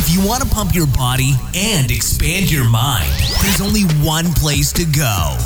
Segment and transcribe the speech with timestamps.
[0.00, 3.10] If you want to pump your body and expand your mind,
[3.42, 5.36] there's only one place to go.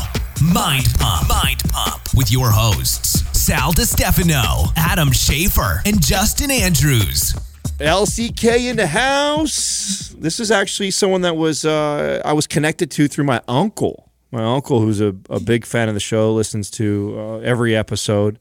[0.45, 1.27] Mind Pump.
[1.27, 7.33] Mind Pump with your hosts, Sal Stefano, Adam Schafer, and Justin Andrews.
[7.79, 10.15] LCK in the house.
[10.19, 14.11] This is actually someone that was uh, I was connected to through my uncle.
[14.33, 18.39] My uncle, who's a, a big fan of the show, listens to uh, every episode,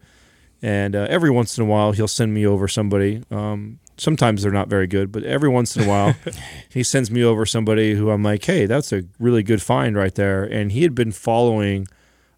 [0.62, 3.24] and uh, every once in a while he'll send me over somebody.
[3.32, 6.16] Um, sometimes they're not very good, but every once in a while
[6.70, 10.16] he sends me over somebody who I'm like, hey, that's a really good find right
[10.16, 10.44] there.
[10.44, 11.88] And he had been following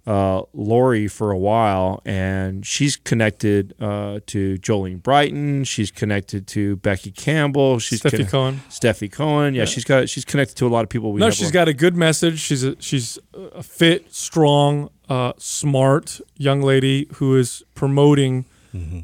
[0.06, 5.64] uh, Laurie for a while, and she's connected uh, to Jolene Brighten.
[5.64, 7.80] She's connected to Becky Campbell.
[7.80, 8.60] She's Stefi Cohen.
[8.70, 9.54] Stefi Cohen.
[9.54, 9.66] Yeah, Yeah.
[9.66, 11.14] she's got she's connected to a lot of people.
[11.14, 12.40] We No, she's on- got a good message.
[12.40, 18.44] She's a, she's a fit, strong, uh, smart young lady who is promoting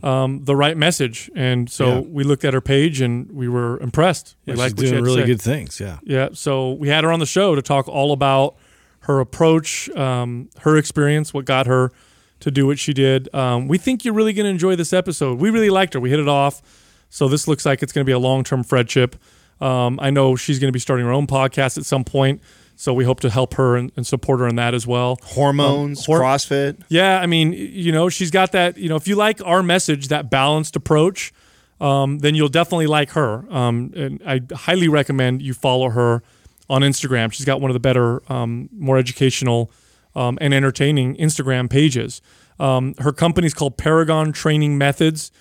[0.04, 1.30] um, the right message.
[1.36, 2.00] And so Yeah.
[2.02, 4.36] we looked at her page and we were impressed.
[4.46, 5.80] We Yeah, liked she's doing really good things.
[5.80, 5.98] Yeah.
[6.04, 8.56] Yeah, so we had her on the show to talk all about
[9.02, 11.92] her approach, um, her experience, what got her
[12.40, 13.34] to do what she did.
[13.36, 15.40] Um, we think you're really going to enjoy this episode.
[15.40, 16.00] We really liked her.
[16.00, 16.62] We hit it off.
[17.10, 19.16] So this looks like it's going to be a long term friendship.
[19.62, 22.42] Um, I know she's going to be starting her own podcast at some point.
[22.82, 25.18] So we hope to help her and, and support her in that as well.
[25.22, 26.82] hormones, Um, hor- CrossFit.
[26.88, 28.78] Yeah, I mean, you know, she's got that.
[28.78, 31.34] You know, if you like our message, that balanced approach,
[31.82, 33.44] um, then you'll definitely like her.
[33.54, 36.24] Um, and I highly recommend you follow her
[36.70, 37.34] on Instagram.
[37.34, 39.72] She's got one of the better, um, more educational
[40.16, 42.22] um, and entertaining Instagram pages.
[42.62, 45.32] Um, her company's called Paragon Training Methods.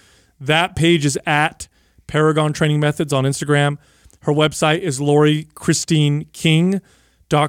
[0.41, 1.69] That page is at
[2.09, 3.79] Paragon Training Methods on Instagram.
[4.23, 6.81] Her website is Laurie Christine King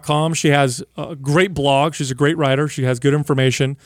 [0.03, 0.33] com.
[0.33, 1.93] She has a great blog.
[1.93, 2.67] She's a great writer.
[2.67, 3.77] She has good information.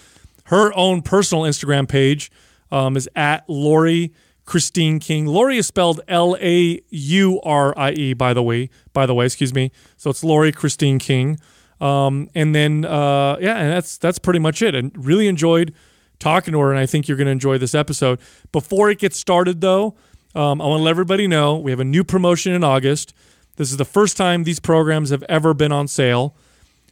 [0.46, 2.32] Her own personal Instagram page
[2.72, 4.14] um, is at Laurie
[4.46, 5.26] Christine King.
[5.26, 8.14] Laurie is spelled L A U R I E.
[8.14, 9.72] By the way, by the way, excuse me.
[9.96, 11.40] So it's Laurie Christine King.
[11.80, 14.76] Um, and then uh, yeah, and that's that's pretty much it.
[14.76, 15.74] And really enjoyed
[16.20, 18.20] talking to her, and I think you're going to enjoy this episode.
[18.52, 19.96] Before it gets started, though,
[20.36, 23.14] um, I want to let everybody know we have a new promotion in August.
[23.56, 26.36] This is the first time these programs have ever been on sale.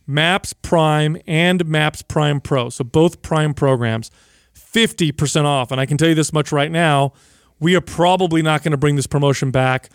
[0.08, 2.70] Maps Prime and Maps Prime Pro.
[2.70, 4.12] So both Prime programs,
[4.56, 5.72] 50% off.
[5.72, 7.14] And I can tell you this much right now
[7.62, 9.90] we are probably not going to bring this promotion back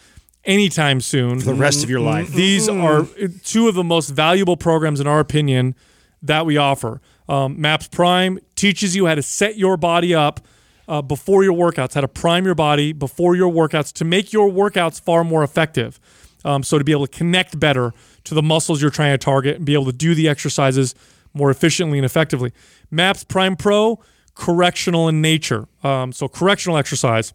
[0.44, 1.41] anytime soon.
[1.41, 2.32] For The rest of your life.
[2.32, 3.06] These are
[3.44, 5.75] two of the most valuable programs, in our opinion,
[6.22, 7.03] that we offer.
[7.28, 10.47] Um, Maps Prime teaches you how to set your body up
[10.88, 14.49] uh, before your workouts, how to prime your body before your workouts to make your
[14.49, 15.99] workouts far more effective.
[16.46, 17.92] Um, so to be able to connect better
[18.24, 20.94] to the muscles you're trying to target and be able to do the exercises
[21.34, 22.52] more efficiently and effectively.
[22.90, 24.00] Maps Prime Pro,
[24.34, 25.66] correctional in nature.
[25.82, 27.34] Um, so correctional exercise.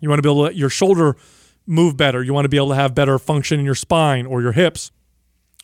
[0.00, 1.16] You want to be able to let your shoulder
[1.66, 2.22] move better.
[2.22, 4.90] You want to be able to have better function in your spine or your hips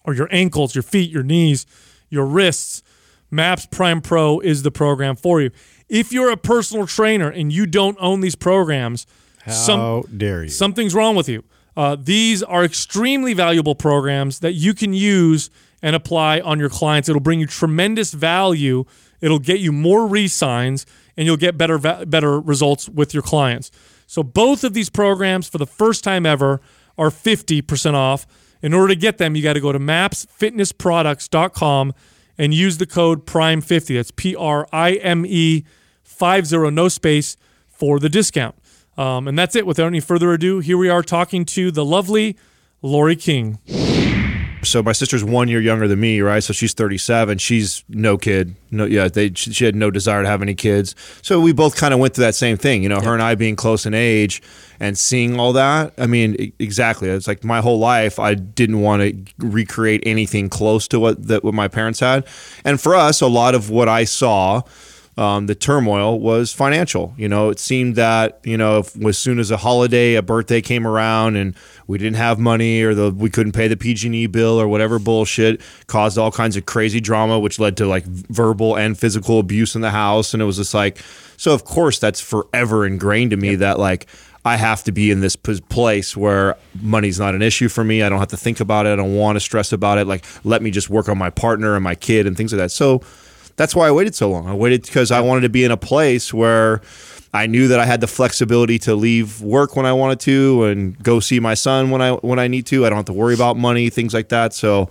[0.04, 1.64] or your ankles, your feet, your knees,
[2.10, 2.82] your wrists.
[3.30, 5.50] Maps Prime Pro is the program for you.
[5.88, 9.06] If you're a personal trainer and you don't own these programs,
[9.48, 10.50] some, How dare you?
[10.50, 11.42] something's wrong with you.
[11.76, 15.50] Uh, these are extremely valuable programs that you can use
[15.82, 17.08] and apply on your clients.
[17.08, 18.84] It'll bring you tremendous value.
[19.20, 20.86] It'll get you more re-signs,
[21.16, 23.70] and you'll get better better results with your clients.
[24.06, 26.60] So both of these programs, for the first time ever,
[26.96, 28.24] are 50% off.
[28.62, 31.92] In order to get them, you got to go to mapsfitnessproducts.com
[32.38, 33.96] and use the code PRIME50.
[33.96, 35.66] That's P R I M E
[36.02, 37.36] 50, no space,
[37.68, 38.54] for the discount.
[38.96, 39.66] Um, and that's it.
[39.66, 42.36] Without any further ado, here we are talking to the lovely
[42.82, 43.58] Laurie King.
[44.64, 46.42] So my sister's one year younger than me, right?
[46.42, 47.38] So she's 37.
[47.38, 48.56] She's no kid.
[48.70, 50.94] No, yeah, they she had no desire to have any kids.
[51.22, 53.34] So we both kind of went through that same thing, you know, her and I
[53.34, 54.42] being close in age
[54.80, 55.92] and seeing all that.
[55.98, 57.08] I mean, exactly.
[57.08, 61.44] It's like my whole life I didn't want to recreate anything close to what that
[61.44, 62.26] what my parents had.
[62.64, 64.62] And for us, a lot of what I saw
[65.16, 67.14] um, the turmoil was financial.
[67.16, 70.60] You know, it seemed that you know, if, as soon as a holiday, a birthday
[70.60, 71.54] came around, and
[71.86, 75.60] we didn't have money, or the we couldn't pay the PG&E bill, or whatever bullshit,
[75.86, 79.82] caused all kinds of crazy drama, which led to like verbal and physical abuse in
[79.82, 80.98] the house, and it was just like,
[81.36, 84.06] so of course that's forever ingrained to me that like.
[84.46, 88.02] I have to be in this p- place where money's not an issue for me.
[88.02, 88.90] I don't have to think about it.
[88.90, 90.06] I don't want to stress about it.
[90.06, 92.70] Like, let me just work on my partner and my kid and things like that.
[92.70, 93.00] So,
[93.56, 94.46] that's why I waited so long.
[94.46, 96.80] I waited because I wanted to be in a place where
[97.32, 101.00] I knew that I had the flexibility to leave work when I wanted to and
[101.02, 102.86] go see my son when I when I need to.
[102.86, 104.54] I don't have to worry about money, things like that.
[104.54, 104.88] So,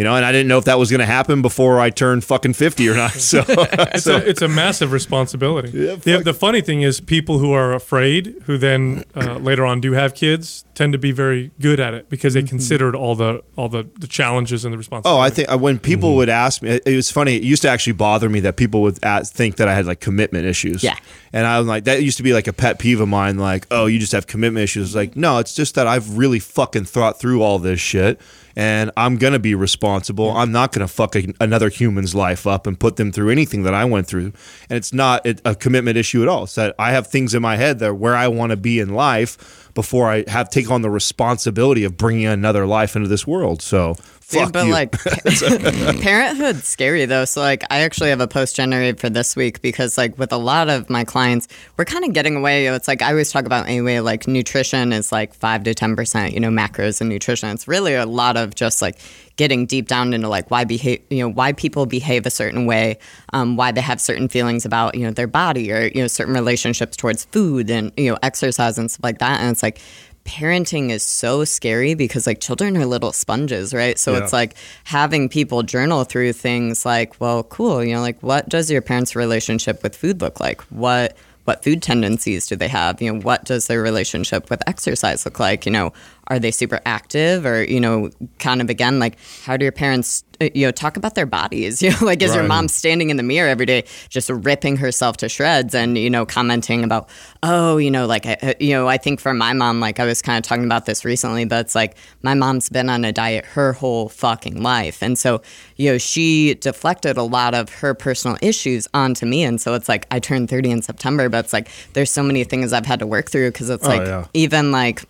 [0.00, 2.24] you know, and I didn't know if that was going to happen before I turned
[2.24, 3.10] fucking 50 or not.
[3.12, 5.78] So, It's, so a, it's a massive responsibility.
[5.78, 9.82] Yeah, the, the funny thing is, people who are afraid, who then uh, later on
[9.82, 13.42] do have kids, tend to be very good at it because they considered all the
[13.56, 15.18] all the, the challenges and the responsibility.
[15.18, 15.20] Oh.
[15.20, 17.36] I think uh, when people would ask me, it, it was funny.
[17.36, 20.00] It used to actually bother me that people would ask, think that I had like
[20.00, 20.82] commitment issues.
[20.82, 20.96] Yeah.
[21.34, 23.36] and I'm like, that used to be like a pet peeve of mine.
[23.36, 24.88] Like, oh, you just have commitment issues.
[24.88, 28.18] It's like, no, it's just that I've really fucking thought through all this shit,
[28.56, 30.30] and I'm gonna be responsible.
[30.30, 33.74] I'm not gonna fuck a, another human's life up and put them through anything that
[33.74, 34.32] I went through.
[34.68, 36.44] And it's not a, a commitment issue at all.
[36.44, 38.90] It's that I have things in my head that where I want to be in
[38.94, 43.62] life before I have take on the responsibility of bringing another life into this world.
[43.62, 43.96] So.
[44.30, 44.72] Dude, Fuck but you.
[44.72, 44.92] like
[46.02, 47.24] parenthood's scary though.
[47.24, 50.36] So like I actually have a post generated for this week because like with a
[50.36, 52.66] lot of my clients, we're kind of getting away.
[52.66, 56.32] It's like I always talk about anyway, like nutrition is like five to ten percent,
[56.32, 57.48] you know, macros and nutrition.
[57.50, 58.98] It's really a lot of just like
[59.36, 62.98] getting deep down into like why behave you know why people behave a certain way
[63.32, 66.34] um, why they have certain feelings about you know their body or you know certain
[66.34, 69.80] relationships towards food and you know exercise and stuff like that and it's like
[70.24, 73.98] parenting is so scary because like children are little sponges right?
[73.98, 74.22] So Yeah.
[74.24, 78.70] it's like having people journal through things like well cool you know like what does
[78.70, 80.60] your parents relationship with food look like?
[80.70, 83.00] What what food tendencies do they have?
[83.02, 85.66] You know what does their relationship with exercise look like?
[85.66, 85.92] You know
[86.30, 90.22] are they super active or you know kind of again like how do your parents
[90.40, 91.82] uh, you know talk about their bodies?
[91.90, 95.16] You know like is your mom standing in the mirror every day just ripping herself
[95.18, 97.08] to shreds and you know commenting about
[97.42, 100.22] oh you know like I, you know i think for my mom like i was
[100.22, 103.44] kind of talking about this recently but it's like my mom's been on a diet
[103.44, 105.02] her whole fucking life.
[105.02, 105.42] And so
[105.76, 109.42] you know she deflected a lot of her personal issues onto me.
[109.42, 112.44] And so it's like i turned 30 in september but it's like there's so many
[112.44, 114.26] things i've had to work through because it's Oh, like yeah.
[114.34, 115.02] even like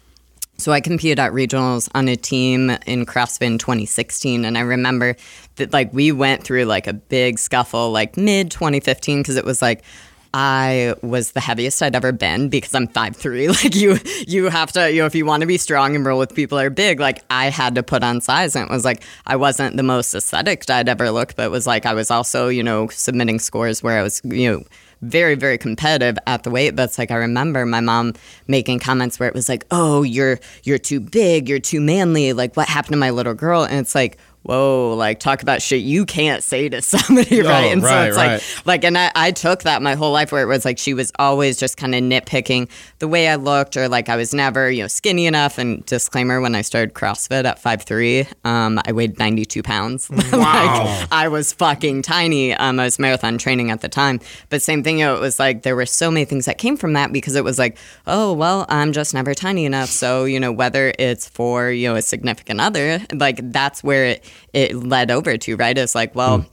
[0.61, 5.17] so I competed at regionals on a team in CrossFit in 2016, and I remember
[5.57, 9.62] that like we went through like a big scuffle like mid 2015 because it was
[9.62, 9.83] like
[10.33, 13.49] I was the heaviest I'd ever been because I'm 5'3".
[13.65, 16.19] Like you, you have to, you know, if you want to be strong and roll
[16.19, 18.55] with people that are big, like I had to put on size.
[18.55, 21.67] And it was like I wasn't the most aesthetic I'd ever looked, but it was
[21.67, 24.65] like I was also, you know, submitting scores where I was, you know,
[25.02, 28.12] very very competitive at the weight but it's like i remember my mom
[28.47, 32.56] making comments where it was like oh you're you're too big you're too manly like
[32.56, 33.64] what happened to my little girl?
[33.64, 37.67] And it's like whoa like talk about shit you can't say to somebody right?
[37.67, 38.33] And so it's right.
[38.33, 40.95] like like and I, I took that my whole life where it was like she
[40.95, 42.71] was always just kind of nitpicking
[43.01, 45.59] the way i looked or like i was never you know skinny enough.
[45.59, 50.11] And disclaimer when i started crossfit at 5'3 um, i weighed 92 pounds.
[50.41, 52.55] Like i was fucking tiny.
[52.55, 54.21] Um, i was marathon training at the time.
[54.49, 56.77] But same thing you know it was like there were so many things that came
[56.77, 57.77] from that because it was like
[58.07, 59.91] oh well i'm just never tiny enough.
[59.91, 64.30] So you know whether it's for you know a significant other like that's where it
[64.53, 66.44] it led over to right it's like well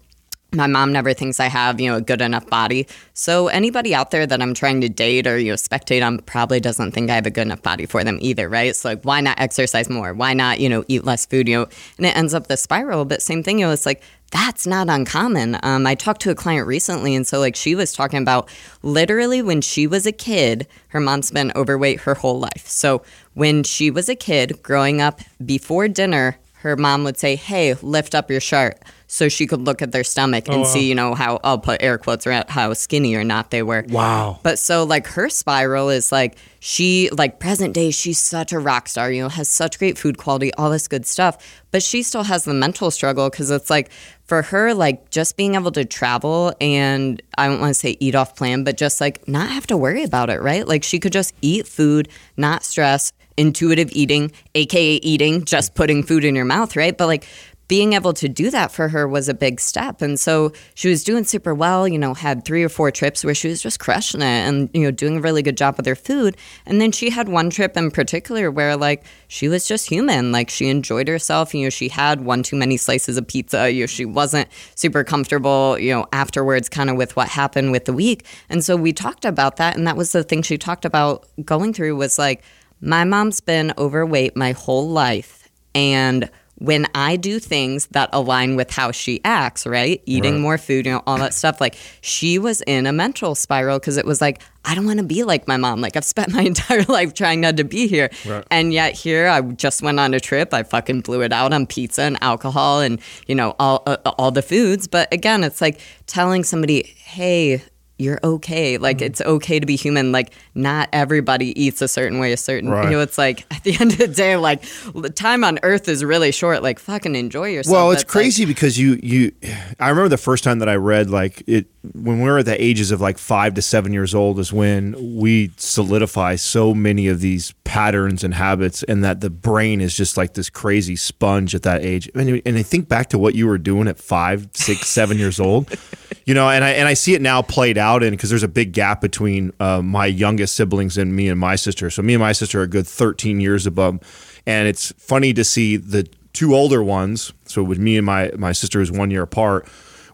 [0.54, 2.88] my mom never thinks I have, you know, a good enough body.
[3.14, 6.62] So anybody out there that I'm trying to date or, you know, spectate on probably
[6.62, 8.74] doesn't think I have a good enough body for them either, right?
[8.76, 10.14] So like why not exercise more?
[10.14, 11.68] Why not, you know, eat less food, you know?
[11.98, 14.02] And it ends up the spiral, but same thing, you know, it's like
[14.32, 15.58] that's not uncommon.
[15.64, 18.50] Um, I talked to a client recently, and so like she was talking about
[18.84, 22.68] literally when she was a kid, her mom's been overweight her whole life.
[22.68, 23.04] So
[23.36, 28.16] when she was a kid growing up before dinner, her mom would say, Hey, lift
[28.16, 30.66] up your shirt so she could look at their stomach and oh, wow.
[30.66, 33.86] see, you know, how I'll put air quotes around how skinny or not they were.
[33.88, 34.40] Wow.
[34.44, 38.90] But so like her spiral is like she like present day she's such a rock
[38.90, 42.24] star, you know, has such great food quality, all this good stuff, but she still
[42.24, 43.92] has the mental struggle cuz it's like
[44.26, 48.16] for her like just being able to travel and I don't want to say eat
[48.16, 50.68] off plan, but just like not have to worry about it, right?
[50.68, 56.26] Like she could just eat food, not stress, intuitive eating, aka eating, just putting food
[56.26, 56.98] in your mouth, right?
[56.98, 57.26] But like
[57.68, 60.02] being able to do that for her was a big step.
[60.02, 63.36] And so she was doing super well, you know, had three or four trips where
[63.36, 65.96] she was just crushing it and, you know, doing a really good job with her
[65.96, 66.38] food.
[66.66, 70.32] And then she had one trip in particular where, like, she was just human.
[70.32, 71.54] Like, she enjoyed herself.
[71.54, 73.70] You know, she had one too many slices of pizza.
[73.70, 77.84] You know, she wasn't super comfortable, you know, afterwards, kind of with what happened with
[77.84, 78.26] the week.
[78.50, 79.76] And so we talked about that.
[79.76, 82.44] And that was the thing she talked about going through was like,
[82.82, 85.50] my mom's been overweight my whole life.
[85.74, 86.30] And
[86.60, 90.02] when I do things that align with how she acts, right?
[90.08, 91.62] Eating more food, you know, all that stuff.
[91.62, 95.06] Like she was in a mental spiral because it was like, I don't want to
[95.06, 95.82] be like my mom.
[95.82, 98.10] Like I've spent my entire life trying not to be here.
[98.50, 100.52] And yet here I just went on a trip.
[100.52, 104.32] I fucking blew it out on pizza and alcohol and, you know, all, uh, all
[104.32, 104.88] the foods.
[104.88, 107.62] But again, it's like telling somebody, hey,
[108.00, 108.78] you're okay.
[108.78, 109.08] Like mm.
[109.08, 110.12] it's okay to be human.
[110.12, 112.32] Like not everybody eats a certain way.
[112.32, 112.86] A certain, Right.
[112.86, 114.64] you know, it's like at the end of the day, like
[114.94, 116.62] the time on Earth is really short.
[116.62, 117.74] Like fucking enjoy yourself.
[117.74, 119.32] Well, it's That's, like- crazy because you you
[119.80, 122.62] I remember the first time that I read like it when we were at the
[122.62, 127.22] ages of like 5 to 7 years old is when we solidify so many of
[127.22, 131.64] these patterns and habits and that the brain is just like this crazy sponge at
[131.64, 132.10] that age.
[132.14, 135.40] And, and I think back to what you were doing at five, six, seven years
[135.40, 135.74] old.
[136.26, 138.48] You know, and I and I see it now played out in because there's a
[138.48, 141.90] big gap between uh, my youngest siblings and me and my sister.
[141.90, 144.00] So me and my sister are a good 13 years above,
[144.46, 147.34] and it's funny to see the two older ones.
[147.46, 149.68] So with me and my my sister is one year apart.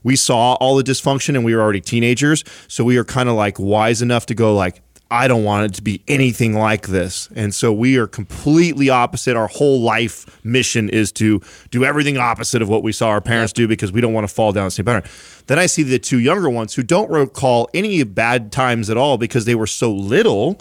[0.03, 2.43] We saw all the dysfunction, and we were already teenagers.
[2.67, 4.81] So we are kind of like wise enough to go like.
[5.13, 7.29] I don't want it to be anything like this.
[7.35, 9.37] And so we are completely opposite.
[9.37, 11.39] Our whole life mission is to
[11.69, 14.33] do everything opposite of what we saw our parents do because we don't want to
[14.33, 15.07] fall down the same pattern.
[15.45, 19.19] Then I see the two younger ones who don't recall any bad times at all
[19.19, 20.59] because they were so little.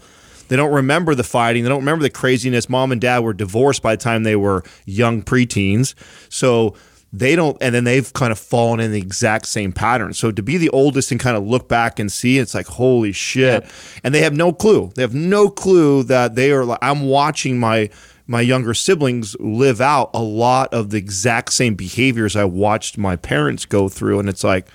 [0.48, 1.62] They don't remember the fighting.
[1.62, 2.68] They don't remember the craziness.
[2.68, 5.94] Mom and dad were divorced by the time they were young preteens.
[6.28, 6.74] So
[7.14, 10.14] they don't, and then they've kind of fallen in the exact same pattern.
[10.14, 13.12] So to be the oldest and kind of look back and see, it's like, holy
[13.12, 13.66] shit.
[14.02, 14.90] And they have no clue.
[14.94, 17.90] They have no clue that they are, like, I'm watching my,
[18.26, 23.16] my younger siblings live out a lot of the exact same behaviors I watched my
[23.16, 24.18] parents go through.
[24.18, 24.66] And it's like,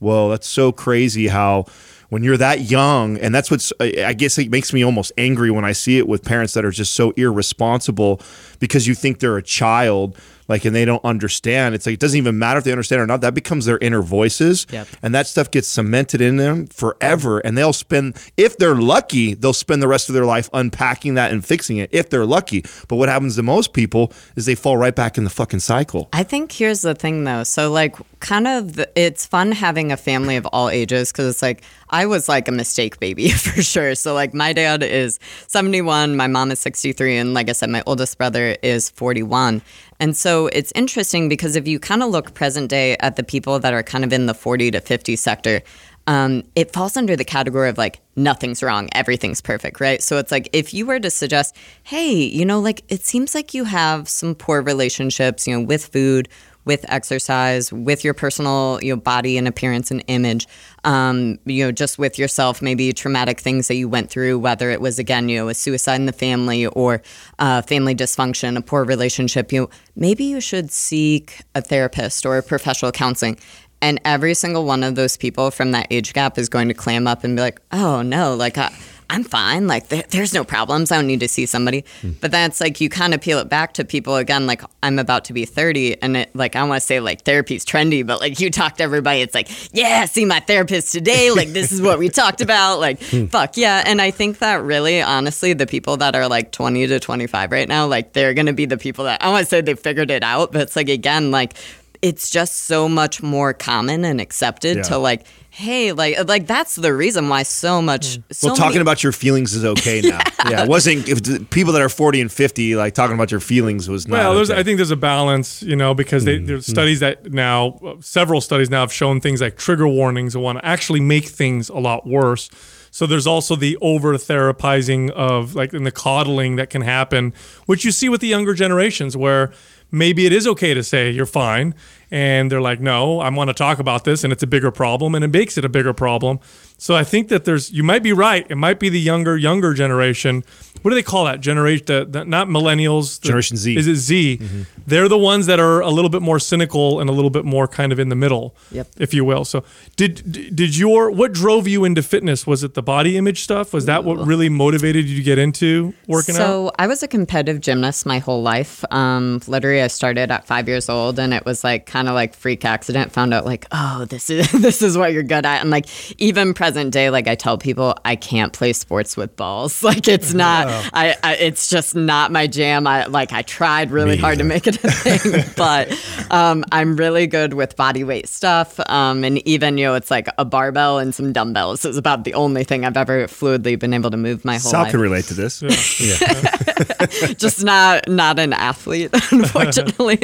[0.00, 1.66] well, that's so crazy how
[2.08, 5.50] when you're that young, and that's what's, I I guess it makes me almost angry
[5.50, 8.20] when I see it with parents that are just so irresponsible
[8.58, 10.16] because you think they're a child,
[10.48, 11.74] like, and they don't understand.
[11.74, 13.20] It's like, it doesn't even matter if they understand or not.
[13.20, 14.66] That becomes their inner voices.
[14.70, 14.88] Yep.
[15.02, 17.38] And that stuff gets cemented in them forever.
[17.40, 21.32] And they'll spend, if they're lucky, they'll spend the rest of their life unpacking that
[21.32, 22.64] and fixing it, if they're lucky.
[22.88, 26.08] But what happens to most people is they fall right back in the fucking cycle.
[26.12, 27.44] I think here's the thing though.
[27.44, 31.42] So like kind of the, it's fun having a family of all ages cuz it's
[31.42, 33.94] like I was like a mistake baby for sure.
[33.94, 37.82] So like my dad is 71, my mom is 63 and like I said my
[37.86, 39.62] oldest brother is 41.
[40.04, 43.58] And so it's interesting because if you kind of look present day at the people
[43.60, 45.62] that are kind of in the 40 to 50 sector,
[46.06, 50.02] um, it falls under the category of like nothing's wrong, everything's perfect, right?
[50.02, 53.54] So it's like if you were to suggest, hey, you know, like it seems like
[53.54, 56.28] you have some poor relationships, you know, with food,
[56.66, 60.46] with exercise, with your personal, you know, body and appearance and image,
[60.84, 64.80] um, you know, just with yourself, maybe traumatic things that you went through, whether it
[64.80, 67.02] was again, you know, a suicide in the family or
[67.38, 72.38] uh, family dysfunction, a poor relationship, you know, maybe you should seek a therapist or
[72.38, 73.38] a professional counseling.
[73.80, 77.06] And every single one of those people from that age gap is going to clam
[77.06, 78.72] up and be like, oh no, like I,
[79.10, 79.66] I'm fine.
[79.66, 80.90] Like there, there's no problems.
[80.90, 81.84] I don't need to see somebody.
[82.00, 82.12] Hmm.
[82.20, 84.46] But that's like you kind of peel it back to people again.
[84.46, 87.64] Like I'm about to be 30, and it, like I want to say like therapy's
[87.64, 91.30] trendy, but like you talk to everybody, it's like yeah, see my therapist today.
[91.30, 92.80] Like this is what we talked about.
[92.80, 93.26] Like hmm.
[93.26, 93.82] fuck yeah.
[93.86, 97.68] And I think that really, honestly, the people that are like 20 to 25 right
[97.68, 100.22] now, like they're gonna be the people that I want to say they figured it
[100.22, 100.52] out.
[100.52, 101.54] But it's like again, like
[102.02, 104.82] it's just so much more common and accepted Yeah.
[104.82, 108.22] to like hey like uh, like that's the reason why so much mm.
[108.32, 110.18] so well, talking many- about your feelings is okay now.
[110.50, 110.64] yeah.
[110.64, 113.88] it wasn't if the people that are forty and fifty like talking about your feelings
[113.88, 114.16] was not.
[114.16, 114.58] Well, there's, okay.
[114.58, 116.70] I think there's a balance, you know, because they, mm, there's mm.
[116.70, 120.58] studies that now, uh, several studies now have shown things like trigger warnings and want
[120.58, 122.50] to actually make things a lot worse.
[122.90, 127.32] So there's also the over therapizing of like and the coddling that can happen,
[127.66, 129.52] which you see with the younger generations where
[129.92, 131.74] maybe it is okay to say you're fine.
[132.14, 135.16] And they're like, no, I want to talk about this and it's a bigger problem
[135.16, 136.38] and it makes it a bigger problem.
[136.84, 138.46] So I think that there's, you might be right.
[138.50, 140.44] It might be the younger, younger generation.
[140.82, 141.86] What do they call that generation?
[141.86, 143.20] The, the, not millennials.
[143.22, 143.74] the- Generation Z.
[143.74, 144.36] Is it Z?
[144.42, 144.62] Mm-hmm.
[144.86, 147.66] They're the ones that are a little bit more cynical and a little bit more
[147.66, 148.88] kind of in the middle, Yep.
[148.98, 149.46] if you will.
[149.46, 149.64] So,
[149.96, 152.46] did did your what drove you into fitness?
[152.46, 153.72] Was it the body image stuff?
[153.72, 156.38] Was that what really motivated you to get into working out?
[156.40, 158.84] So I was a competitive gymnast my whole life.
[158.90, 162.34] Um, literally, I started at five years old, and it was like kind of like
[162.34, 163.10] freak accident.
[163.12, 165.86] Found out like, oh, this is this is what you're good at, and like
[166.20, 169.82] even present day, like I tell people, I can't play sports with balls.
[169.94, 172.86] Like it's not, I, I it's just not my jam.
[172.86, 175.92] I like I tried really hard to make it a thing, but
[176.30, 178.80] um, I'm really good with body weight stuff.
[178.88, 182.32] Um, and even you know, it's like a barbell and some dumbbells is about the
[182.32, 185.26] only thing I've ever fluidly been able to move my whole Sal life can relate
[185.26, 185.60] to this.
[187.36, 190.18] just not not an athlete unfortunately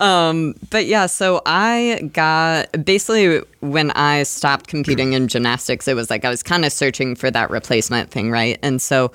[0.00, 6.10] um, but yeah so i got basically when i stopped competing in gymnastics it was
[6.10, 9.12] like i was kind of searching for that replacement thing right and so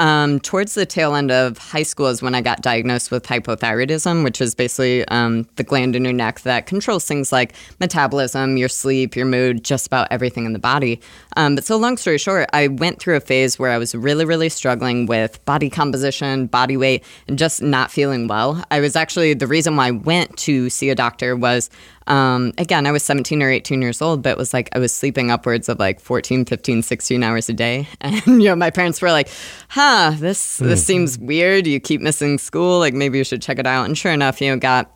[0.00, 4.24] Um, towards the tail end of high school is when I got diagnosed with hypothyroidism,
[4.24, 8.68] which is basically um, the gland in your neck that controls things like metabolism, your
[8.68, 11.00] sleep, your mood, just about everything in the body.
[11.36, 14.24] Um, but so, long story short, I went through a phase where I was really,
[14.24, 18.64] really struggling with body composition, body weight, and just not feeling well.
[18.72, 21.70] I was actually the reason why I went to see a doctor was
[22.06, 24.92] um, again, I was 17 or 18 years old, but it was like I was
[24.92, 27.88] sleeping upwards of like 14, 15, 16 hours a day.
[28.00, 29.28] And, you know, my parents were like,
[29.68, 30.84] huh, this, this Hmm.
[30.86, 31.66] seems weird.
[31.66, 32.78] You keep missing school.
[32.78, 33.84] Like maybe you should check it out.
[33.86, 34.90] And sure enough, you know, got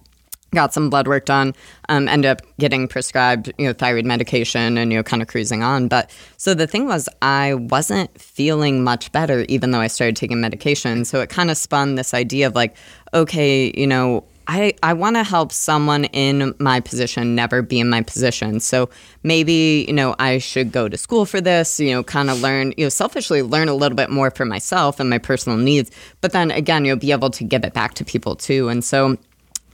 [0.55, 1.55] got some blood work done
[1.91, 5.63] um, ended up getting prescribed you know thyroid medication and you know kind of cruising
[5.63, 10.17] on but so the thing was i wasn't feeling much better even though i started
[10.17, 12.75] taking medication so it kind of spun this idea of like
[13.13, 17.91] okay you know I, I want to help someone in my position never be in
[17.91, 18.61] my position.
[18.61, 18.89] So
[19.23, 22.73] maybe, you know, I should go to school for this, you know, kind of learn,
[22.79, 25.91] you know, selfishly learn a little bit more for myself and my personal needs.
[26.23, 28.71] But then again, you'll be able to give it back to people too.
[28.71, 29.19] And so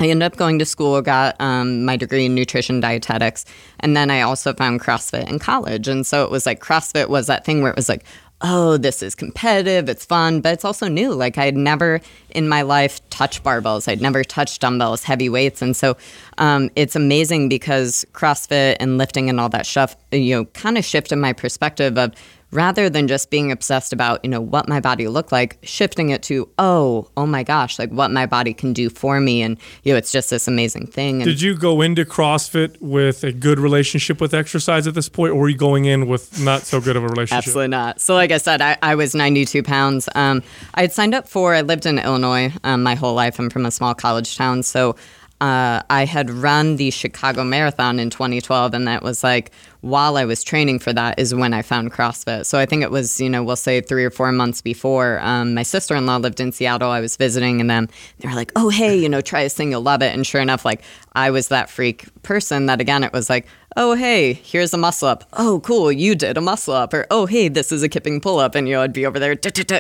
[0.01, 3.45] I ended up going to school, got um, my degree in nutrition dietetics,
[3.79, 5.87] and then I also found CrossFit in college.
[5.87, 8.05] And so it was like CrossFit was that thing where it was like,
[8.47, 11.15] oh, this is competitive, it's fun, but it's also new.
[11.15, 15.63] Like I had never in my life touched barbells, I'd never touched dumbbells, heavy weights,
[15.63, 15.97] and so
[16.37, 20.85] um, it's amazing because CrossFit and lifting and all that stuff, you know, kind of
[20.85, 22.15] shifted my perspective of
[22.55, 26.23] rather than just being obsessed about you know what my body looked like shifting it
[26.23, 29.93] to oh oh my gosh like what my body can do for me and you
[29.93, 33.59] know it's just this amazing thing and Did you go into CrossFit with a good
[33.59, 36.97] relationship with exercise at this point, or were you going in with not so good
[36.97, 37.39] of a relationship?
[37.39, 38.01] Absolutely not.
[38.01, 40.09] So, like I said, I, I was 92 pounds.
[40.15, 40.43] Um,
[40.75, 43.39] I had signed up for, I lived in Illinois um, my whole life.
[43.39, 44.63] I'm from a small college town.
[44.63, 44.97] So,
[45.45, 49.51] uh, I had run the Chicago Marathon in 2012, and that was like
[49.83, 52.47] while I was training for that is when I found CrossFit.
[52.47, 55.21] So I think it was, you know, we'll say three or four months before.
[55.21, 56.89] Um, my sister in law lived in Seattle.
[56.89, 59.71] I was visiting, and then they were like, oh, hey, you know, try this thing,
[59.71, 60.15] you'll love it.
[60.15, 60.81] And sure enough, like
[61.13, 63.47] I was that freak person that again, it was like,
[63.77, 65.25] oh, hey, here's a muscle up.
[65.33, 66.95] Oh, cool, you did a muscle up.
[66.95, 68.55] Or, oh, hey, this is a kipping pull up.
[68.55, 69.33] And, you know, I'd be over there,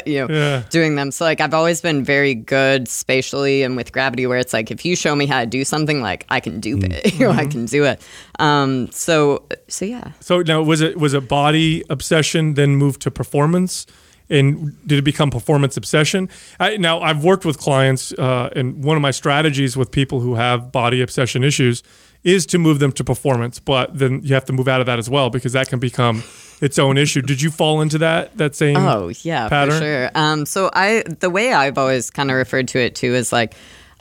[0.06, 0.62] you know, Yeah.
[0.70, 1.10] doing them.
[1.10, 4.84] So, like, I've always been very good spatially and with gravity, where it's like, if
[4.84, 7.14] you show me how to do something, like, I can do it.
[7.18, 8.02] you know, I can do it.
[8.38, 10.12] Um, so, so yeah.
[10.20, 13.86] So now was it was it body obsession then moved to performance,
[14.28, 16.28] and did it become performance obsession?
[16.58, 20.34] I, now I've worked with clients, uh, and one of my strategies with people who
[20.34, 21.82] have body obsession issues
[22.24, 24.98] is to move them to performance, but then you have to move out of that
[24.98, 26.24] as well because that can become
[26.60, 27.20] its own issue.
[27.20, 28.76] Did you fall into that that same?
[28.76, 29.74] Oh yeah, pattern?
[29.74, 30.10] for sure.
[30.14, 33.54] Um, so I the way I've always kind of referred to it too is like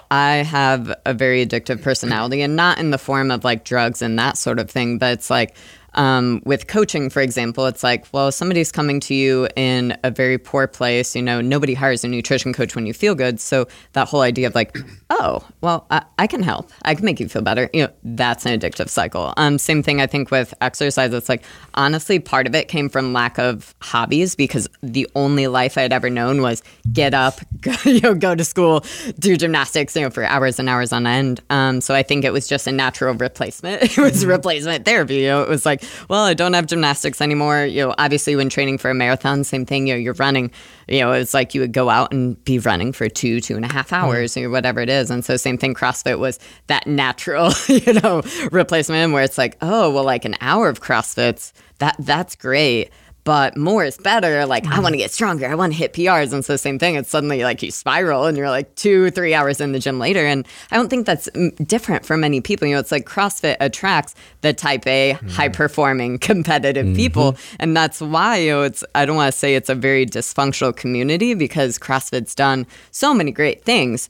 [0.09, 4.17] I have a very addictive personality, and not in the form of like drugs and
[4.19, 5.55] that sort of thing, but it's like.
[5.95, 10.37] Um, with coaching, for example, it's like, well, somebody's coming to you in a very
[10.37, 11.15] poor place.
[11.15, 13.39] You know, nobody hires a nutrition coach when you feel good.
[13.39, 14.77] So that whole idea of like,
[15.09, 16.71] oh, well, I, I can help.
[16.83, 17.69] I can make you feel better.
[17.73, 19.33] You know, that's an addictive cycle.
[19.37, 21.13] Um, same thing, I think, with exercise.
[21.13, 21.43] It's like,
[21.75, 26.09] honestly, part of it came from lack of hobbies because the only life I'd ever
[26.09, 28.83] known was get up, go, you know, go to school,
[29.19, 31.41] do gymnastics, you know, for hours and hours on end.
[31.49, 33.83] Um, so I think it was just a natural replacement.
[33.93, 35.17] It was replacement therapy.
[35.17, 37.65] You know, it was like, well, I don't have gymnastics anymore.
[37.65, 39.87] You know, obviously when training for a marathon, same thing.
[39.87, 40.51] You know, you're running.
[40.87, 43.65] You know, it's like you would go out and be running for two, two and
[43.65, 43.95] a half hmm.
[43.95, 45.09] hours, or whatever it is.
[45.09, 45.73] And so same thing.
[45.73, 50.69] CrossFit was that natural, you know, replacement where it's like, oh, well, like an hour
[50.69, 52.91] of CrossFits, that that's great
[53.23, 54.45] but more is better.
[54.45, 54.97] Like, I want to mm-hmm.
[54.99, 55.47] get stronger.
[55.47, 56.33] I want to hit PRs.
[56.33, 56.95] And so, same thing.
[56.95, 60.25] It's suddenly like you spiral and you're like two, three hours in the gym later.
[60.25, 62.67] And I don't think that's mm, different for many people.
[62.67, 65.31] You know, it's like CrossFit attracts the type A, mm.
[65.31, 66.95] high performing, competitive mm-hmm.
[66.95, 67.37] people.
[67.59, 70.75] And that's why, you know, it's, I don't want to say it's a very dysfunctional
[70.75, 74.09] community because CrossFit's done so many great things.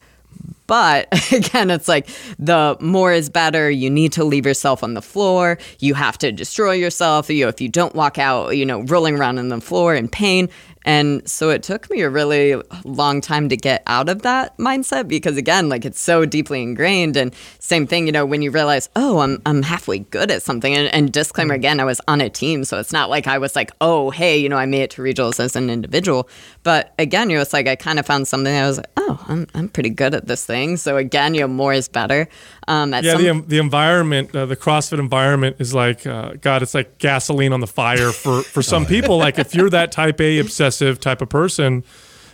[0.67, 2.07] But again, it's like
[2.39, 3.69] the more is better.
[3.69, 5.57] You need to leave yourself on the floor.
[5.79, 7.29] You have to destroy yourself.
[7.29, 10.07] You know, if you don't walk out, you know, rolling around on the floor in
[10.07, 10.49] pain.
[10.85, 15.07] And so it took me a really long time to get out of that mindset
[15.07, 17.15] because again, like it's so deeply ingrained.
[17.15, 20.73] And same thing, you know, when you realize, oh, I'm I'm halfway good at something.
[20.73, 23.55] And, and disclaimer again, I was on a team, so it's not like I was
[23.55, 26.27] like, oh, hey, you know, I made it to regionals as an individual.
[26.63, 28.53] But again, you know, it's like I kind of found something.
[28.53, 30.52] I was like, oh, I'm I'm pretty good at this thing.
[30.77, 32.27] So again, you know, more is better.
[32.67, 36.61] Um, at Yeah, some- the, the environment, uh, the CrossFit environment is like, uh, God,
[36.61, 39.17] it's like gasoline on the fire for, for some people.
[39.17, 41.83] Like if you're that type A obsessive type of person,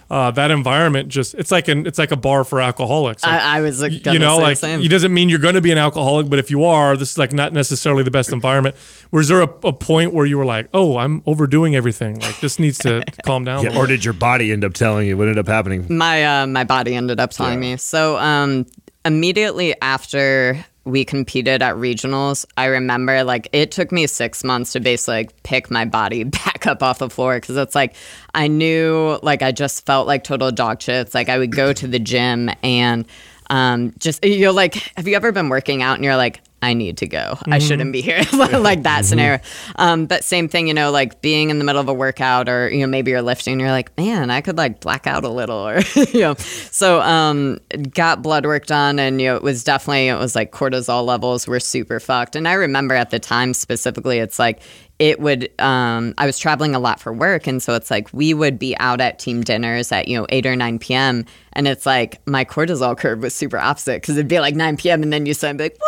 [0.09, 3.23] uh, that environment just it's like an it's like a bar for alcoholics.
[3.23, 4.81] Like, I, I was like, you know, like same.
[4.81, 7.17] it doesn't mean you're going to be an alcoholic, but if you are, this is
[7.17, 8.75] like not necessarily the best environment.
[9.11, 12.19] Was there a, a point where you were like, "Oh, I'm overdoing everything.
[12.19, 15.15] Like this needs to calm down." Yeah, or did your body end up telling you
[15.15, 15.85] what ended up happening?
[15.89, 17.77] my uh, my body ended up telling me.
[17.77, 18.65] So um,
[19.05, 24.79] immediately after we competed at regionals, I remember like it took me six months to
[24.79, 27.95] basically like pick my body back up off the floor because it's like
[28.33, 30.95] I knew like I just felt like total dog shit.
[31.07, 33.05] It's like I would go to the gym and
[33.49, 36.97] um, just you're like, have you ever been working out and you're like, I need
[36.97, 37.37] to go.
[37.45, 38.21] I shouldn't be here.
[38.33, 39.39] like that scenario.
[39.77, 42.69] Um, but same thing, you know, like being in the middle of a workout or,
[42.69, 45.67] you know, maybe you're lifting, you're like, man, I could like black out a little
[45.67, 46.33] or, you know.
[46.35, 47.59] So um,
[47.93, 51.47] got blood work done and, you know, it was definitely, it was like cortisol levels
[51.47, 52.35] were super fucked.
[52.35, 54.61] And I remember at the time specifically, it's like,
[54.99, 58.33] it would um, i was traveling a lot for work and so it's like we
[58.33, 61.85] would be out at team dinners at you know 8 or 9 p.m and it's
[61.85, 65.25] like my cortisol curve was super opposite because it'd be like 9 p.m and then
[65.25, 65.79] you start be like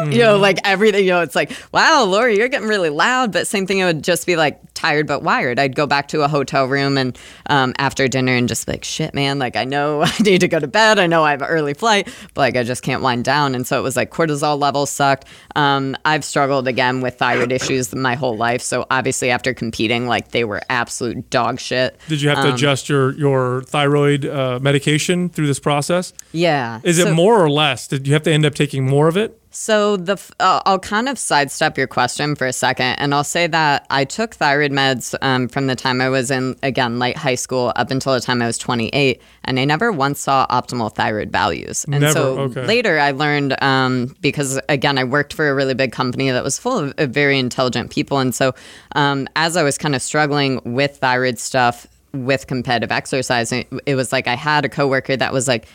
[0.00, 0.10] Woo!
[0.10, 3.46] you know like everything you know it's like wow laurie you're getting really loud but
[3.46, 6.28] same thing it would just be like tired but wired i'd go back to a
[6.28, 10.02] hotel room and um, after dinner and just be like shit man like i know
[10.04, 12.56] i need to go to bed i know i have an early flight but like
[12.56, 16.24] i just can't wind down and so it was like cortisol levels sucked um, i've
[16.24, 20.60] struggled again with thyroid issues my whole life so obviously after competing like they were
[20.68, 25.60] absolute dog shit Did you have to adjust your your thyroid uh, medication through this
[25.60, 26.12] process?
[26.32, 27.88] yeah Is it more or less?
[27.88, 29.40] Did you have to end up taking more of it?
[29.58, 33.46] So the uh, I'll kind of sidestep your question for a second, and I'll say
[33.46, 37.36] that I took thyroid meds um, from the time I was in again late high
[37.36, 41.32] school up until the time I was 28, and I never once saw optimal thyroid
[41.32, 41.84] values.
[41.84, 42.66] And Never, so okay.
[42.66, 46.58] later I learned um, because again I worked for a really big company that was
[46.58, 48.54] full of, of very intelligent people, and so
[48.92, 53.94] um, as I was kind of struggling with thyroid stuff with competitive exercise, it, it
[53.94, 55.66] was like I had a coworker that was like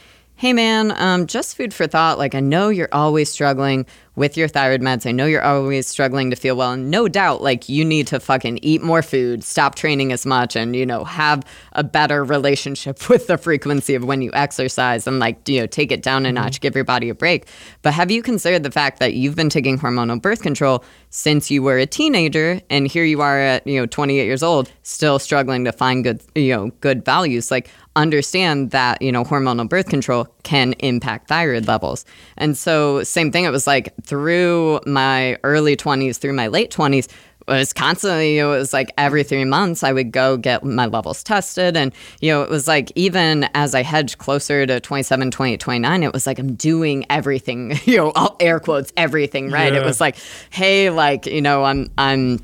[0.42, 2.18] hey man, um, just food for thought.
[2.18, 5.06] Like, I know you're always struggling with your thyroid meds.
[5.06, 6.74] I know you're always struggling to feel well.
[6.74, 10.56] And no doubt, like, you need to fucking eat more food, stop training as much,
[10.56, 11.44] and, you know, have
[11.74, 15.92] a better relationship with the frequency of when you exercise and, like, you know, take
[15.92, 16.62] it down a notch, mm-hmm.
[16.62, 17.48] give your body a break.
[17.82, 21.64] But have you considered the fact that you've been taking hormonal birth control since you
[21.64, 25.64] were a teenager and here you are at, you know, 28 years old, still struggling
[25.66, 27.50] to find good, you know, good values?
[27.50, 32.06] Like, understand that you know hormonal birth control can impact thyroid levels
[32.38, 37.08] and so same thing it was like through my early 20s through my late 20s
[37.48, 41.24] it was constantly it was like every three months i would go get my levels
[41.24, 45.60] tested and you know it was like even as i hedged closer to 27 28
[45.60, 49.80] 29 it was like i'm doing everything you know all air quotes everything right Yeah.
[49.82, 50.16] it was like
[50.52, 52.40] hey like you know i'm i'm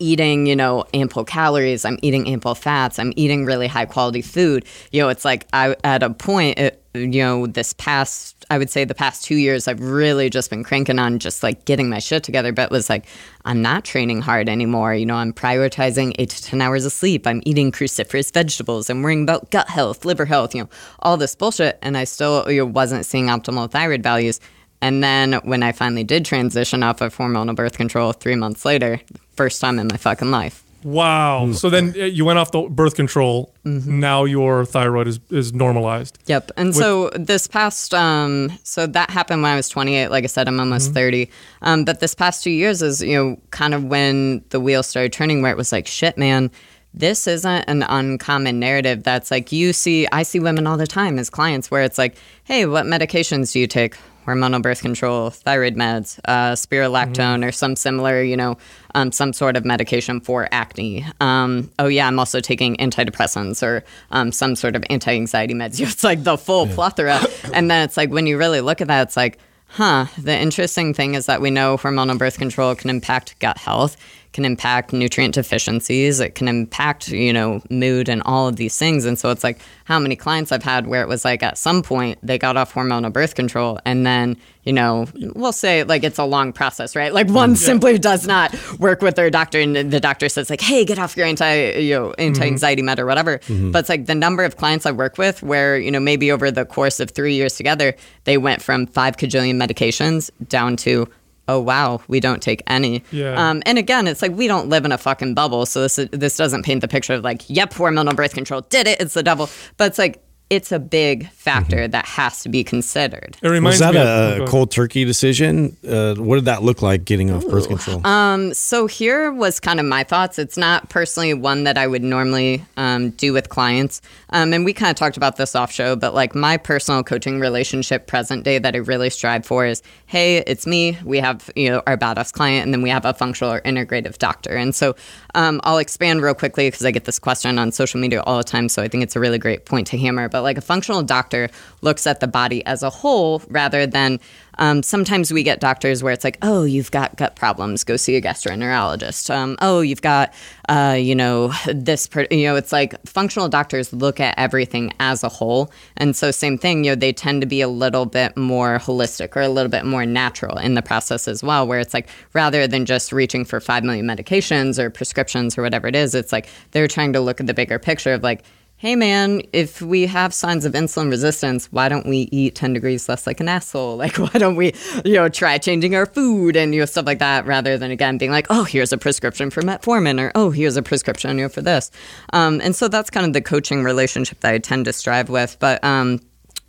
[0.00, 4.64] eating, you know, ample calories, I'm eating ample fats, I'm eating really high quality food.
[4.92, 8.70] You know, it's like I at a point, it, you know, this past, I would
[8.70, 11.98] say the past two years, I've really just been cranking on just like getting my
[11.98, 12.52] shit together.
[12.52, 13.06] But was like,
[13.44, 14.94] I'm not training hard anymore.
[14.94, 17.26] You know, I'm prioritizing eight to 10 hours of sleep.
[17.26, 18.88] I'm eating cruciferous vegetables.
[18.88, 20.70] I'm worrying about gut health, liver health, you know,
[21.00, 21.78] all this bullshit.
[21.82, 24.40] And I still wasn't seeing optimal thyroid values.
[24.80, 29.00] And then when I finally did transition off of hormonal birth control three months later,
[29.36, 30.62] first time in my fucking life.
[30.88, 31.52] Wow.
[31.52, 33.54] So then uh, you went off the birth control.
[33.64, 34.00] Mm-hmm.
[34.00, 36.18] Now your thyroid is, is normalized.
[36.26, 36.52] Yep.
[36.56, 40.08] And so this past, um, so that happened when I was 28.
[40.08, 41.28] Like I said, I'm almost 30.
[41.60, 45.12] Um, but this past two years is, you know, kind of when the wheel started
[45.12, 46.50] turning where it was like, shit, man,
[46.94, 51.18] this isn't an uncommon narrative that's like you see, I see women all the time
[51.18, 53.94] as clients where it's like, hey, what medications do you take?
[54.28, 58.58] Hormonal birth control, thyroid meds, uh, spironolactone, or some similar, you know,
[58.94, 61.06] um, some sort of medication for acne.
[61.18, 65.80] Um, oh yeah, I'm also taking antidepressants or um, some sort of anti-anxiety meds.
[65.88, 67.20] It's like the full plethora,
[67.54, 69.38] and then it's like when you really look at that, it's like,
[69.68, 70.06] huh.
[70.18, 73.96] The interesting thing is that we know hormonal birth control can impact gut health,
[74.32, 79.04] can impact nutrient deficiencies, it can impact you know mood and all of these things.
[79.04, 81.82] And so it's like how many clients I've had where it was like at some
[81.82, 86.18] point they got off hormonal birth control and then you know we'll say like it's
[86.18, 87.12] a long process, right?
[87.12, 90.84] Like one simply does not work with their doctor and the doctor says like, hey,
[90.84, 92.20] get off your anti you know mm-hmm.
[92.20, 93.38] anti anxiety med or whatever.
[93.38, 93.70] Mm-hmm.
[93.70, 96.50] But it's like the number of clients I work with where you know maybe over
[96.50, 101.08] the course of three years together they went from five kajillion medications down to
[101.48, 103.02] oh wow, we don't take any.
[103.10, 103.34] Yeah.
[103.34, 106.36] Um, and again, it's like we don't live in a fucking bubble, so this this
[106.36, 109.48] doesn't paint the picture of like, yep, hormonal birth control did it, it's the devil.
[109.76, 113.36] But it's like it's a big factor that has to be considered.
[113.42, 114.06] It reminds Was that me of-
[114.40, 115.76] a, oh, cold turkey decision?
[115.86, 118.06] Uh, what did that look like getting off birth control?
[118.06, 120.38] Um, so here was kind of my thoughts.
[120.38, 124.72] It's not personally one that I would normally um, do with clients, um, and we
[124.72, 125.96] kind of talked about this off show.
[125.96, 130.38] But like my personal coaching relationship, present day that I really strive for is, hey,
[130.38, 130.96] it's me.
[131.04, 134.18] We have you know our badass client, and then we have a functional or integrative
[134.18, 134.56] doctor.
[134.56, 134.96] And so
[135.34, 138.44] um, I'll expand real quickly because I get this question on social media all the
[138.44, 138.68] time.
[138.68, 140.28] So I think it's a really great point to hammer.
[140.28, 141.48] But like a functional doctor
[141.82, 144.20] looks at the body as a whole rather than
[144.58, 148.16] um, sometimes we get doctors where it's like, oh, you've got gut problems, go see
[148.16, 149.32] a gastroenterologist.
[149.32, 150.34] Um, oh, you've got,
[150.68, 155.22] uh, you know, this, per- you know, it's like functional doctors look at everything as
[155.22, 155.70] a whole.
[155.96, 159.36] And so, same thing, you know, they tend to be a little bit more holistic
[159.36, 162.66] or a little bit more natural in the process as well, where it's like, rather
[162.66, 166.48] than just reaching for 5 million medications or prescriptions or whatever it is, it's like
[166.72, 168.42] they're trying to look at the bigger picture of like,
[168.78, 173.08] hey man, if we have signs of insulin resistance, why don't we eat 10 degrees
[173.08, 173.98] less like an asshole?
[174.08, 174.72] Like, why don't we,
[175.04, 178.16] you know, try changing our food and, you know, stuff like that rather than, again,
[178.16, 181.48] being like, oh, here's a prescription for metformin or, oh, here's a prescription, you know,
[181.48, 181.90] for this.
[182.32, 185.56] Um, and so that's kind of the coaching relationship that I tend to strive with.
[185.58, 186.20] But, um,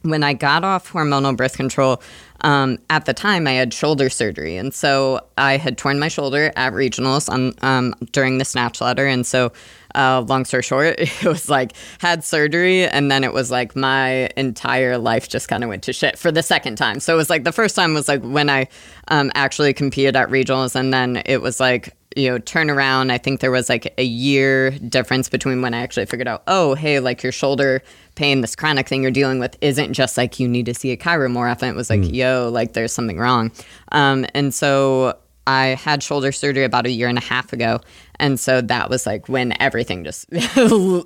[0.02, 2.02] when I got off hormonal birth control,
[2.42, 6.52] um, at the time I had shoulder surgery, and so I had torn my shoulder
[6.56, 9.52] at regionals on um, during the snatch ladder, and so.
[9.96, 14.30] Uh, long story short, it was like had surgery, and then it was like my
[14.38, 17.00] entire life just kind of went to shit for the second time.
[17.00, 18.68] So it was like the first time was like when I
[19.08, 23.12] um, actually competed at regionals, and then it was like you know turn around.
[23.12, 26.74] I think there was like a year difference between when I actually figured out, oh
[26.74, 27.82] hey, like your shoulder
[28.16, 30.98] pain, this chronic thing you're dealing with isn't just like you need to see a
[30.98, 31.70] chiro more often.
[31.70, 33.52] It was like, yo, like there's something wrong.
[33.92, 35.18] Um, and so
[35.48, 37.80] I had shoulder surgery about a year and a half ago.
[38.20, 40.26] And so that was like when everything just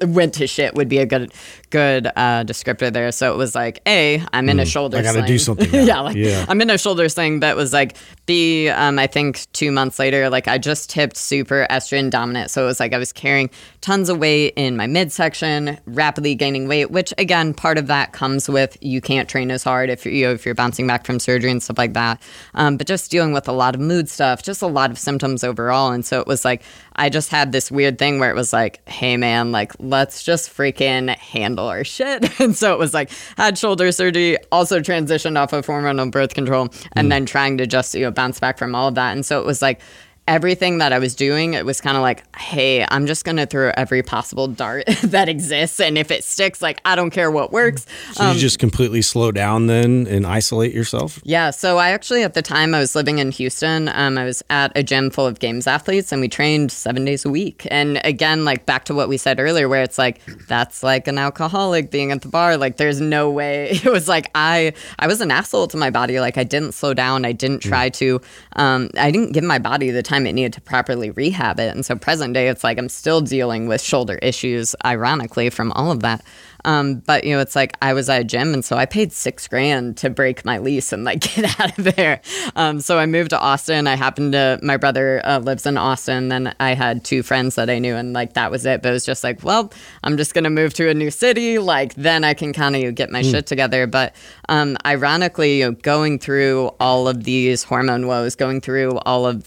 [0.01, 1.33] went to shit would be a good
[1.69, 3.11] good uh, descriptor there.
[3.11, 5.27] So it was like, A, I'm in a shoulder I gotta sling.
[5.27, 6.45] do something yeah, like Yeah.
[6.47, 10.29] I'm in a shoulder sling that was like B, um, I think two months later,
[10.29, 12.51] like I just tipped super estrogen dominant.
[12.51, 13.49] So it was like I was carrying
[13.81, 18.47] tons of weight in my midsection, rapidly gaining weight, which again, part of that comes
[18.49, 21.19] with you can't train as hard if you're, you know, if you're bouncing back from
[21.19, 22.21] surgery and stuff like that.
[22.53, 25.43] Um, but just dealing with a lot of mood stuff, just a lot of symptoms
[25.43, 25.91] overall.
[25.91, 26.63] And so it was like,
[26.95, 30.49] I just had this weird thing where it was like, hey man, like let's just
[30.49, 32.39] freaking handle our shit.
[32.39, 36.69] and so it was like, had shoulder surgery, also transitioned off of hormonal birth control,
[36.93, 37.09] and hmm.
[37.09, 39.11] then trying to just, you know, bounce back from all of that.
[39.13, 39.79] And so it was like,
[40.27, 43.45] everything that I was doing, it was kind of like, hey, I'm just going to
[43.45, 45.79] throw every possible dart that exists.
[45.79, 47.85] And if it sticks, like, I don't care what works.
[48.13, 51.19] So you just completely slow down then and isolate yourself?
[51.23, 53.89] Yeah, so I actually at the time I was living in Houston.
[53.89, 57.25] Um, I was at a gym full of games athletes, and we trained seven days
[57.25, 57.67] a week.
[57.69, 61.17] And again, like back to what we said earlier, where it's like that's like an
[61.17, 62.55] alcoholic being at the bar.
[62.55, 63.79] Like there's no way.
[63.83, 66.21] It was like I I was an asshole to my body.
[66.21, 67.25] Like I didn't slow down.
[67.25, 68.21] I didn't try to.
[68.55, 71.73] Um, I didn't give my body the time it needed to properly rehab it.
[71.73, 75.91] And so present day, it's like I'm still dealing with shoulder issues, ironically, from all
[75.91, 76.23] of that.
[76.65, 79.11] Um, but you know, it's like I was at a gym, and so I paid
[79.11, 82.21] six grand to break my lease and like get out of there.
[82.55, 83.87] Um, so I moved to Austin.
[83.87, 86.29] I happened to my brother uh, lives in Austin.
[86.29, 88.81] Then I had two friends that I knew, and like that was it.
[88.81, 89.73] But it was just like, well,
[90.03, 91.59] I'm just gonna move to a new city.
[91.59, 93.87] Like then I can kind of get my shit together.
[93.87, 94.15] But
[94.49, 99.45] um, ironically, you know, going through all of these hormone woes, going through all of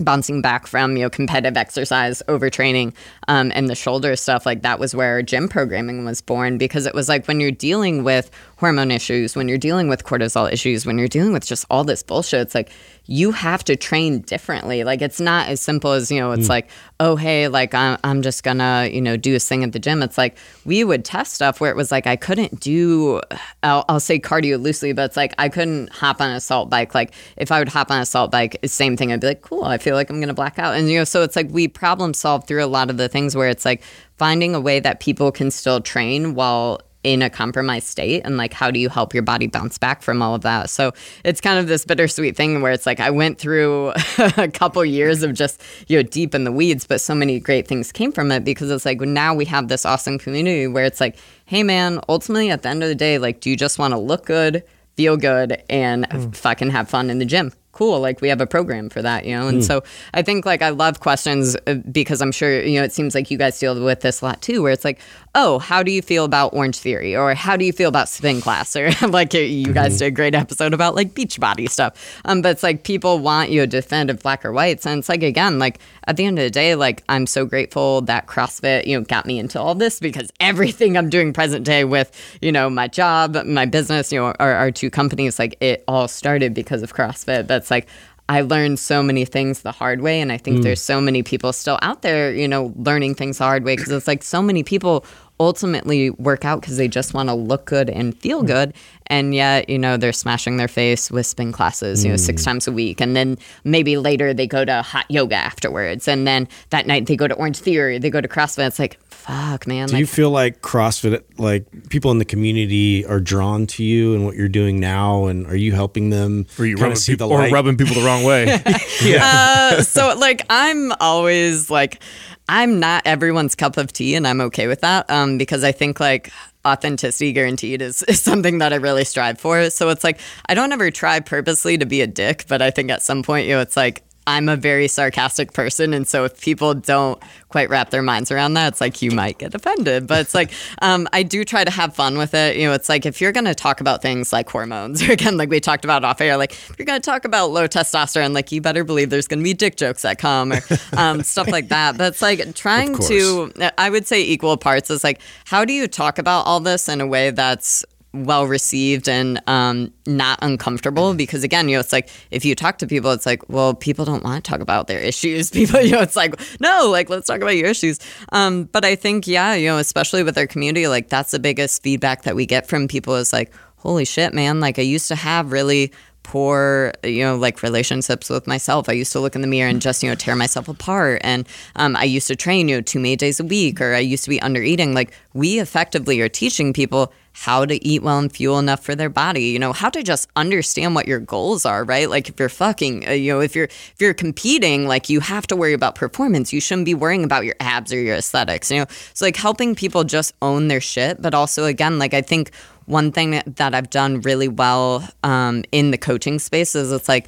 [0.00, 2.94] bouncing back from you know competitive exercise overtraining
[3.28, 6.94] um, and the shoulder stuff like that was where gym programming was born because it
[6.94, 10.96] was like when you're dealing with hormone issues when you're dealing with cortisol issues when
[10.96, 12.70] you're dealing with just all this bullshit it's like
[13.06, 14.84] you have to train differently.
[14.84, 16.50] Like it's not as simple as you know it's mm.
[16.50, 16.68] like
[17.00, 20.02] oh hey like I'm, I'm just gonna you know do this thing at the gym.
[20.02, 23.20] It's like we would test stuff where it was like i couldn't do
[23.62, 26.94] I'll, I'll say cardio loosely but it's like i couldn't hop on a salt bike.
[26.94, 29.12] Like if i would hop on a salt bike same thing.
[29.12, 30.76] I'd be like cool i feel like i'm gonna black out.
[30.76, 33.34] And you know so it's like we problem solve through a lot of the things
[33.34, 33.82] where it's like
[34.16, 38.52] finding a way that people can still train while in a compromised state and like
[38.52, 40.70] how do you help your body bounce back from all of that?
[40.70, 40.92] So
[41.24, 43.90] it's kind of this bittersweet thing where it's like i went through
[44.36, 47.66] a couple years of just you know deep in the weeds but so many great
[47.66, 51.00] things came from it because it's like now we have this awesome community where it's
[51.00, 53.92] like hey man ultimately at the end of the day like do you just want
[53.92, 54.62] to look good
[54.96, 56.34] feel good and mm.
[56.36, 59.36] fucking have fun in the gym cool like we have a program for that you
[59.36, 59.48] know?
[59.48, 59.82] And so
[60.14, 63.30] i think like i love questions uh, because i'm sure you know it seems like
[63.30, 65.00] you guys deal with this a lot too where it's like
[65.34, 67.16] oh how do you feel about orange theory?
[67.16, 68.76] or how do you feel about spin class?
[68.76, 72.20] or like you guys did a great episode about like beach body stuff.
[72.24, 75.08] Um, but it's like people want you to defend of black or whites and it's
[75.08, 78.86] like again like at the end of the day like i'm so grateful that crossfit
[78.86, 82.52] you know got me into all this because everything i'm doing present day with you
[82.52, 86.54] know my job my business you know our, our two companies like it all started
[86.54, 87.86] because of crossfit that's like
[88.28, 90.20] I learned so many things the hard way.
[90.20, 90.62] And I think mm.
[90.62, 93.92] there's so many people still out there, you know, learning things the hard way because
[93.92, 95.04] it's like so many people
[95.42, 98.74] ultimately work out because they just want to look good and feel good.
[99.08, 102.66] And yet, you know, they're smashing their face with spin classes, you know, six times
[102.66, 103.00] a week.
[103.00, 106.08] And then maybe later they go to hot yoga afterwards.
[106.08, 108.68] And then that night they go to Orange Theory, they go to CrossFit.
[108.68, 109.88] It's like, fuck, man.
[109.88, 114.14] Do like, you feel like CrossFit, like people in the community, are drawn to you
[114.14, 116.46] and what you're doing now, and are you helping them?
[116.58, 118.60] Or you kinda rubbing see the people, or rubbing people the wrong way.
[119.20, 122.02] uh, so like I'm always like
[122.48, 126.00] I'm not everyone's cup of tea and I'm okay with that um, because I think
[126.00, 126.30] like
[126.66, 129.70] authenticity guaranteed is, is something that I really strive for.
[129.70, 132.90] So it's like I don't ever try purposely to be a dick, but I think
[132.90, 136.40] at some point, you know, it's like I'm a very sarcastic person, and so if
[136.40, 140.06] people don't quite wrap their minds around that, it's like you might get offended.
[140.06, 142.56] But it's like um, I do try to have fun with it.
[142.56, 145.36] You know, it's like if you're going to talk about things like hormones, or again,
[145.36, 148.34] like we talked about off air, like if you're going to talk about low testosterone,
[148.34, 150.60] like you better believe there's going to be dick jokes that come or
[150.96, 151.98] um, stuff like that.
[151.98, 155.86] But it's like trying to, I would say, equal parts is like how do you
[155.88, 161.42] talk about all this in a way that's well received and um, not uncomfortable because
[161.44, 164.22] again you know it's like if you talk to people it's like well people don't
[164.22, 165.50] want to talk about their issues.
[165.62, 167.98] People you know it's like no like let's talk about your issues.
[168.32, 171.82] Um, but i think yeah you know especially with our community like that's the biggest
[171.82, 175.16] feedback that we get from people is like holy shit man like i used to
[175.16, 175.92] have really
[176.22, 178.88] poor you know like relationships with myself.
[178.88, 181.20] I used to look in the mirror and just you know tear myself apart.
[181.24, 183.98] And um, i used to train you know too many days a week or i
[183.98, 184.94] used to be under eating.
[184.94, 189.08] Like we effectively are teaching people how to eat well and fuel enough for their
[189.08, 189.44] body.
[189.44, 192.08] You know how to just understand what your goals are right?
[192.08, 195.46] Like if you're fucking uh, you know if you're if you're competing like you have
[195.48, 196.52] to worry about performance.
[196.52, 198.86] You shouldn't be worrying about your abs or your aesthetics you know?
[199.14, 202.50] So like helping people just own their shit but also again like i think
[202.92, 207.26] one thing that, I've done really well um, in the coaching space is it's like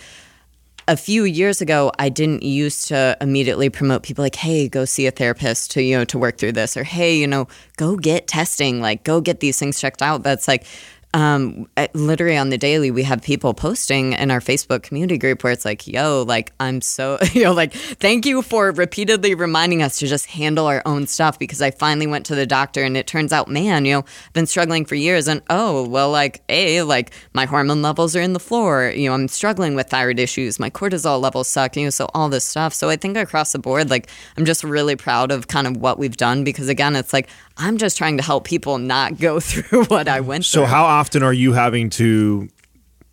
[0.87, 5.07] a few years ago, I didn't used to immediately promote people like, "Hey, go see
[5.07, 7.49] a therapist to you know to work through this," or "Hey, you know,
[7.79, 10.67] go get testing, like go get these things checked out." That's like
[11.15, 15.53] um, literally on the daily, we have people posting in our Facebook community group where
[15.53, 20.01] it's like, yo, like, I'm so, you know, like, thank you for repeatedly reminding us
[20.01, 23.07] to just handle our own stuff because I finally went to the doctor and it
[23.07, 26.83] turns out, man, you know, I've been struggling for years and oh, well, like, A,
[26.83, 28.91] like, my hormone levels are in the floor.
[28.91, 30.59] You know, I'm struggling with thyroid issues.
[30.59, 32.75] My cortisol levels suck, you know, so all this stuff.
[32.75, 35.97] So I think across the board, like, I'm just really proud of kind of what
[35.97, 39.85] we've done because, again, it's like, I'm just trying to help people not go through
[39.85, 40.67] what I went so through.
[40.67, 42.49] So, how often are you having to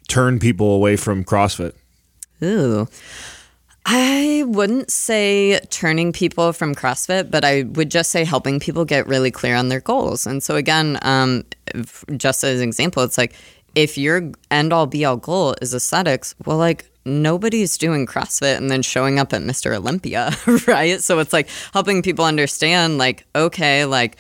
[0.08, 1.74] turn people away from CrossFit?
[2.44, 2.88] Ooh.
[3.86, 9.08] I wouldn't say turning people from CrossFit, but I would just say helping people get
[9.08, 10.28] really clear on their goals.
[10.28, 11.44] And so, again, um,
[12.18, 13.34] just as an example, it's like
[13.74, 18.70] if your end all be all goal is aesthetics, well, like nobody's doing CrossFit and
[18.70, 19.76] then showing up at Mr.
[19.76, 20.32] Olympia,
[20.68, 21.02] right?
[21.02, 24.18] So it's like helping people understand, like, okay, like,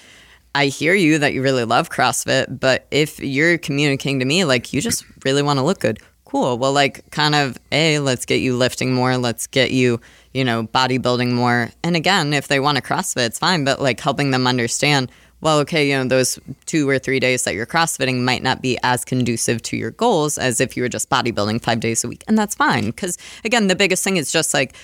[0.53, 4.73] I hear you that you really love CrossFit, but if you're communicating to me like
[4.73, 6.57] you just really want to look good, cool.
[6.57, 10.01] Well, like kind of a let's get you lifting more, let's get you,
[10.33, 11.71] you know, bodybuilding more.
[11.83, 15.09] And again, if they want to CrossFit, it's fine, but like helping them understand,
[15.41, 18.77] well, okay, you know, those two or three days that you're CrossFitting might not be
[18.84, 22.23] as conducive to your goals as if you were just bodybuilding five days a week,
[22.27, 22.86] and that's fine.
[22.86, 24.75] Because again, the biggest thing is just like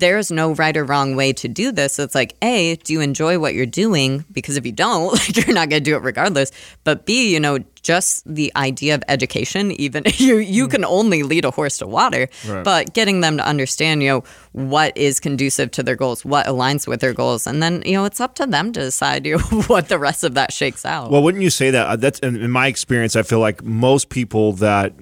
[0.00, 1.98] there's no right or wrong way to do this.
[1.98, 4.24] It's like, A, do you enjoy what you're doing?
[4.32, 6.50] Because if you don't, like you're not going to do it regardless.
[6.82, 11.44] But B, you know, just the idea of education, even you you can only lead
[11.44, 12.28] a horse to water,
[12.64, 16.88] but getting them to understand, you know, what is conducive to their goals, what aligns
[16.88, 19.62] with their goals, and then you know it's up to them to decide you know,
[19.66, 21.10] what the rest of that shakes out.
[21.10, 21.86] Well, wouldn't you say that?
[21.86, 23.14] Uh, That's in in my experience.
[23.14, 24.94] I feel like most people that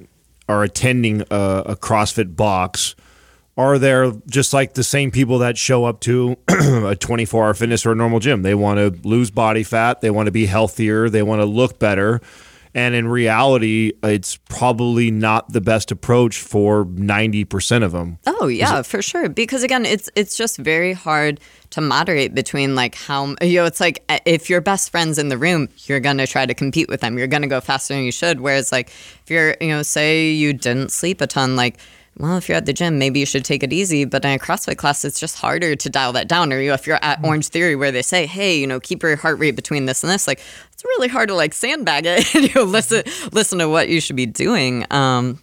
[0.48, 2.96] are attending a, a CrossFit box
[3.56, 7.84] are there just like the same people that show up to a 24 hour fitness
[7.84, 8.42] or a normal gym.
[8.42, 11.78] They want to lose body fat, they want to be healthier, they want to look
[11.78, 12.20] better.
[12.74, 18.18] And in reality, it's probably not the best approach for 90% of them.
[18.26, 19.28] Oh yeah, for sure.
[19.28, 21.38] Because again, it's it's just very hard
[21.70, 25.28] to moderate between like how you know it's like uh, if your best friends in
[25.28, 27.18] the room, you're gonna try to compete with them.
[27.18, 28.40] You're gonna go faster than you should.
[28.40, 31.76] Whereas like if you're you know say you didn't sleep a ton, like
[32.18, 34.04] well, if you're at the gym, maybe you should take it easy.
[34.04, 36.52] But in a CrossFit class, it's just harder to dial that down.
[36.52, 37.26] Or you if you're at Mm-hmm.
[37.26, 40.10] Orange Theory, where they say, hey, you know, keep your heart rate between this and
[40.10, 40.40] this, like
[40.72, 44.00] it's really hard to like sandbag it and you know, listen listen to what you
[44.00, 44.86] should be doing.
[44.90, 45.38] Um,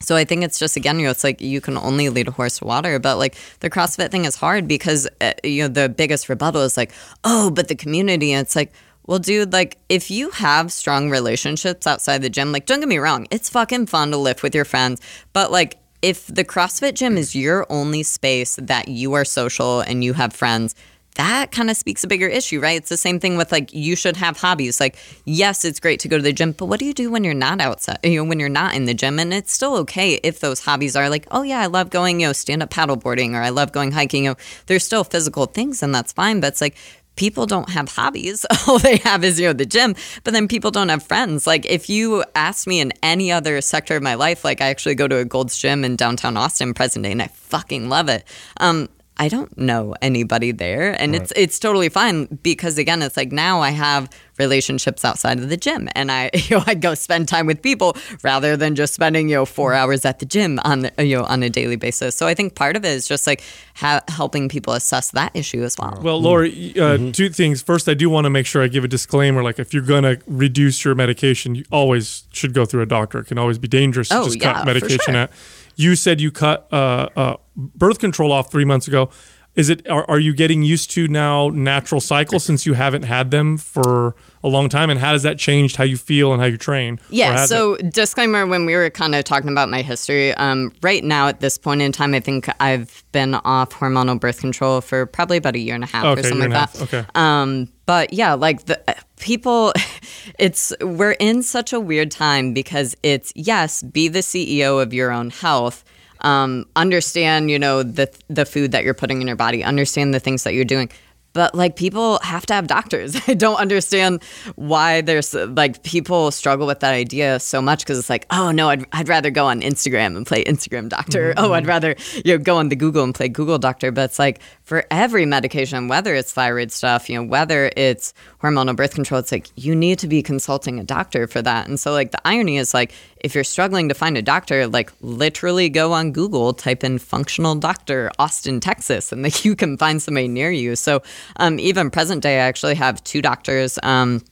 [0.00, 2.30] so I think it's just again, you know, it's like you can only lead a
[2.30, 5.88] horse to water, but like the CrossFit thing is hard because uh, you know the
[5.88, 6.92] biggest rebuttal is like,
[7.22, 8.32] oh, but the community.
[8.32, 8.72] And it's like,
[9.06, 12.98] well, dude, like if you have strong relationships outside the gym, like don't get me
[12.98, 15.00] wrong, it's fucking fun to lift with your friends,
[15.32, 20.02] but like if the CrossFit gym is your only space that you are social and
[20.02, 20.74] you have friends,
[21.16, 22.76] that kind of speaks a bigger issue, right?
[22.76, 24.80] It's the same thing with like you should have hobbies.
[24.80, 27.24] Like, yes, it's great to go to the gym, but what do you do when
[27.24, 27.98] you're not outside?
[28.04, 30.96] You know, when you're not in the gym, and it's still okay if those hobbies
[30.96, 33.72] are like, oh yeah, I love going, you know, stand up paddleboarding, or I love
[33.72, 34.24] going hiking.
[34.24, 34.36] You know,
[34.66, 36.40] there's still physical things, and that's fine.
[36.40, 36.76] But it's like
[37.16, 38.46] people don't have hobbies.
[38.68, 39.94] All they have is, you know, the gym,
[40.24, 41.46] but then people don't have friends.
[41.46, 44.94] Like if you ask me in any other sector of my life, like I actually
[44.94, 48.24] go to a Gold's Gym in downtown Austin present day and I fucking love it.
[48.58, 48.88] Um,
[49.20, 53.60] I don't know anybody there, and it's it's totally fine because again, it's like now
[53.60, 54.08] I have
[54.38, 57.96] relationships outside of the gym, and I you know I go spend time with people
[58.24, 61.24] rather than just spending you know four hours at the gym on the, you know
[61.24, 62.16] on a daily basis.
[62.16, 63.42] So I think part of it is just like
[63.76, 66.00] ha- helping people assess that issue as well.
[66.02, 67.10] Well, Laurie, uh, Mm-hmm.
[67.12, 67.60] two things.
[67.62, 69.42] First, I do want to make sure I give a disclaimer.
[69.42, 73.18] Like, if you're going to reduce your medication, you always should go through a doctor.
[73.18, 75.16] It can always be dangerous to Oh, just yeah, cut medication sure.
[75.16, 75.30] at.
[75.76, 77.36] You said you cut uh, uh,
[77.74, 79.10] birth control off three months ago.
[79.56, 79.88] Is it?
[79.90, 84.14] Are, are you getting used to now natural cycles since you haven't had them for
[84.44, 84.90] a long time?
[84.90, 87.00] And how has that changed how you feel and how you train?
[87.10, 87.46] Yeah.
[87.46, 87.92] So, it?
[87.92, 91.58] disclaimer when we were kind of talking about my history, um, right now at this
[91.58, 95.58] point in time, I think I've been off hormonal birth control for probably about a
[95.58, 96.82] year and a half Okay, or something like that.
[96.82, 97.04] Okay.
[97.16, 99.72] Um, but yeah, like the uh, people,
[100.38, 105.10] it's we're in such a weird time because it's yes, be the CEO of your
[105.10, 105.84] own health.
[106.22, 109.64] Um, understand, you know, the the food that you're putting in your body.
[109.64, 110.90] Understand the things that you're doing.
[111.32, 113.16] But like people have to have doctors.
[113.28, 114.22] I don't understand
[114.56, 118.68] why there's like people struggle with that idea so much because it's like, oh no,
[118.68, 121.34] I'd, I'd rather go on Instagram and play Instagram doctor.
[121.40, 121.94] Oh, I'd rather
[122.24, 123.90] you know go on the Google and play Google doctor.
[123.92, 128.12] But it's like for every medication, whether it's thyroid stuff, you know, whether it's
[128.42, 131.66] hormonal birth control, it's like you need to be consulting a doctor for that.
[131.66, 134.92] And so like the irony is like if you're struggling to find a doctor, like
[135.00, 140.02] literally go on Google, type in functional doctor, Austin, Texas, and like you can find
[140.02, 140.76] somebody near you.
[140.76, 141.02] So
[141.36, 143.78] um, even present day, I actually have two doctors.
[143.82, 144.22] Um,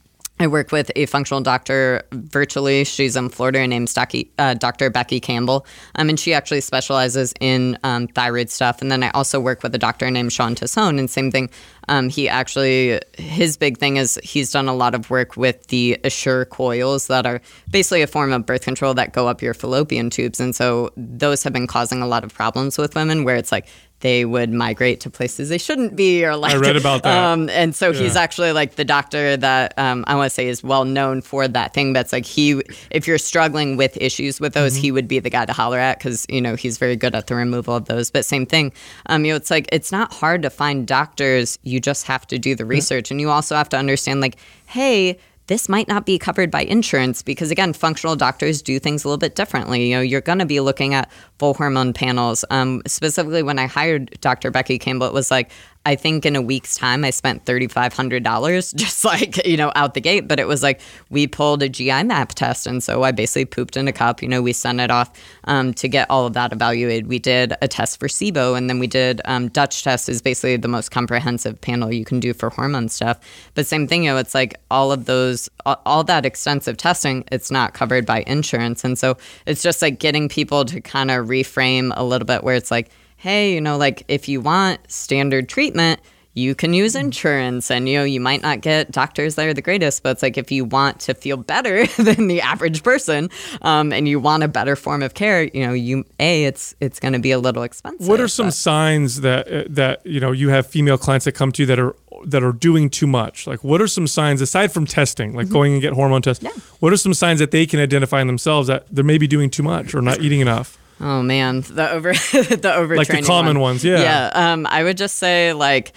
[0.41, 2.84] I work with a functional doctor virtually.
[2.84, 3.59] She's in Florida.
[3.59, 4.89] Her name's Docky, uh, Dr.
[4.89, 5.66] Becky Campbell.
[5.97, 8.80] Um, and she actually specializes in um, thyroid stuff.
[8.80, 10.99] And then I also work with a doctor named Shawn Tassone.
[10.99, 11.51] And same thing,
[11.89, 15.99] um, he actually, his big thing is he's done a lot of work with the
[16.05, 20.09] Essure coils that are basically a form of birth control that go up your fallopian
[20.09, 20.39] tubes.
[20.39, 23.66] And so those have been causing a lot of problems with women where it's like,
[24.01, 27.32] they would migrate to places they shouldn't be, or like I read about that.
[27.32, 30.62] Um, and so he's actually like the doctor that um, I want to say is
[30.62, 31.92] well known for that thing.
[31.92, 35.46] That's like he, if you're struggling with issues with those, he would be the guy
[35.46, 38.11] to holler at because you know he's very good at the removal of those.
[38.11, 38.72] But same thing,
[39.07, 41.59] um, you know, it's like it's not hard to find doctors.
[41.62, 44.36] You just have to do the research, and you also have to understand like,
[44.66, 45.18] hey.
[45.49, 49.18] This might not be covered by insurance because, again, functional doctors do things a little
[49.18, 49.88] bit differently.
[49.88, 52.44] You know, you're going to be looking at full hormone panels.
[52.51, 54.51] Um, specifically, when I hired Dr.
[54.51, 55.51] Becky Campbell, it was like
[55.86, 60.00] I think in a week's time, I spent $3,500 just like, you know, out the
[60.00, 60.28] gate.
[60.28, 62.66] But it was like we pulled a GI map test.
[62.66, 64.22] And so I basically pooped in a cup.
[64.22, 65.10] You know, we sent it off
[65.44, 67.06] um, to get all of that evaluated.
[67.06, 70.56] We did a test for SIBO and then we did um, Dutch test is basically
[70.56, 73.18] the most comprehensive panel you can do for hormone stuff.
[73.54, 77.24] But same thing, you know, it's like all of those, all, all that extensive testing,
[77.32, 78.84] it's not covered by insurance.
[78.84, 79.16] And so
[79.46, 82.90] it's just like getting people to kind of reframe a little bit where it's like,
[83.18, 86.00] hey, you know, like if you want standard treatment,
[86.34, 89.62] you can use insurance and you know you might not get doctors that are the
[89.62, 93.28] greatest but it's like if you want to feel better than the average person
[93.62, 97.00] um, and you want a better form of care you know you a it's it's
[97.00, 100.20] going to be a little expensive What are some but- signs that uh, that you
[100.20, 103.06] know you have female clients that come to you that are that are doing too
[103.06, 103.46] much?
[103.46, 106.42] Like, what are some signs aside from testing, like going and get hormone tests?
[106.42, 106.58] Mm-hmm.
[106.58, 106.64] Yeah.
[106.80, 109.62] What are some signs that they can identify in themselves that they're maybe doing too
[109.62, 110.78] much or not eating enough?
[111.01, 113.72] Oh man, the over the overtraining Like the common one.
[113.72, 114.01] ones, yeah.
[114.01, 115.92] Yeah, um, I would just say like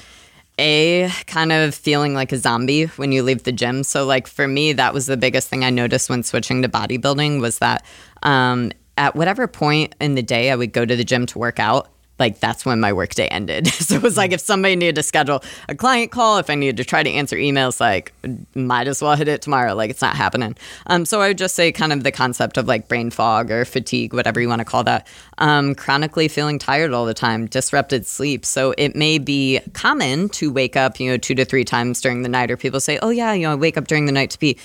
[0.59, 3.83] a kind of feeling like a zombie when you leave the gym.
[3.83, 7.41] So like for me, that was the biggest thing I noticed when switching to bodybuilding
[7.41, 7.83] was that
[8.23, 11.59] um, at whatever point in the day I would go to the gym to work
[11.59, 11.89] out.
[12.21, 13.67] Like that's when my workday ended.
[13.67, 16.77] so it was like if somebody needed to schedule a client call, if I needed
[16.77, 18.13] to try to answer emails, like
[18.55, 19.73] might as well hit it tomorrow.
[19.73, 20.55] Like it's not happening.
[20.85, 23.65] Um, so I would just say kind of the concept of like brain fog or
[23.65, 25.07] fatigue, whatever you want to call that.
[25.39, 28.45] Um, chronically feeling tired all the time, disrupted sleep.
[28.45, 32.21] So it may be common to wake up, you know, two to three times during
[32.21, 34.29] the night, or people say, oh yeah, you know, I wake up during the night
[34.29, 34.57] to pee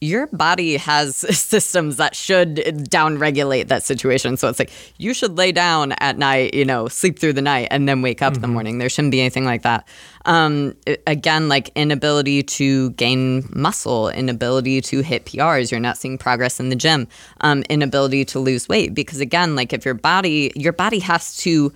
[0.00, 4.36] your body has systems that should downregulate that situation.
[4.36, 7.68] So it's like you should lay down at night, you know, sleep through the night,
[7.70, 8.36] and then wake up mm-hmm.
[8.36, 8.54] in the mm-hmm.
[8.54, 8.78] morning.
[8.78, 9.86] There shouldn't be anything like that.
[10.26, 10.74] Um,
[11.06, 15.70] again, like inability to gain muscle, inability to hit PRs.
[15.70, 17.08] You're not seeing progress in the gym.
[17.40, 21.72] Um, inability to lose weight because again, like if your body, your body has to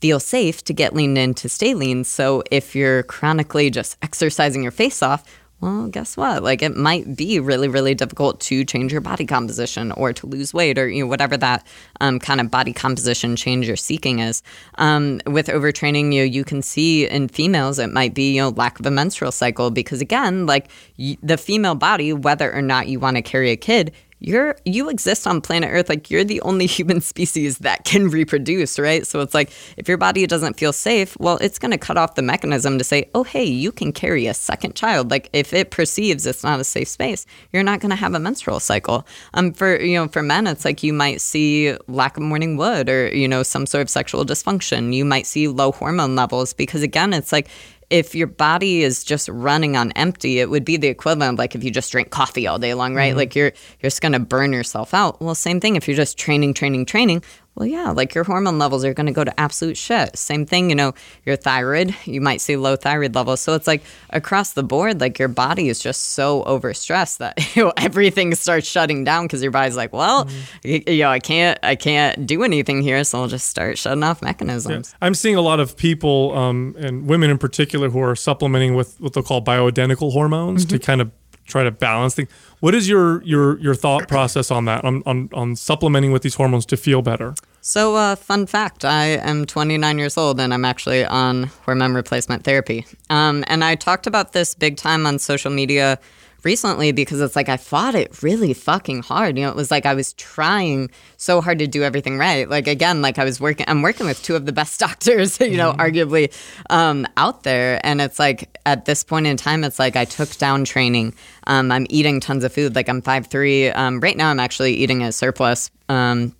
[0.00, 2.04] feel safe to get lean in to stay lean.
[2.04, 5.24] So if you're chronically just exercising your face off,
[5.60, 6.42] well, guess what?
[6.42, 10.52] Like it might be really, really difficult to change your body composition or to lose
[10.52, 11.66] weight or you know whatever that
[12.00, 14.42] um, kind of body composition change you're seeking is.
[14.74, 18.48] Um, with overtraining, you know, you can see in females it might be you know
[18.50, 22.88] lack of a menstrual cycle because again, like y- the female body, whether or not
[22.88, 23.92] you want to carry a kid,
[24.24, 28.78] you're you exist on planet earth like you're the only human species that can reproduce
[28.78, 29.06] right?
[29.06, 32.14] So it's like if your body doesn't feel safe well it's going to cut off
[32.14, 35.10] the mechanism to say oh hey you can carry a second child.
[35.10, 38.18] Like if it perceives it's not a safe space you're not going to have a
[38.18, 39.06] menstrual cycle.
[39.34, 42.88] Um for you know for men it's like you might see lack of morning wood
[42.88, 44.94] or you know some sort of sexual dysfunction.
[44.94, 47.48] You might see low hormone levels because again it's like
[47.94, 51.54] if your body is just running on empty, it would be the equivalent of like
[51.54, 53.10] if you just drink coffee all day long, right?
[53.10, 53.18] Mm-hmm.
[53.18, 55.22] Like you're you're just gonna burn yourself out.
[55.22, 57.22] Well, same thing if you're just training, training, training.
[57.56, 60.18] Well, yeah, like your hormone levels are going to go to absolute shit.
[60.18, 60.92] Same thing, you know,
[61.24, 63.40] your thyroid, you might see low thyroid levels.
[63.40, 67.64] So it's like across the board, like your body is just so overstressed that you
[67.64, 70.90] know everything starts shutting down because your body's like, well, mm-hmm.
[70.90, 74.20] you, know, I can't, I can't do anything here, so I'll just start shutting off
[74.20, 74.90] mechanisms.
[74.92, 75.06] Yeah.
[75.06, 79.00] I'm seeing a lot of people um, and women in particular who are supplementing with
[79.00, 80.76] what they'll call bioidentical hormones mm-hmm.
[80.76, 81.12] to kind of
[81.46, 82.28] try to balance things.
[82.60, 84.84] What is your your your thought process on that?
[84.84, 87.34] On on, on supplementing with these hormones to feel better?
[87.60, 92.44] So, uh, fun fact: I am 29 years old, and I'm actually on hormone replacement
[92.44, 92.86] therapy.
[93.10, 95.98] Um, and I talked about this big time on social media
[96.44, 99.36] recently because it's like I fought it really fucking hard.
[99.36, 102.48] You know, it was like I was trying so hard to do everything right.
[102.48, 105.56] Like again, like I was working I'm working with two of the best doctors, you
[105.56, 105.80] know, mm-hmm.
[105.80, 106.32] arguably
[106.70, 107.80] um, out there.
[107.84, 111.14] And it's like at this point in time, it's like I took down training.
[111.46, 112.74] Um, I'm eating tons of food.
[112.74, 113.70] Like I'm five three.
[113.70, 116.34] Um, right now I'm actually eating a surplus um,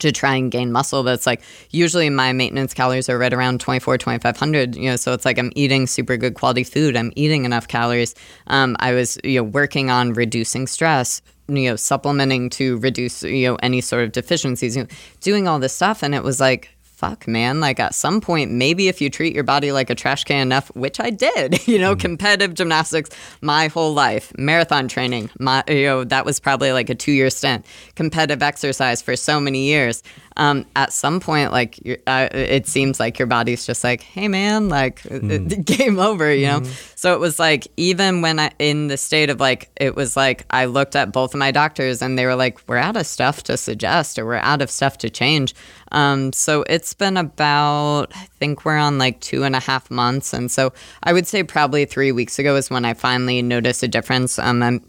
[0.00, 3.98] to try and gain muscle that's like usually my maintenance calories are right around 24
[3.98, 6.96] 2500 you know so it's like i'm eating super good quality food.
[6.96, 8.14] I'm eating enough calories.
[8.46, 13.48] Um, i was you know working on reducing stress you know supplementing to reduce you
[13.48, 14.88] know any sort of deficiencies you know,
[15.20, 16.02] doing all this stuff.
[16.02, 16.71] And it was like
[17.02, 17.58] fuck, man.
[17.58, 20.68] Like at some point, maybe if you treat your body like a trash can enough,
[20.76, 22.00] which I did, you know, mm.
[22.00, 26.94] competitive gymnastics my whole life, marathon training, my, you know, that was probably like a
[26.94, 30.04] two year stint, competitive exercise for so many years
[30.36, 34.68] um, at some point, like uh, it seems like your body's just like, hey man,
[34.68, 35.64] like mm.
[35.64, 36.60] game over, you know.
[36.60, 36.98] Mm.
[36.98, 40.46] So it was like even when I in the state of like it was like
[40.50, 43.42] I looked at both of my doctors and they were like, we're out of stuff
[43.44, 45.54] to suggest or we're out of stuff to change.
[45.90, 50.32] Um, so it's been about I think we're on like two and a half months,
[50.32, 50.72] and so
[51.02, 54.38] I would say probably three weeks ago is when I finally noticed a difference.
[54.38, 54.82] Um, I'm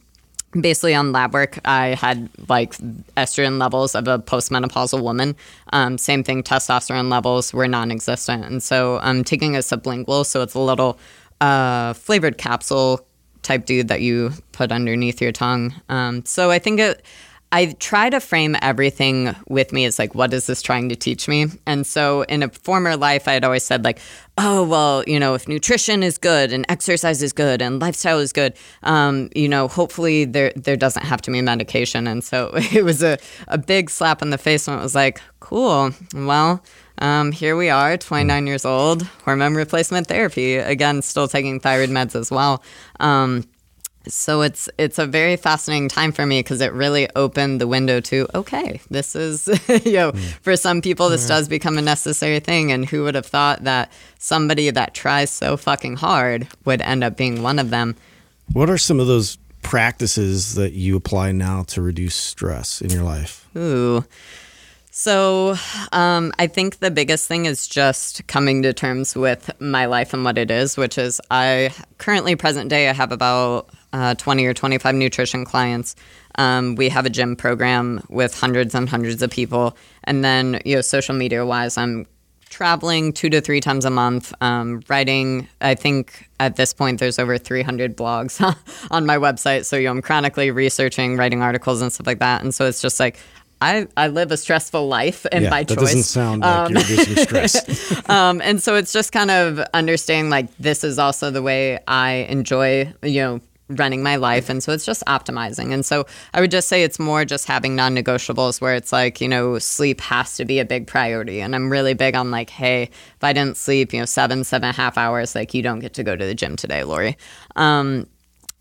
[0.60, 2.74] basically on lab work i had like
[3.18, 5.36] estrogen levels of a postmenopausal woman.
[5.72, 8.46] Um, same thing testosterone levels were non-existent.
[8.46, 10.98] And so i'm taking a sublingual so it's a little
[11.42, 13.06] uh, flavored capsule
[13.42, 15.74] type dude that you put underneath your tongue.
[15.90, 17.04] Um, so i think it
[17.54, 21.28] I try to frame everything with me as like, what is this trying to teach
[21.28, 21.46] me?
[21.68, 24.00] And so in a former life, I had always said, like,
[24.40, 28.34] oh, well, you know, if nutrition is good and exercise is good and lifestyle is
[28.34, 32.08] good, um, you know, hopefully there there doesn't have to be medication.
[32.08, 35.22] And so it was a, a big slap in the face when it was like,
[35.40, 36.64] cool, well,
[36.98, 40.56] um, here we are, 29 years old, hormone replacement therapy.
[40.56, 42.64] Again, still taking thyroid meds as well.
[43.00, 43.44] Um,
[44.08, 48.02] so it's it's a very fascinating time for me because it really opened the window
[48.02, 49.48] to okay this is
[49.86, 50.20] you know mm.
[50.42, 52.72] for some people this does become a necessary thing.
[52.72, 57.18] And who would have thought that somebody that tries so fucking hard would end up
[57.18, 57.96] being one of them?
[58.52, 63.04] What are some of those practices that you apply now to reduce stress in your
[63.04, 63.48] life?
[63.56, 64.04] Ooh
[64.96, 65.56] so,
[65.92, 70.24] um, I think the biggest thing is just coming to terms with my life and
[70.24, 74.54] what it is, which is I currently, present day, I have about uh, 20 or
[74.54, 75.96] 25 nutrition clients.
[76.36, 79.76] Um, we have a gym program with hundreds and hundreds of people.
[80.04, 82.06] And then, you know, social media wise, I'm
[82.54, 85.48] traveling two to three times a month, um, writing.
[85.60, 88.40] I think at this point there's over 300 blogs
[88.92, 89.66] on my website.
[89.66, 92.44] So you know, I'm chronically researching, writing articles and stuff like that.
[92.44, 93.18] And so it's just like
[93.64, 95.86] I, I live a stressful life and yeah, by that choice.
[95.86, 98.10] doesn't sound like Um, you're reducing stress.
[98.10, 102.28] um, and so it's just kind of understanding like this is also the way I
[102.30, 104.50] enjoy, you know, running my life.
[104.50, 105.74] And so it's just optimizing.
[105.74, 109.22] And so I would just say it's more just having non negotiables where it's like,
[109.22, 111.42] you know, sleep has to be a big priority.
[111.42, 114.68] And I'm really big on like, hey, if I didn't sleep, you know, seven, seven
[114.70, 117.18] and a half hours, like you don't get to go to the gym today, Laurie.
[117.56, 118.08] Um,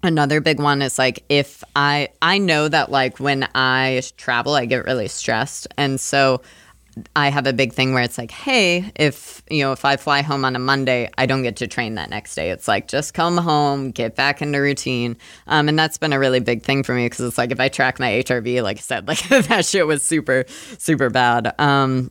[0.05, 4.67] Another big one is like if I I know that like when I travel I
[4.67, 5.69] get really stressed.
[5.77, 6.43] And so
[7.15, 10.23] I have a big thing where it's like hey if you know if I fly
[10.23, 12.51] home on a Monday I don't get to train that next day.
[12.51, 15.17] It's like just come home get back into routine.
[15.47, 17.69] Um, and that's been a really big thing for me because it's like if I
[17.69, 20.45] track my HRV like I said like that shit was super
[20.79, 21.55] super bad.
[21.61, 22.11] Um,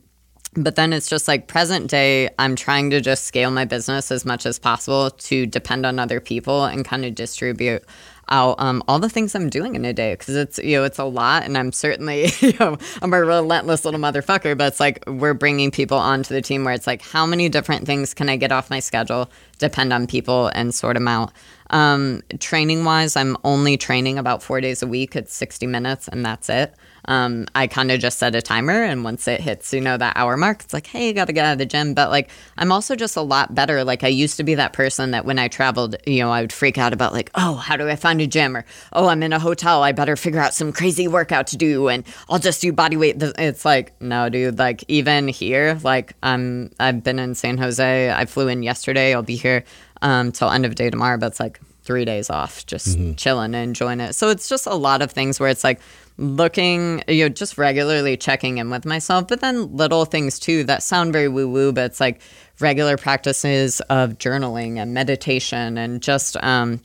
[0.54, 4.24] but then it's just like present day, I'm trying to just scale my business as
[4.24, 7.84] much as possible to depend on other people and kind of distribute
[8.28, 10.98] out um, all the things I'm doing in a day because it's you know it's
[10.98, 15.02] a lot and I'm certainly you know I'm a relentless little motherfucker but it's like
[15.06, 18.36] we're bringing people onto the team where it's like how many different things can I
[18.36, 21.32] get off my schedule depend on people and sort them out?
[21.70, 26.24] Um, training wise I'm only training about four days a week it's 60 minutes and
[26.24, 26.74] that's it
[27.06, 30.16] um, I kind of just set a timer, and once it hits, you know, that
[30.16, 31.94] hour mark, it's like, hey, you got to get out of the gym.
[31.94, 33.84] But like, I'm also just a lot better.
[33.84, 36.52] Like, I used to be that person that when I traveled, you know, I would
[36.52, 38.56] freak out about like, oh, how do I find a gym?
[38.56, 41.88] Or oh, I'm in a hotel, I better figure out some crazy workout to do,
[41.88, 43.16] and I'll just do body weight.
[43.20, 44.58] It's like, no, dude.
[44.58, 48.10] Like, even here, like, I'm I've been in San Jose.
[48.10, 49.14] I flew in yesterday.
[49.14, 49.64] I'll be here
[50.02, 51.18] um, till end of day tomorrow.
[51.18, 54.14] But it's like three days off, just chilling and enjoying it.
[54.14, 55.80] So it's just a lot of things where it's like
[56.22, 60.82] looking, you know, just regularly checking in with myself, but then little things too that
[60.82, 62.20] sound very woo woo, but it's like
[62.60, 66.80] regular practices of journaling and meditation and just, um,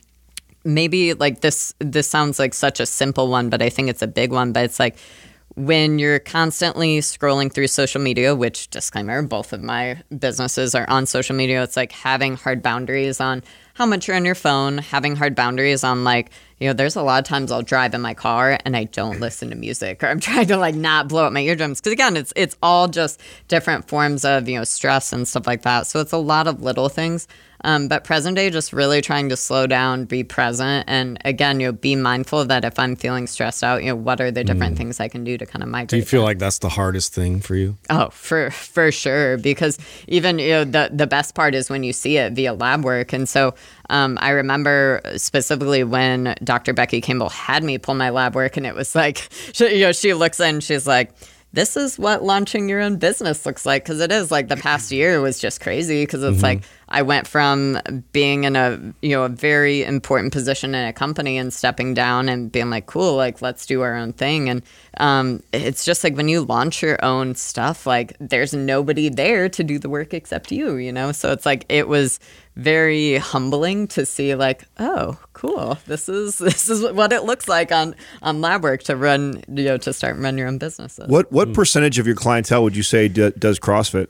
[0.64, 4.08] maybe like this this sounds like such a simple one but i think it's a
[4.08, 4.96] big one but it's like
[5.54, 11.06] when you're constantly scrolling through social media which disclaimer both of my businesses are on
[11.06, 13.42] social media it's like having hard boundaries on
[13.74, 16.30] how much you're on your phone having hard boundaries on like
[16.60, 19.20] you know there's a lot of times i'll drive in my car and i don't
[19.20, 22.16] listen to music or i'm trying to like not blow up my eardrums because again
[22.16, 26.00] it's it's all just different forms of you know stress and stuff like that so
[26.00, 27.28] it's a lot of little things
[27.64, 31.68] um, but present day, just really trying to slow down, be present, and again, you
[31.68, 34.76] know, be mindful that if I'm feeling stressed out, you know, what are the different
[34.76, 35.88] things I can do to kind of migrate.
[35.88, 36.26] Do you feel that.
[36.26, 37.76] like that's the hardest thing for you?
[37.90, 39.38] Oh, for for sure.
[39.38, 42.84] Because even you know the the best part is when you see it via lab
[42.84, 43.12] work.
[43.12, 43.54] And so
[43.88, 46.72] um, I remember specifically when Dr.
[46.72, 49.92] Becky Campbell had me pull my lab work, and it was like, she, you know,
[49.92, 51.10] she looks in, she's like.
[51.52, 54.92] This is what launching your own business looks like because it is like the past
[54.92, 57.80] year was just crazy because it's like I went from
[58.12, 62.28] being in a you know a very important position in a company and stepping down
[62.28, 64.50] and being like cool like let's do our own thing.
[64.50, 64.62] And
[64.98, 69.64] um, it's just like when you launch your own stuff like there's nobody there to
[69.64, 71.12] do the work except you you know?
[71.12, 72.20] So it's like it was
[72.56, 77.70] very humbling to see like oh cool this is this is what it looks like
[77.70, 81.30] on on lab work to run you know to start run your own businesses What
[81.30, 84.08] what percentage of your clientele would you say d- does CrossFit?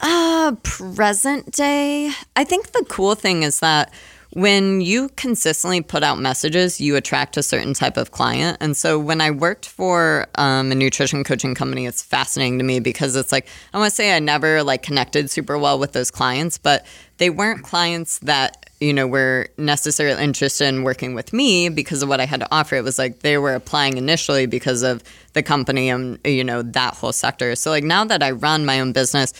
[0.00, 2.10] Uh, present day.
[2.36, 3.92] I think the cool thing is that
[4.34, 8.58] when you consistently put out messages, you attract a certain type of client.
[8.60, 12.80] And so when I worked for um, a nutrition coaching company, it's fascinating to me
[12.80, 16.10] because it's like, I want to say I never like connected super well with those
[16.10, 16.84] clients, but
[17.18, 22.08] they weren't clients that you know, were necessarily interested in working with me because of
[22.08, 22.74] what I had to offer.
[22.74, 26.94] It was like they were applying initially because of the company and, you know, that
[26.94, 27.54] whole sector.
[27.56, 29.32] So, like, now that I run my own business,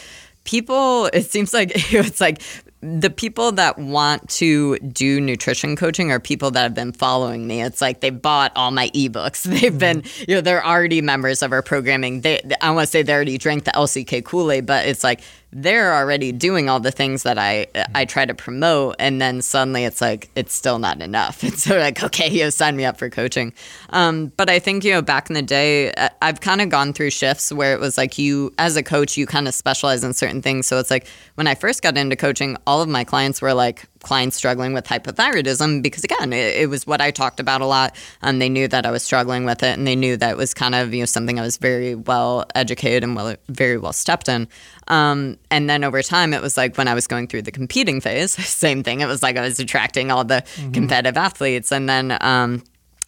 [0.44, 2.40] people, it seems like it's like
[2.84, 7.62] the people that want to do nutrition coaching are people that have been following me.
[7.62, 9.42] It's like they bought all my ebooks.
[9.60, 10.24] They've been, mm-hmm.
[10.30, 12.20] you know, they're already members of our programming.
[12.20, 15.22] They, I want to say they already drank the LCK Kool Aid, but it's like
[15.54, 19.84] they're already doing all the things that I I try to promote, and then suddenly
[19.84, 21.42] it's like it's still not enough.
[21.44, 23.52] It's sort of like okay, you know, sign me up for coaching.
[23.90, 27.10] Um, but I think you know back in the day, I've kind of gone through
[27.10, 30.42] shifts where it was like you as a coach, you kind of specialize in certain
[30.42, 30.66] things.
[30.66, 33.84] So it's like when I first got into coaching, all of my clients were like
[34.04, 37.96] clients struggling with hypothyroidism because again it, it was what i talked about a lot.
[38.22, 40.54] And they knew that i was struggling with it and they knew that it was
[40.54, 44.28] kind of you know something i was very well educated and well very well stepped
[44.28, 44.48] in.
[44.88, 48.00] Um, and then over time it was like when i was going through the competing
[48.00, 48.32] phase
[48.64, 49.00] same thing.
[49.00, 51.72] It was like i was attracting all the competitive athletes.
[51.72, 52.62] And then um,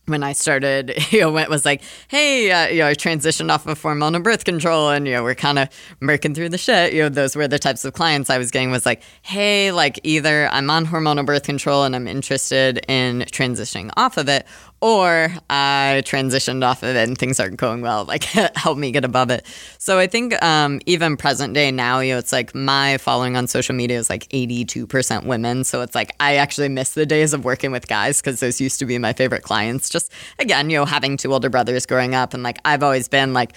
[0.06, 3.66] when I started, you know, it was like, hey, uh, you know, I transitioned off
[3.66, 5.68] of hormonal birth control and, you know, we're kind of
[6.00, 6.92] working through the shit.
[6.92, 10.00] You know, those were the types of clients I was getting was like, hey, like
[10.02, 14.46] either I'm on hormonal birth control and I'm interested in transitioning off of it,
[14.80, 18.04] or I transitioned off of it and things aren't going well.
[18.04, 18.24] Like,
[18.56, 19.46] help me get above it.
[19.78, 23.46] So I think um, even present day now, you know, it's like my following on
[23.46, 25.64] social media is like 82% women.
[25.64, 28.78] So it's like I actually miss the days of working with guys because those used
[28.80, 29.88] to be my favorite clients.
[29.88, 32.34] Just again, you know, having two older brothers growing up.
[32.34, 33.54] And like I've always been like,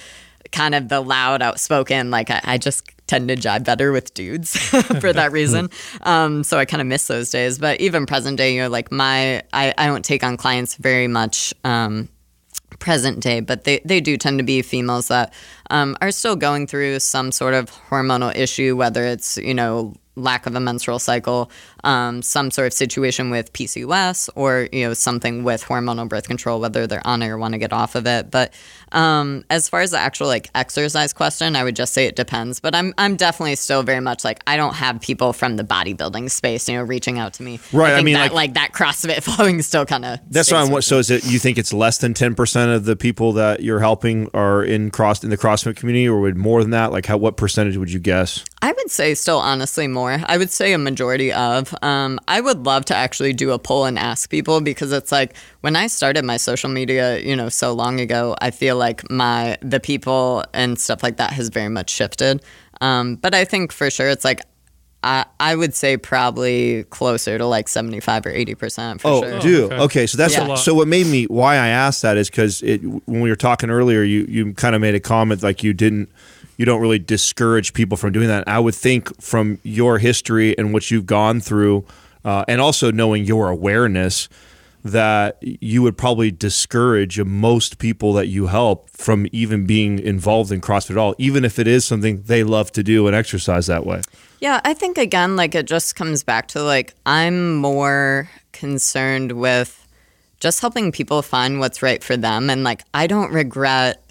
[0.51, 2.11] kind of the loud, outspoken.
[2.11, 4.55] Like I, I just tend to jive better with dudes
[5.01, 5.70] for that reason.
[6.01, 7.57] Um, so I kind of miss those days.
[7.57, 11.07] But even present day, you know, like my I, I don't take on clients very
[11.07, 11.53] much.
[11.64, 12.07] Um,
[12.78, 15.34] present day, but they, they do tend to be females that
[15.70, 20.45] um, are still going through some sort of hormonal issue, whether it's, you know, lack
[20.45, 21.51] of a menstrual cycle,
[21.84, 26.59] um, some sort of situation with PCOS, or you know something with hormonal birth control,
[26.59, 28.32] whether they're on it or want to get off of it.
[28.32, 28.53] But
[28.91, 32.59] um, as far as the actual like exercise question, I would just say it depends.
[32.59, 36.32] But I'm I'm definitely still very much like I don't have people from the bodybuilding
[36.32, 37.59] space, you know, reaching out to me.
[37.71, 40.59] Right, I think mean, that, like- like, that CrossFit following still kind of That's what
[40.59, 40.82] I'm.
[40.82, 41.25] So is it?
[41.25, 44.91] You think it's less than ten percent of the people that you're helping are in
[44.91, 46.91] cross in the CrossFit community, or would more than that?
[46.91, 48.43] Like, how what percentage would you guess?
[48.61, 50.19] I would say still honestly more.
[50.25, 51.68] I would say a majority of.
[51.82, 55.36] Um, I would love to actually do a poll and ask people because it's like
[55.61, 59.57] when I started my social media, you know, so long ago, I feel like my
[59.61, 62.41] the people and stuff like that has very much shifted.
[62.82, 64.41] Um, but I think for sure it's like
[65.03, 69.22] I I would say probably closer to like seventy five or eighty percent for Oh,
[69.22, 69.39] sure.
[69.39, 69.78] do okay.
[69.78, 70.07] okay.
[70.07, 70.47] So that's Yeah.
[70.47, 70.74] what, so.
[70.74, 74.26] What made me why I asked that is because when we were talking earlier, you
[74.30, 76.09] you kind of made a comment like you didn't
[76.60, 78.45] you don't really discourage people from doing that.
[78.45, 81.86] I would think from your history and what you've gone through,
[82.26, 84.28] uh, and also knowing your awareness
[84.84, 90.60] that you would probably discourage most people that you help from even being involved in
[90.60, 93.86] CrossFit at all, even if it is something they love to do and exercise that
[93.86, 94.01] way.
[94.41, 99.88] Yeah, I think again, like it just comes back to like I'm more concerned with
[100.41, 102.49] just helping people find what's right for them.
[102.49, 104.03] And like I don't regret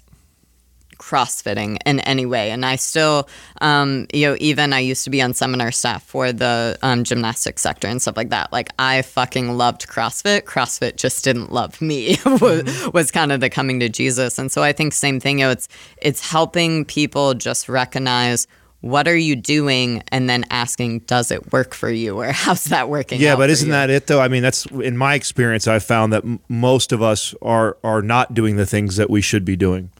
[0.99, 3.27] crossfitting in any way and i still
[3.61, 7.61] um, you know even i used to be on seminar staff for the um, gymnastics
[7.61, 12.17] sector and stuff like that like i fucking loved crossfit crossfit just didn't love me
[12.41, 15.45] was, was kind of the coming to jesus and so i think same thing you
[15.45, 15.67] know it's
[16.01, 18.45] it's helping people just recognize
[18.81, 22.87] what are you doing and then asking does it work for you or how's that
[22.87, 23.73] working Yeah, but isn't you?
[23.73, 24.21] that it though?
[24.21, 25.67] I mean, that's in my experience.
[25.67, 29.19] I've found that m- most of us are are not doing the things that we
[29.19, 29.91] should be doing.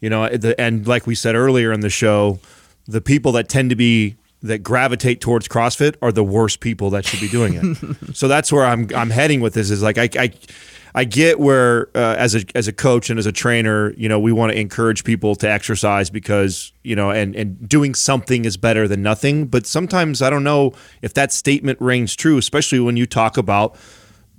[0.00, 2.38] You know, the, and like we said earlier in the show,
[2.86, 7.04] the people that tend to be that gravitate towards CrossFit are the worst people that
[7.04, 7.96] should be doing it.
[8.16, 9.70] so that's where I'm I'm heading with this.
[9.70, 10.08] Is like I.
[10.18, 10.32] I
[10.94, 14.18] I get where, uh, as a as a coach and as a trainer, you know,
[14.18, 18.56] we want to encourage people to exercise because you know, and and doing something is
[18.56, 19.46] better than nothing.
[19.46, 20.72] But sometimes I don't know
[21.02, 23.76] if that statement rings true, especially when you talk about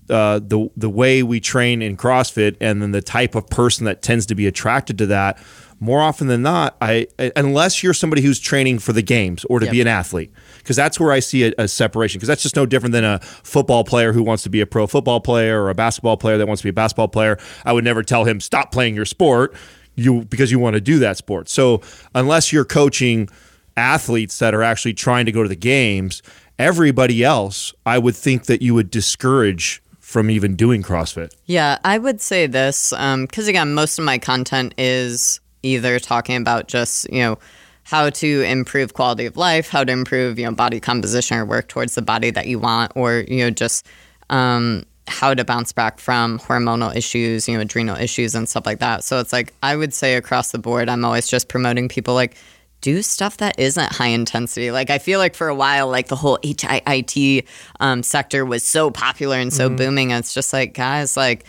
[0.10, 4.02] uh, the the way we train in CrossFit and then the type of person that
[4.02, 5.38] tends to be attracted to that.
[5.82, 7.08] More often than not, I
[7.38, 11.00] unless you're somebody who's training for the games or to be an athlete, because that's
[11.00, 12.20] where I see a, a separation.
[12.20, 14.88] Because that's just no different than a football player who wants to be a pro
[14.88, 17.38] football player or a basketball player that wants to be a basketball player.
[17.64, 19.56] I would never tell him stop playing your sport
[20.00, 21.50] you because you want to do that sport.
[21.50, 21.82] So
[22.16, 23.30] unless you're coaching
[23.78, 26.22] athletes that are actually trying to go to the games,
[26.58, 31.32] everybody else, I would think that you would discourage from even doing CrossFit.
[31.46, 36.68] Yeah, I would say this because again, most of my content is either talking about
[36.68, 37.38] just you know
[37.84, 41.68] how to improve quality of life, how to improve you know body composition or work
[41.68, 43.86] towards the body that you want, or you know just
[44.32, 48.80] um, how to bounce back from hormonal issues, you know, adrenal issues and stuff like
[48.80, 49.04] that.
[49.04, 52.36] So it's like I would say across the board, I'm always just promoting people like
[52.82, 54.72] do stuff that isn't high intensity.
[54.72, 57.46] Like I feel like for a while, like the whole HIIT
[57.80, 60.12] um, sector was so popular and so booming.
[60.12, 61.46] It's just like guys, like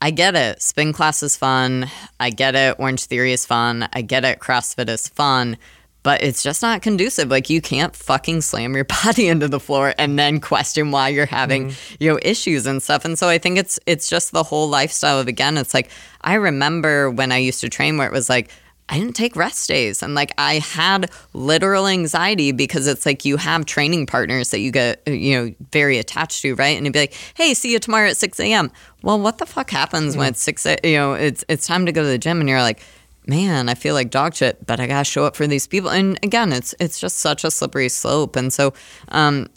[0.00, 0.60] I get it.
[0.60, 1.88] Spin class is fun.
[2.18, 2.76] I get it.
[2.80, 3.88] Orange Theory is fun.
[3.92, 4.40] I get it.
[4.40, 5.56] CrossFit is fun.
[6.02, 7.30] But it's just not conducive.
[7.30, 11.26] Like you can't fucking slam your body into the floor and then question why you're
[11.26, 13.04] having, you know, issues and stuff.
[13.04, 15.88] And so I think it's it's just the whole lifestyle of again, it's like
[16.22, 18.50] I remember when I used to train where it was like
[18.92, 20.02] I didn't take rest days.
[20.02, 24.70] And like I had literal anxiety because it's like you have training partners that you
[24.70, 26.76] get, you know, very attached to, right?
[26.76, 28.70] And it'd be like, hey, see you tomorrow at 6 a.m.
[29.02, 31.92] Well, what the fuck happens when it's 6 a, you know, it's, it's time to
[31.92, 32.82] go to the gym and you're like,
[33.26, 35.88] man, I feel like dog shit, but I gotta show up for these people.
[35.88, 38.36] And again, it's it's just such a slippery slope.
[38.36, 38.74] And so
[39.08, 39.48] um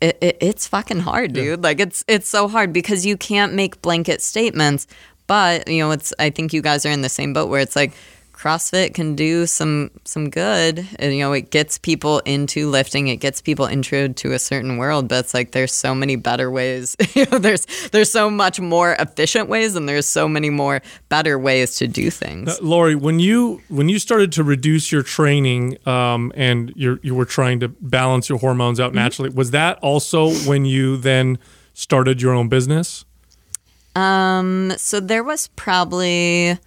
[0.00, 1.64] it, it, it's fucking hard, dude.
[1.64, 4.86] Like it's it's so hard because you can't make blanket statements,
[5.26, 7.74] but you know, it's I think you guys are in the same boat where it's
[7.74, 7.92] like
[8.46, 10.86] CrossFit can do some some good.
[11.00, 13.08] And, you know, it gets people into lifting.
[13.08, 15.08] It gets people intro to a certain world.
[15.08, 16.96] But it's like there's so many better ways.
[17.14, 21.40] you know, there's there's so much more efficient ways, and there's so many more better
[21.40, 22.48] ways to do things.
[22.48, 27.16] Uh, Laurie, when you when you started to reduce your training um, and you you
[27.16, 31.36] were trying to balance your hormones out naturally, was that also when you then
[31.74, 33.04] started your own business?
[33.96, 36.58] Um, so there was probably,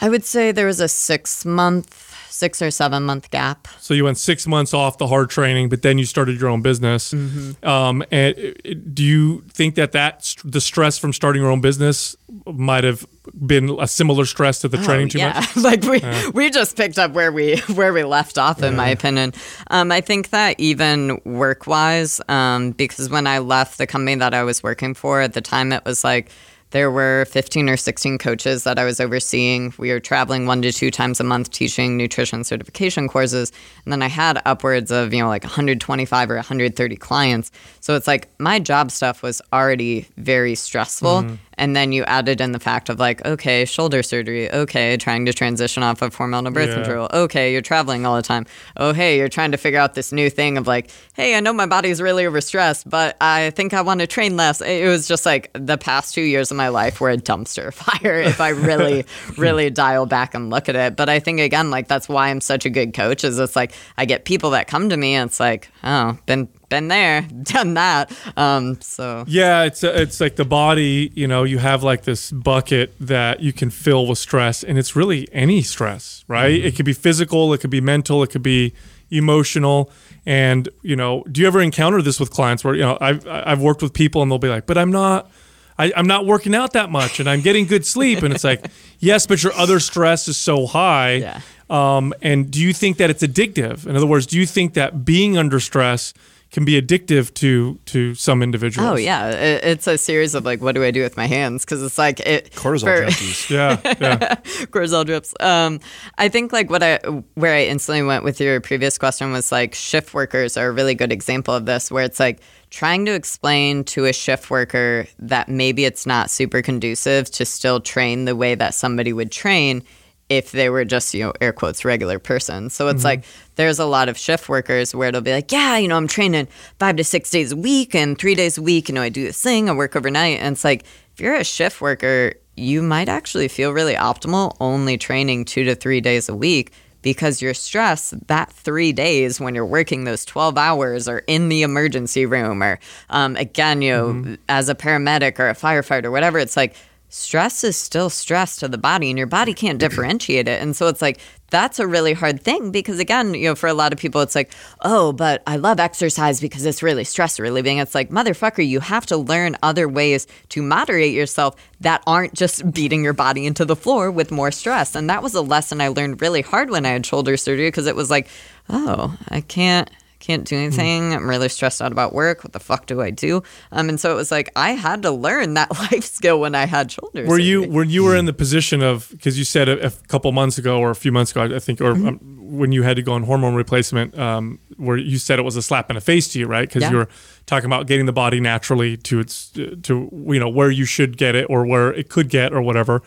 [0.00, 3.68] I would say there was a six month, six or seven month gap.
[3.78, 6.62] So you went six months off the hard training, but then you started your own
[6.62, 7.12] business.
[7.12, 7.64] Mm-hmm.
[7.66, 12.16] Um, and uh, do you think that that the stress from starting your own business
[12.46, 13.06] might have
[13.46, 15.34] been a similar stress to the training too Oh, yeah.
[15.54, 15.56] much?
[15.56, 19.32] like we we just picked up where we where we left off, in my opinion.
[19.70, 24.34] Um, I think that even work wise, um, because when I left the company that
[24.34, 26.30] I was working for at the time, it was like.
[26.74, 29.72] There were 15 or 16 coaches that I was overseeing.
[29.78, 33.52] We were traveling one to two times a month teaching nutrition certification courses.
[33.84, 37.52] And then I had upwards of, you know, like 125 or 130 clients.
[37.78, 41.22] So it's like my job stuff was already very stressful.
[41.22, 41.34] Mm-hmm.
[41.56, 44.50] And then you added in the fact of like, okay, shoulder surgery.
[44.50, 46.74] Okay, trying to transition off of hormonal birth Yeah.
[46.76, 47.08] control.
[47.12, 48.46] Okay, you're traveling all the time.
[48.76, 51.52] Oh, hey, you're trying to figure out this new thing of like, hey, I know
[51.52, 54.60] my body's really overstressed, but I think I want to train less.
[54.60, 58.16] It was just like the past two years of my life were a dumpster fire
[58.20, 59.04] if I really,
[59.38, 60.96] really dial back and look at it.
[60.96, 63.24] But I think again, like that's why I'm such a good coach.
[63.24, 66.48] Is it's like I get people that come to me and it's like, oh, been
[66.74, 68.10] been there, done that.
[68.36, 71.12] Um, so Yeah, it's it's like the body.
[71.14, 74.96] You know, you have like this bucket that you can fill with stress, and it's
[74.96, 76.52] really any stress, right?
[76.52, 78.72] It could be physical, it could be mental, it could be
[79.10, 79.90] emotional.
[80.26, 83.60] And you know, do you ever encounter this with clients where you know I've I've
[83.60, 85.30] worked with people and they'll be like, but I'm not.
[85.76, 88.22] I, I'm not working out that much and I'm getting good sleep.
[88.22, 88.64] And it's like,
[89.00, 91.14] yes, but your other stress is so high.
[91.14, 91.40] Yeah.
[91.68, 93.84] Um, and do you think that it's addictive?
[93.84, 96.14] In other words, do you think that being under stress
[96.54, 98.88] can be addictive to to some individuals?
[98.88, 101.64] Oh yeah, it, it's a series of like, what do I do with my hands?
[101.64, 103.50] Because it's like it Cortisol for- junkies.
[103.54, 104.34] Yeah, yeah.
[104.70, 105.34] cortisol drips.
[105.40, 105.80] Um,
[106.16, 106.98] I think like what I
[107.34, 110.94] where I instantly went with your previous question was like shift workers are a really
[110.94, 112.40] good example of this, where it's like
[112.70, 117.80] trying to explain to a shift worker that maybe it's not super conducive to still
[117.80, 119.82] train the way that somebody would train
[120.28, 122.70] if they were just, you know, air quotes, regular person.
[122.70, 123.24] So it's like
[123.56, 126.48] there's a lot of shift workers where it'll be like, yeah, you know, I'm training
[126.78, 128.88] five to six days a week and three days a week.
[128.88, 130.40] You know, I do this thing, I work overnight.
[130.40, 134.96] And it's like, if you're a shift worker, you might actually feel really optimal only
[134.96, 136.72] training two to three days a week
[137.02, 141.62] because your stress that three days when you're working those 12 hours or in the
[141.62, 146.56] emergency room or um, again you know as a paramedic or a firefighter whatever it's
[146.56, 146.74] like
[147.14, 150.60] stress is still stress to the body and your body can't differentiate it.
[150.60, 153.74] And so it's like that's a really hard thing because again you know for a
[153.74, 157.78] lot of people it's like oh but i love exercise because it's really stress relieving.
[157.78, 162.72] It's like motherfucker you have to learn other ways to moderate yourself that aren't just
[162.72, 164.96] beating your body into the floor with more stress.
[164.96, 167.86] And that was a lesson i learned really hard when i had shoulder surgery because
[167.86, 168.26] it was like
[168.68, 169.88] oh i can't
[170.24, 171.12] can't do anything.
[171.14, 172.44] I'm really stressed out about work.
[172.44, 173.42] What the fuck do I do?
[173.72, 176.64] Um, and so it was like I had to learn that life skill when I
[176.66, 177.28] had shoulders.
[177.28, 180.32] Were you when you were in the position of because you said a, a couple
[180.32, 182.08] months ago or a few months ago, I think, or Mm-hmm.
[182.08, 182.18] um,
[182.58, 185.62] when you had to go on hormone replacement, um, where you said it was a
[185.62, 186.68] slap in the face to you, right?
[186.68, 186.90] Because Yeah.
[186.92, 187.08] you were
[187.46, 191.34] talking about getting the body naturally to its to you know where you should get
[191.34, 193.02] it or where it could get or whatever.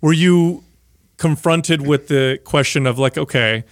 [0.00, 0.64] Were you
[1.16, 3.64] confronted with the question of like, okay,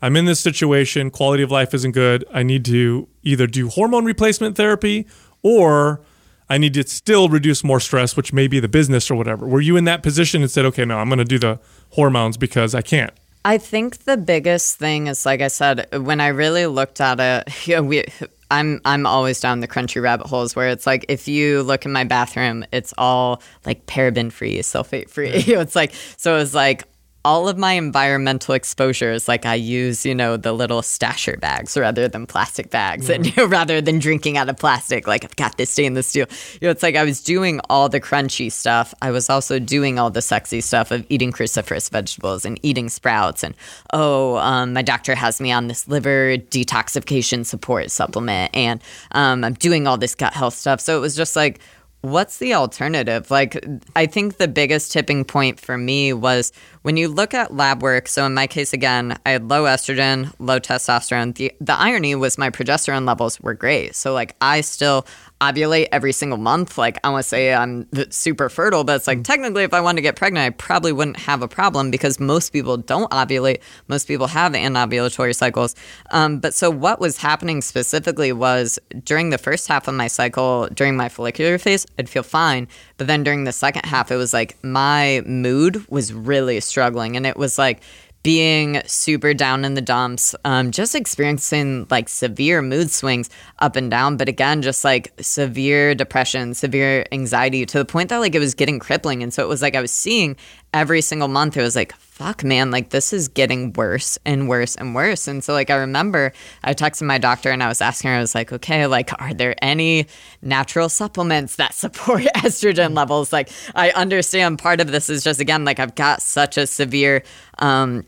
[0.00, 2.24] I'm in this situation, quality of life isn't good.
[2.32, 5.06] I need to either do hormone replacement therapy
[5.42, 6.00] or
[6.48, 9.46] I need to still reduce more stress, which may be the business or whatever.
[9.46, 12.36] Were you in that position and said, okay, no, I'm going to do the hormones
[12.36, 13.12] because I can't?
[13.44, 17.66] I think the biggest thing is, like I said, when I really looked at it,
[17.66, 18.04] you know, we,
[18.50, 21.92] I'm I'm always down the crunchy rabbit holes where it's like if you look in
[21.92, 25.30] my bathroom, it's all like paraben free, sulfate free.
[25.46, 26.84] Know, it's like so it's like
[27.28, 32.08] all of my environmental exposures, like I use, you know, the little stasher bags rather
[32.08, 35.58] than plastic bags, and you know, rather than drinking out of plastic, like I've got
[35.58, 36.24] this stainless steel.
[36.54, 38.94] You know, it's like I was doing all the crunchy stuff.
[39.02, 43.44] I was also doing all the sexy stuff of eating cruciferous vegetables and eating sprouts.
[43.44, 43.54] And
[43.92, 48.80] oh, um, my doctor has me on this liver detoxification support supplement, and
[49.12, 50.80] um, I'm doing all this gut health stuff.
[50.80, 51.60] So it was just like
[52.00, 53.30] what's the alternative?
[53.30, 53.64] Like,
[53.96, 58.08] I think the biggest tipping point for me was when you look at lab work,
[58.08, 61.34] so in my case, again, I had low estrogen, low testosterone.
[61.34, 63.96] The, the irony was my progesterone levels were great.
[63.96, 65.06] So, like, I still
[65.40, 66.78] ovulate every single month.
[66.78, 69.96] Like, I want to say I'm super fertile, but it's like technically, if I wanted
[69.96, 73.60] to get pregnant, I probably wouldn't have a problem because most people don't ovulate.
[73.88, 75.74] Most people have anovulatory cycles.
[76.10, 80.68] Um, but so, what was happening specifically was during the first half of my cycle,
[80.74, 82.68] during my follicular phase, I'd feel fine.
[82.96, 87.16] But then during the second half, it was like my mood was really struggling.
[87.16, 87.80] And it was like,
[88.28, 93.90] being super down in the dumps, um, just experiencing like severe mood swings up and
[93.90, 98.38] down, but again, just like severe depression, severe anxiety to the point that like it
[98.38, 99.22] was getting crippling.
[99.22, 100.36] And so it was like I was seeing
[100.74, 104.76] every single month, it was like, fuck, man, like this is getting worse and worse
[104.76, 105.26] and worse.
[105.26, 106.32] And so, like, I remember
[106.64, 109.32] I texted my doctor and I was asking her, I was like, okay, like, are
[109.32, 110.06] there any
[110.42, 113.32] natural supplements that support estrogen levels?
[113.32, 117.22] Like, I understand part of this is just, again, like, I've got such a severe,
[117.60, 118.04] um,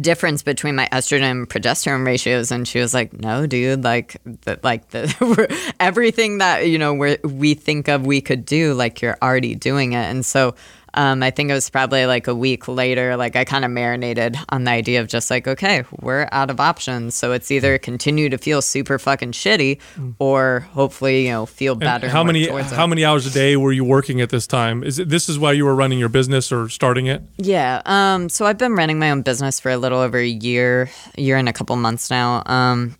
[0.00, 2.50] difference between my estrogen and progesterone ratios.
[2.50, 7.16] And she was like no dude like the, like the everything that you know we
[7.24, 10.04] we think of we could do like you're already doing it.
[10.04, 10.54] And so
[10.98, 14.36] um, I think it was probably like a week later, like I kind of marinated
[14.48, 17.14] on the idea of just like, okay, we're out of options.
[17.14, 19.78] So it's either continue to feel super fucking shitty
[20.18, 22.06] or hopefully, you know, feel better.
[22.06, 24.82] And how many how many hours a day were you working at this time?
[24.82, 27.22] Is it, this is why you were running your business or starting it?
[27.36, 27.80] Yeah.
[27.86, 31.36] Um, so I've been running my own business for a little over a year, year
[31.36, 32.42] and a couple months now.
[32.46, 32.96] Um,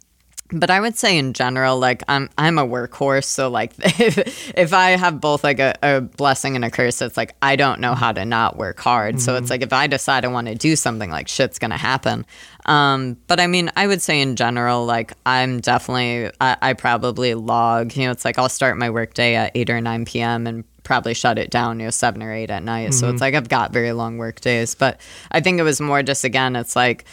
[0.51, 4.73] but I would say in general, like I'm I'm a workhorse, so like if if
[4.73, 7.95] I have both like a, a blessing and a curse, it's like I don't know
[7.95, 9.17] how to not work hard.
[9.17, 9.21] Mm-hmm.
[9.21, 12.25] So it's like if I decide I want to do something, like shit's gonna happen.
[12.65, 17.35] Um, but I mean, I would say in general, like I'm definitely I, I probably
[17.35, 17.95] log.
[17.95, 20.47] You know, it's like I'll start my workday at eight or nine p.m.
[20.47, 22.91] and probably shut it down, you know, seven or eight at night.
[22.91, 22.93] Mm-hmm.
[22.93, 24.75] So it's like I've got very long work days.
[24.75, 24.99] But
[25.31, 27.05] I think it was more just again, it's like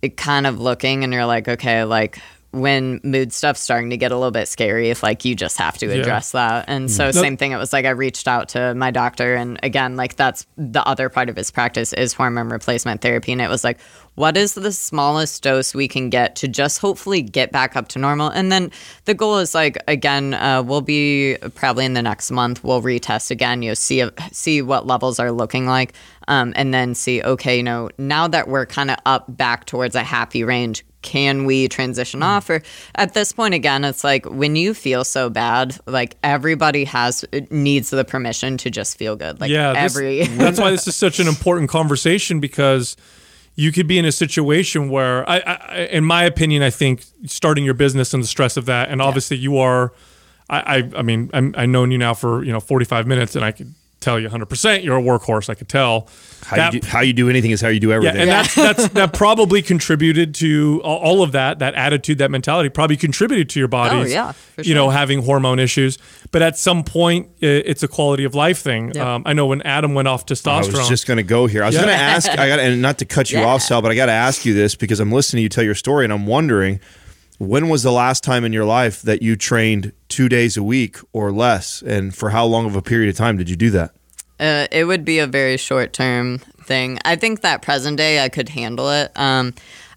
[0.00, 2.18] it kind of looking and you're like, okay, like
[2.52, 5.78] when mood stuff's starting to get a little bit scary if like you just have
[5.78, 6.48] to address yeah.
[6.48, 6.64] that.
[6.68, 9.96] And so same thing it was like i reached out to my doctor and again
[9.96, 13.62] like that's the other part of his practice is hormone replacement therapy and it was
[13.62, 13.78] like
[14.16, 17.98] what is the smallest dose we can get to just hopefully get back up to
[17.98, 18.28] normal?
[18.28, 18.70] And then
[19.04, 23.30] the goal is like again uh, we'll be probably in the next month we'll retest
[23.30, 25.94] again you know see see what levels are looking like
[26.28, 29.94] um, and then see okay you know now that we're kind of up back towards
[29.94, 32.62] a happy range can we transition off or
[32.94, 37.90] at this point again it's like when you feel so bad like everybody has needs
[37.90, 41.18] the permission to just feel good like yeah every this, that's why this is such
[41.18, 42.96] an important conversation because
[43.54, 47.64] you could be in a situation where I, I, in my opinion i think starting
[47.64, 49.42] your business and the stress of that and obviously yeah.
[49.42, 49.92] you are
[50.50, 53.44] I, I, I mean I'm, i've known you now for you know 45 minutes and
[53.44, 56.08] i could tell you 100% you're a workhorse i could tell
[56.44, 58.28] how, that, you do, how you do anything is how you do everything yeah, and
[58.28, 58.42] yeah.
[58.42, 63.50] that's, that's that probably contributed to all of that that attitude that mentality probably contributed
[63.50, 64.74] to your body oh, yeah, you sure.
[64.74, 65.98] know having hormone issues
[66.32, 69.16] but at some point it's a quality of life thing yeah.
[69.16, 71.62] um, i know when adam went off testosterone i was just going to go here
[71.62, 71.82] i was yeah.
[71.82, 74.06] going to ask i got and not to cut you off sal but i got
[74.06, 76.80] to ask you this because i'm listening to you tell your story and i'm wondering
[77.40, 80.98] when was the last time in your life that you trained two days a week
[81.14, 81.80] or less?
[81.80, 83.92] And for how long of a period of time did you do that?
[84.38, 86.98] Uh, it would be a very short term thing.
[87.02, 89.10] I think that present day I could handle it.
[89.16, 89.54] Um,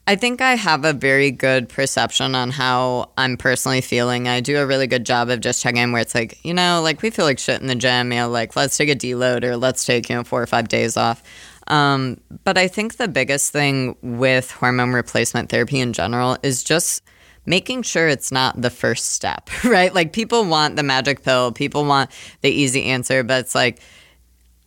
[0.07, 4.29] I think I have a very good perception on how I'm personally feeling.
[4.29, 6.81] I do a really good job of just checking in where it's like, you know,
[6.81, 9.43] like we feel like shit in the gym, you know, like let's take a deload
[9.43, 11.21] or let's take, you know, four or five days off.
[11.67, 17.01] Um, but I think the biggest thing with hormone replacement therapy in general is just
[17.45, 19.93] making sure it's not the first step, right?
[19.93, 23.81] Like people want the magic pill, people want the easy answer, but it's like,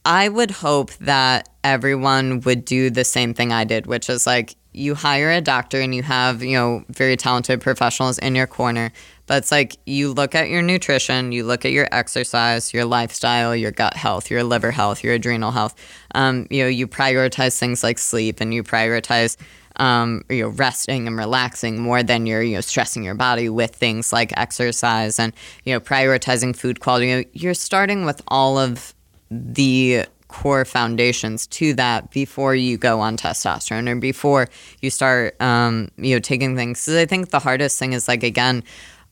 [0.05, 4.55] I would hope that everyone would do the same thing I did, which is like
[4.73, 8.93] you hire a doctor and you have, you know, very talented professionals in your corner.
[9.27, 13.57] But it's like you look at your nutrition, you look at your exercise, your lifestyle,
[13.57, 15.75] your gut health, your liver health, your adrenal health.
[16.15, 19.37] Um, you know, you prioritize things like sleep and you prioritize
[19.77, 23.75] um, you know, resting and relaxing more than you're, you know, stressing your body with
[23.75, 25.33] things like exercise and,
[25.65, 27.27] you know, prioritizing food quality.
[27.33, 28.95] You're starting with all of
[29.31, 34.49] the core foundations to that before you go on testosterone or before
[34.81, 36.85] you start, um, you know, taking things.
[36.85, 38.65] Because I think the hardest thing is like, again,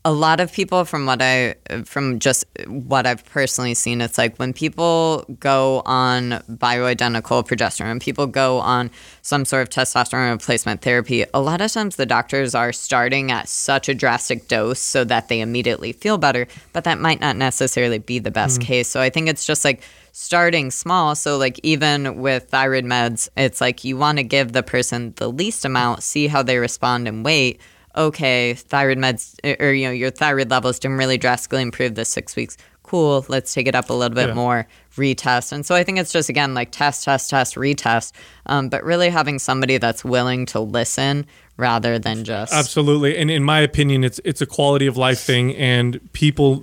[0.06, 4.36] a lot of people from what I from just what I've personally seen, it's like
[4.36, 8.90] when people go on bioidentical progesterone, people go on
[9.22, 13.48] some sort of testosterone replacement therapy, a lot of times the doctors are starting at
[13.48, 17.98] such a drastic dose so that they immediately feel better, but that might not necessarily
[17.98, 18.64] be the best mm.
[18.64, 18.88] case.
[18.88, 19.82] So I think it's just like
[20.12, 21.14] starting small.
[21.14, 25.28] So like even with thyroid meds, it's like you want to give the person the
[25.28, 27.58] least amount, see how they respond and wait
[27.96, 32.36] okay, thyroid meds or you know your thyroid levels didn't really drastically improve this six
[32.36, 32.56] weeks.
[32.82, 34.34] Cool, let's take it up a little bit Yeah.
[34.34, 34.66] more,
[34.96, 35.52] retest.
[35.52, 38.12] And so I think it's just again like test, test, test, retest,
[38.46, 41.24] um, but really having somebody that's willing to listen
[41.56, 45.54] rather than just Absolutely, and in my opinion, it's it's a quality of life thing,
[45.56, 46.62] and people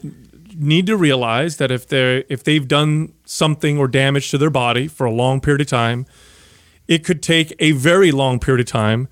[0.58, 4.88] need to realize that if they're if they've done something or damage to their body
[4.88, 6.06] for a long period of time,
[6.88, 9.08] it could take a very long period of time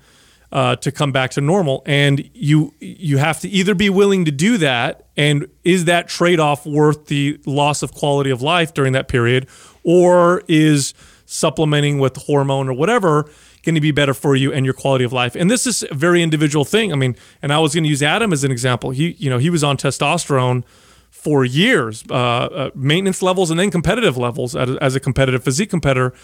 [0.52, 4.32] uh, to come back to normal, and you you have to either be willing to
[4.32, 8.92] do that, and is that trade off worth the loss of quality of life during
[8.92, 9.48] that period,
[9.84, 10.94] or is
[11.26, 13.30] supplementing with hormone or whatever
[13.62, 15.36] going to be better for you and your quality of life.
[15.36, 16.92] And this is a very individual thing.
[16.92, 18.90] I mean, and I was going to use Adam as an example.
[18.90, 20.64] He, you know, he was on testosterone
[21.10, 25.68] for years, uh, uh, maintenance levels and then competitive levels as, as a competitive physique
[25.68, 26.14] competitor.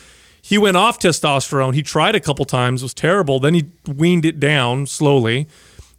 [0.47, 1.75] He went off testosterone.
[1.75, 3.41] He tried a couple times, was terrible.
[3.41, 5.49] Then he weaned it down slowly,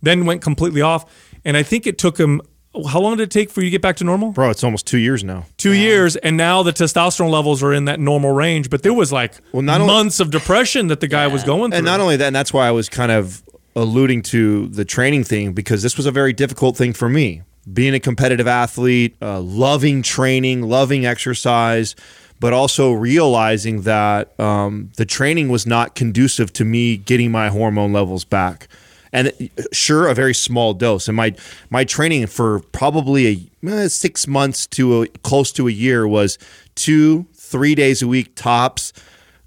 [0.02, 1.04] then went completely off.
[1.43, 2.41] And I think it took him.
[2.88, 4.32] How long did it take for you to get back to normal?
[4.32, 5.48] Bro, it's almost two years now.
[5.58, 8.70] two years, and now the testosterone levels are in that normal range.
[8.70, 11.72] But there was like Well, not only- months of depression that the guy was going
[11.72, 11.78] through.
[11.80, 13.43] And not only that, and that's why I was kind of
[13.76, 17.41] alluding to the training thing because this was a very difficult thing for me.
[17.72, 21.95] Being a competitive athlete, uh, loving training, loving exercise,
[22.40, 27.94] but also realizing that um, the training was not conducive to me getting my hormone
[27.94, 28.68] levels back.
[29.14, 31.08] And uh, sure, a very small dose.
[31.08, 31.36] And my
[31.70, 36.38] my training for probably a eh, six months to a, close to a year was
[36.76, 38.94] two, three days a week tops.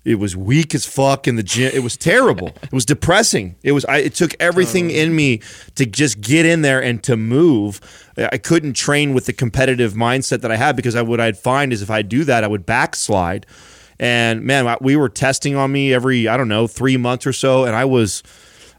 [0.02, 1.70] It was weak as fuck in the gym.
[1.74, 2.48] It was terrible.
[2.62, 3.56] It was depressing.
[3.62, 3.84] It was.
[3.84, 5.40] I, it took everything in me
[5.74, 7.80] to just get in there and to move.
[8.32, 11.72] I couldn't train with the competitive mindset that I had because I, what I'd find
[11.72, 13.46] is if I do that, I would backslide.
[13.98, 17.64] And man, we were testing on me every I don't know three months or so,
[17.64, 18.22] and I was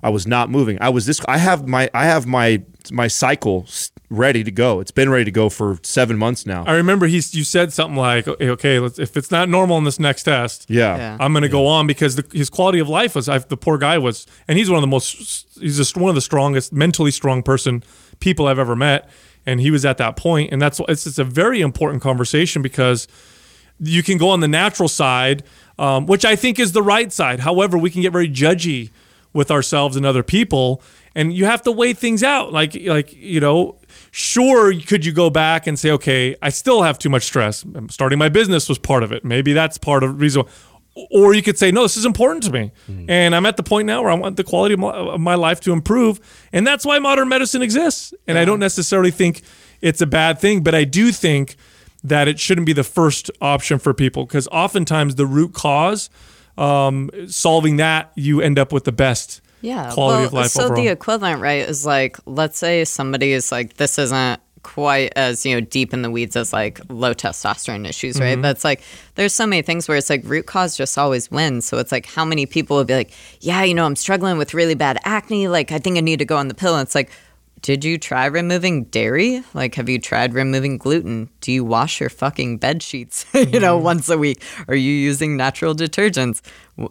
[0.03, 0.77] I was not moving.
[0.81, 1.21] I was this.
[1.27, 3.67] I have my I have my my cycle
[4.09, 4.79] ready to go.
[4.79, 6.65] It's been ready to go for seven months now.
[6.65, 9.83] I remember he you said something like, "Okay, okay let's, if it's not normal in
[9.83, 10.97] this next test, Yeah.
[10.97, 11.17] Yeah.
[11.19, 13.29] I'm going to go on because the, his quality of life was.
[13.29, 15.47] I, the poor guy was, and he's one of the most.
[15.59, 17.83] He's just one of the strongest, mentally strong person
[18.19, 19.09] people I've ever met,
[19.45, 23.07] and he was at that point, and that's it's, it's a very important conversation because
[23.79, 25.43] you can go on the natural side,
[25.79, 27.39] um, which I think is the right side.
[27.39, 28.91] However, we can get very judgy
[29.33, 30.81] with ourselves and other people,
[31.15, 32.53] and you have to weigh things out.
[32.53, 33.79] Like, like you know,
[34.11, 37.65] sure, could you go back and say, okay, I still have too much stress.
[37.89, 39.25] Starting my business was part of it.
[39.25, 40.43] Maybe that's part of the reason.
[41.09, 42.71] Or you could say, no, this is important to me,
[43.07, 45.35] and I'm at the point now where I want the quality of my, of my
[45.35, 46.19] life to improve,
[46.51, 48.13] and that's why modern medicine exists.
[48.27, 49.41] And I don't necessarily think
[49.81, 51.55] it's a bad thing, but I do think
[52.03, 56.09] that it shouldn't be the first option for people because oftentimes the root cause,
[56.57, 60.63] um, solving that, you end up with the best yeah quality well, of life so
[60.63, 60.81] overall.
[60.81, 65.55] the equivalent right is like let's say somebody is like this isn't quite as you
[65.55, 68.34] know deep in the weeds as like low testosterone issues right?
[68.34, 68.41] Mm-hmm.
[68.41, 68.82] but it's like
[69.16, 71.66] there's so many things where it's like root cause just always wins.
[71.66, 74.53] So it's like how many people would be like yeah you know i'm struggling with
[74.53, 75.47] really bad acne.
[75.47, 76.76] Like i think i need to go on the pill.
[76.76, 77.12] And it's like
[77.62, 79.43] did you try removing dairy?
[79.53, 81.30] Like, have you tried removing gluten?
[81.41, 83.84] Do you wash your fucking bed sheets, you know, Mm-hmm.
[83.84, 84.41] once a week?
[84.68, 86.41] Are you using natural detergents?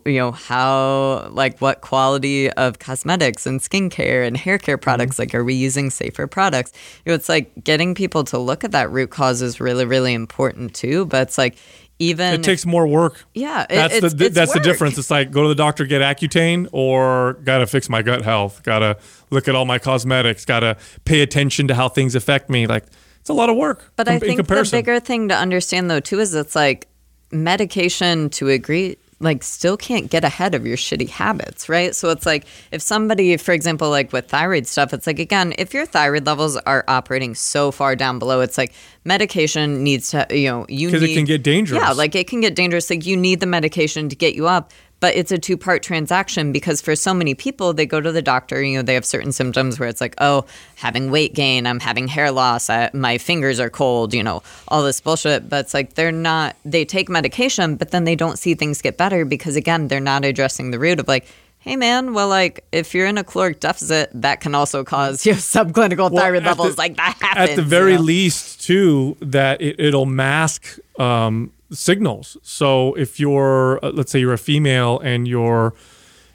[0.07, 5.15] You know, how, like, what quality of cosmetics and skincare and hair care products?
[5.15, 5.23] Mm-hmm.
[5.23, 6.73] Like, are we using safer products?
[7.05, 10.15] You know, it's like getting people to look at that root cause is really, really
[10.15, 11.07] important too.
[11.07, 11.57] But it's like,
[12.01, 13.25] even It takes more work.
[13.35, 14.99] Yeah, it- that's it's- the it's that's the difference.
[14.99, 18.63] It's like go to the doctor, get Accutane, or gotta fix my gut health.
[18.65, 18.97] Gotta
[19.31, 20.45] look at all my cosmetics.
[20.45, 22.67] Gotta pay attention to how things affect me.
[22.67, 22.85] Like
[23.21, 23.93] it's a lot of work.
[23.97, 26.89] But com- I in think the bigger thing to understand though too is it's like
[27.31, 31.95] medication to agree like still can't get ahead of your shitty habits, right?
[31.95, 35.75] So it's like if somebody, for example, like with thyroid stuff, it's like again, if
[35.75, 38.73] your thyroid levels are operating so far down below, it's like
[39.05, 41.81] medication needs to, you know, you 'Cause it can get dangerous.
[41.83, 42.89] Yeah, like it can get dangerous.
[42.89, 44.73] Like you need the medication to get you up.
[45.01, 48.21] But it's a two part transaction because for so many people, they go to the
[48.21, 50.45] doctor, you know, they have certain symptoms where it's like, oh,
[50.77, 54.83] having weight gain, I'm having hair loss, I, my fingers are cold, you know, all
[54.83, 55.49] this bullshit.
[55.49, 58.99] But it's like they're not, they take medication, but then they don't see things get
[58.99, 61.27] better because, again, they're not addressing the root of like,
[61.61, 65.35] hey man, well, like if you're in a caloric deficit, that can also cause your
[65.37, 66.77] subclinical Well, thyroid levels.
[66.77, 67.51] the- like that happens.
[67.51, 68.03] At the you very know?
[68.03, 72.37] least, too, that it, it'll mask um, signals.
[72.43, 75.75] So if you're, uh, let's say, you're a female and you're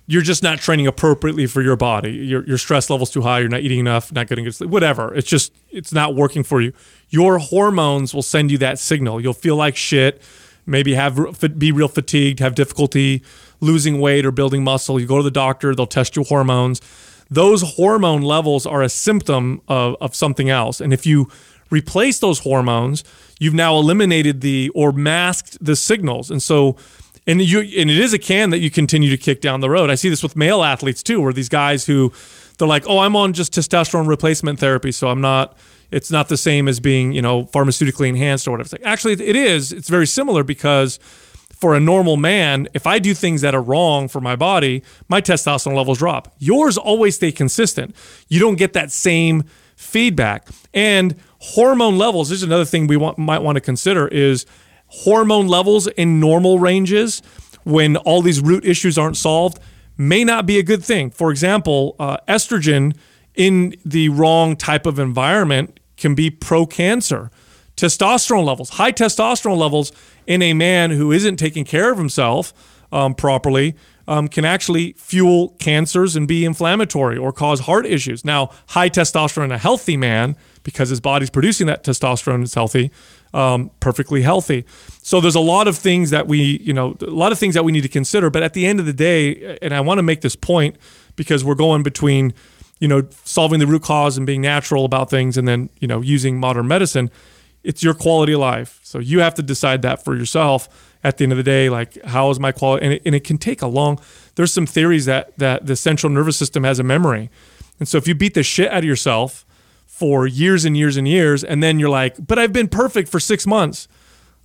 [0.08, 2.12] you're just not training appropriately for your body.
[2.12, 3.40] Your your stress level's too high.
[3.40, 4.12] You're not eating enough.
[4.12, 4.70] Not getting good sleep.
[4.70, 5.14] Whatever.
[5.16, 6.74] It's just it's not working for you.
[7.10, 9.20] Your hormones will send you that signal.
[9.20, 10.22] You'll feel like shit.
[10.68, 11.18] Maybe have
[11.58, 12.40] be real fatigued.
[12.40, 13.24] Have difficulty
[13.62, 15.00] losing weight or building muscle.
[15.00, 15.74] You go to the doctor.
[15.74, 16.82] They'll test your hormones.
[17.30, 20.80] Those hormone levels are a symptom of, of something else.
[20.80, 21.30] And if you
[21.76, 23.04] replace those hormones,
[23.40, 26.32] you've now eliminated the or masked the signals.
[26.32, 26.78] And so
[27.28, 29.90] and you and it is a can that you continue to kick down the road.
[29.90, 32.14] I see this with male athletes too, where these guys who
[32.58, 35.58] they're like, "Oh, I'm on just testosterone replacement therapy, so I'm not.
[35.92, 39.14] It's not the same as being, you know, pharmaceutically enhanced or whatever." It's like actually,
[39.14, 39.72] it is.
[39.72, 41.00] It's very similar because
[41.52, 45.22] for a normal man, if I do things that are wrong for my body, my
[45.22, 46.34] testosterone levels drop.
[46.38, 47.96] Yours always stay consistent.
[48.28, 49.44] You don't get that same
[49.76, 50.48] feedback.
[50.74, 52.30] And hormone levels.
[52.30, 54.46] This is another thing we want, might want to consider is
[54.88, 57.22] hormone levels in normal ranges
[57.64, 59.60] when all these root issues aren't solved
[59.98, 61.10] may not be a good thing.
[61.10, 62.96] For example, uh, estrogen
[63.34, 67.32] in the wrong type of environment can be pro cancer.
[67.76, 69.92] Testosterone levels, high testosterone levels
[70.28, 72.54] in a man who isn't taking care of himself
[72.92, 73.76] um, properly
[74.08, 78.24] um, can actually fuel cancers and be inflammatory or cause heart issues.
[78.24, 82.92] Now, high testosterone in a healthy man, because his body's producing that testosterone, is healthy,
[83.34, 84.66] um, perfectly healthy.
[85.02, 87.64] So there's a lot of things that we, you know, a lot of things that
[87.64, 88.30] we need to consider.
[88.30, 90.78] But at the end of the day, and I want to make this point
[91.16, 92.34] because we're going between,
[92.80, 96.02] you know, solving the root cause and being natural about things, and then you know
[96.02, 97.10] using modern medicine.
[97.64, 98.80] It's your quality of life.
[98.84, 102.04] So you have to decide that for yourself at the end of the day like
[102.04, 104.00] how is my quality and it, and it can take a long
[104.36, 107.30] there's some theories that that the central nervous system has a memory
[107.80, 109.46] and so if you beat the shit out of yourself
[109.86, 113.20] for years and years and years and then you're like but i've been perfect for
[113.20, 113.88] six months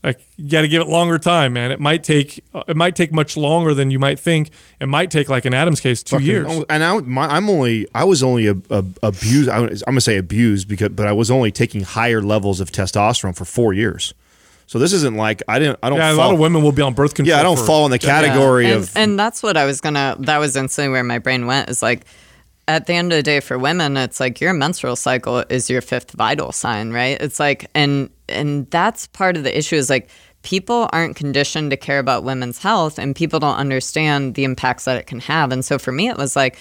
[0.05, 3.11] like you got to give it longer time man it might take it might take
[3.11, 4.51] much longer than you might think
[4.81, 8.05] it might take like in adam's case two years And I, my, I'm only, I
[8.05, 9.49] was only a, a, abused.
[9.49, 13.35] I, i'm gonna say abused because, but I was only taking higher levels of testosterone
[13.35, 14.12] for four years.
[14.71, 15.81] So this isn't like I didn't.
[15.83, 15.99] I don't.
[15.99, 17.85] yeah a lot of women will be on birth control Yeah, I don't for- fall
[17.87, 18.97] in the category and, of.
[18.97, 20.15] and that's what I was gonna.
[20.21, 21.69] That was instantly where my brain went.
[21.69, 22.05] Is like,
[22.69, 25.81] at the end of the day, for women, it's like your menstrual cycle is your
[25.81, 27.21] fifth vital sign, right?
[27.21, 29.75] It's like, and and that's part of the issue.
[29.75, 30.09] Is like
[30.43, 34.97] people aren't conditioned to care about women's health, and people don't understand the impacts that
[34.97, 35.51] it can have.
[35.51, 36.57] And so for me, it was like.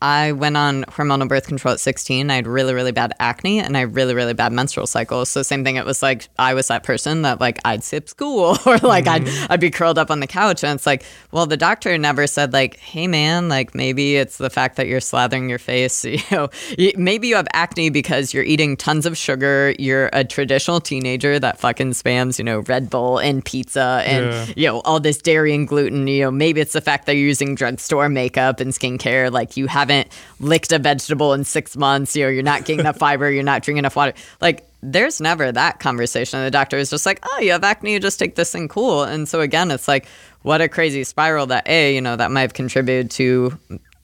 [0.00, 2.30] I went on hormonal birth control at 16.
[2.30, 5.28] I had really, really bad acne and I had really, really bad menstrual cycles.
[5.28, 5.76] So same thing.
[5.76, 9.22] It was like I was that person that like I'd skip school or like I'd
[9.22, 9.52] mm-hmm.
[9.52, 10.62] I'd be curled up on the couch.
[10.62, 14.50] And it's like, well, the doctor never said like, hey man, like maybe it's the
[14.50, 16.04] fact that you're slathering your face.
[16.18, 16.48] You know,
[16.96, 19.74] maybe you have acne because you're eating tons of sugar.
[19.78, 24.46] You're a traditional teenager that fucking spams, you know, Red Bull and pizza and Yeah.
[24.56, 27.26] you know all this dairy and gluten you know maybe it's the fact that you're
[27.26, 32.24] using drugstore makeup and skincare like you haven't licked a vegetable in six months you
[32.24, 34.12] know you're not getting enough fiber you're not drinking enough water.
[34.40, 36.40] Like there's never that conversation.
[36.44, 39.02] The doctor is just like oh you have acne you just take this and cool.
[39.02, 40.06] And so again it's like
[40.42, 43.58] what a crazy spiral that a you know that might have contributed to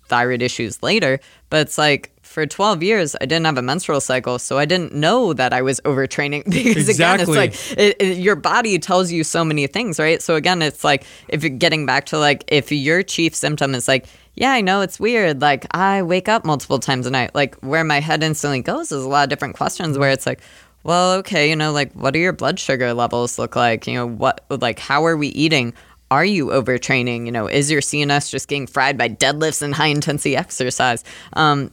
[0.08, 1.20] thyroid issues later.
[1.50, 4.92] But it's like for 12 years i didn't have a menstrual cycle so i didn't
[4.92, 6.42] know that i was overtraining.
[6.50, 10.20] Because again it's like it, it- your body tells you so many things, right?
[10.20, 13.86] So again, it's like if you're getting back to like if your chief symptom is
[13.86, 14.06] like,
[14.36, 15.40] yeah, I know it's weird.
[15.40, 17.34] Like I wake up multiple times a night.
[17.34, 20.40] Like where my head instantly goes is a lot of different questions where it's like,
[20.82, 23.86] well, okay, you know, like what do your blood sugar levels look like?
[23.86, 25.72] You know, what like how are we eating?
[26.10, 27.26] Are you overtraining?
[27.26, 31.04] You know, is your CNS just getting fried by deadlifts and high intensity exercise?
[31.32, 31.70] Um,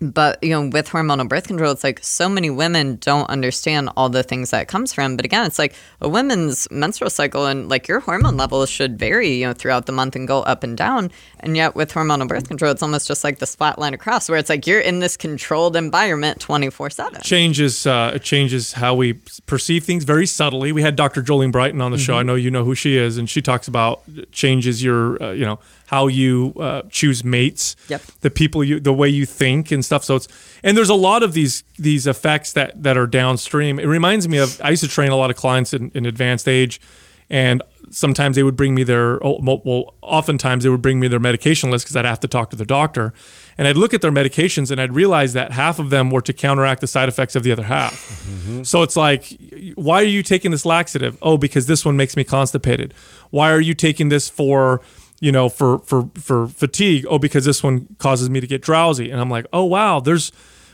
[0.00, 4.08] but you know with hormonal birth control it's like so many women don't understand all
[4.08, 7.68] the things that it comes from but again it's like a woman's menstrual cycle and
[7.68, 10.76] like your hormone levels should vary you know throughout the month and go up and
[10.76, 11.10] down
[11.40, 14.38] and yet with hormonal birth control it's almost just like the splat line across where
[14.38, 19.14] it's like you're in this controlled environment 24-7 changes uh, it changes how we
[19.46, 20.72] perceive things very subtly.
[20.72, 21.22] We had Dr.
[21.22, 22.16] Jolene Brighten on the show.
[22.16, 24.02] I know you know who she is, and she talks about
[24.32, 25.58] changes your uh, you know
[25.88, 28.02] how you uh, choose mates, Yep.
[28.20, 30.04] the people you the way you think and stuff.
[30.04, 30.28] So it's
[30.62, 33.78] and there's a lot of these these effects that that are downstream.
[33.78, 36.46] It reminds me of I used to train a lot of clients in, in advanced
[36.46, 36.78] age,
[37.30, 41.18] and sometimes they would bring me their oh, well oftentimes they would bring me their
[41.18, 43.14] medication list because I'd have to talk to the doctor
[43.56, 46.34] and I'd look at their medications and I'd realize that half of them were to
[46.34, 47.94] counteract the side effects of the other half.
[48.62, 49.38] So it's like
[49.74, 51.16] why are you taking this laxative?
[51.22, 52.92] Oh, because this one makes me constipated.
[53.30, 54.82] Why are you taking this for
[55.20, 57.06] you know, for for for fatigue.
[57.08, 60.32] Oh, because this one causes me to get drowsy, and I'm like, oh wow, there's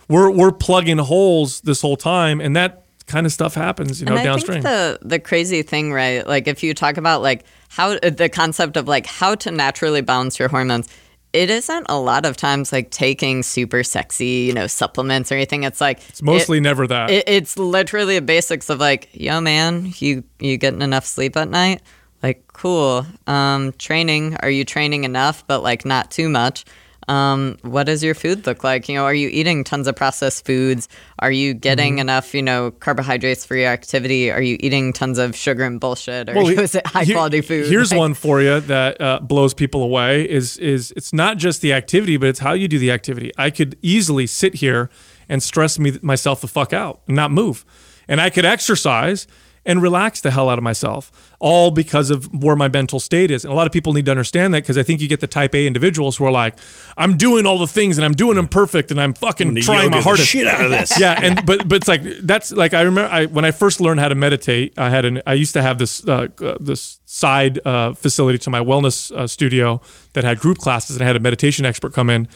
[0.09, 4.13] we're we're plugging holes this whole time, and that kind of stuff happens, you know,
[4.13, 4.63] and I downstream.
[4.63, 6.27] think the the crazy thing, right?
[6.27, 10.01] Like if you talk about like how uh, the concept of like how to naturally
[10.01, 10.89] balance your hormones,
[11.33, 15.65] it isn't a lot of times like taking super sexy, you know, supplements or anything.
[15.65, 17.11] It's like it's mostly never that.
[17.11, 21.49] It, it's literally the basics of like, yo, man, you you getting enough sleep at
[21.49, 21.83] night?
[22.25, 23.07] Like, cool.
[23.27, 24.37] Um, training.
[24.37, 26.65] Are you training enough, but like not too much?
[27.09, 28.89] um, what does your food look like?
[28.89, 30.89] You know, are you eating tons of processed foods?
[31.19, 32.01] Are you getting mm-hmm.
[32.01, 34.31] enough, you know, carbohydrates for your activity?
[34.31, 37.67] Are you eating tons of sugar and bullshit, or well, is it high quality food?
[37.67, 41.61] Here's like, one for you that uh, blows people away: is is it's not just
[41.61, 43.33] the activity, but it's how you do the activity.
[43.37, 44.91] I could easily sit here
[45.29, 47.65] and stress me myself the fuck out and not move,
[48.09, 49.27] and I could exercise
[49.67, 53.45] and relax the hell out of myself, all because of where my mental state is.
[53.45, 55.27] And a lot of people need to understand that because I think you get the
[55.27, 56.57] type A individuals who are like,
[56.97, 60.01] I'm doing all the things and I'm doing them perfect and I'm fucking trying my
[60.01, 60.29] hardest.
[60.29, 60.99] Shit out of this.
[61.01, 64.01] yeah, and but but it's like that's like I remember I, when I first learned
[64.01, 64.79] how to meditate.
[64.79, 68.51] I had an I used to have this uh, uh, this side uh, facility to
[68.51, 69.81] my wellness uh, studio
[70.13, 72.29] that had group classes and I had a meditation expert come in,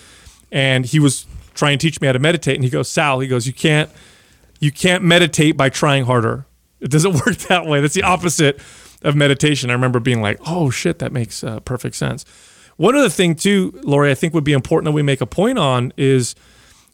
[0.50, 2.54] and he was trying to teach me how to meditate.
[2.54, 3.90] And he goes, Sal, he goes, you can't
[4.60, 6.46] you can't meditate by trying harder
[6.80, 7.80] it doesn't work that way.
[7.80, 8.60] That's the opposite
[9.02, 9.70] of meditation.
[9.70, 12.24] I remember being like, oh shit, that makes uh, perfect sense.
[12.76, 15.58] One other thing, too, Laurie, I think would be important that we make a point
[15.58, 16.36] on is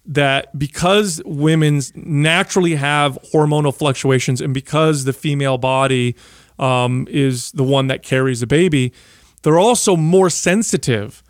[0.07, 6.17] that because women's naturally have hormonal fluctuations and because the female body
[6.59, 8.93] um, is the one that carries a baby,
[9.43, 11.23] they're also more sensitive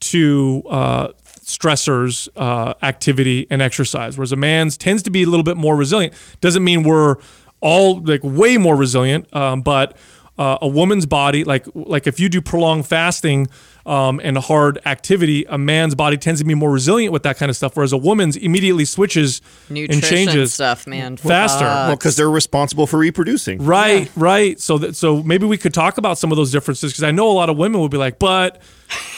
[0.00, 1.08] to uh,
[1.42, 4.18] stressors, uh, activity, and exercise.
[4.18, 6.14] Whereas a man's tends to be a little bit more resilient.
[6.40, 7.16] Doesn't mean we're
[7.62, 9.34] all like way more resilient.
[9.34, 9.96] Um, but
[10.42, 13.46] uh, a woman's body, like like if you do prolonged fasting
[13.86, 17.48] um, and hard activity, a man's body tends to be more resilient with that kind
[17.48, 19.40] of stuff, whereas a woman's immediately switches
[19.70, 21.64] Nutrition and changes stuff, man, faster.
[21.64, 23.64] Well, because they're responsible for reproducing.
[23.64, 24.12] Right, yeah.
[24.16, 24.60] right.
[24.60, 27.30] So that so maybe we could talk about some of those differences because I know
[27.30, 28.60] a lot of women would be like, but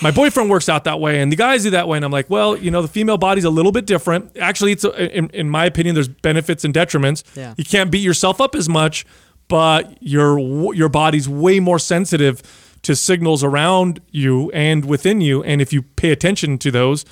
[0.03, 2.31] my boyfriend works out that way and the guys do that way and i'm like
[2.31, 5.51] well you know the female body's a little bit different actually it's a, in, in
[5.51, 7.55] my opinion there's benefits and detriments yeah.
[7.57, 9.05] you can't beat yourself up as much
[9.49, 10.39] but your
[10.75, 12.43] your body's way more sensitive
[12.83, 17.05] to signals around you and within you and if you pay attention to those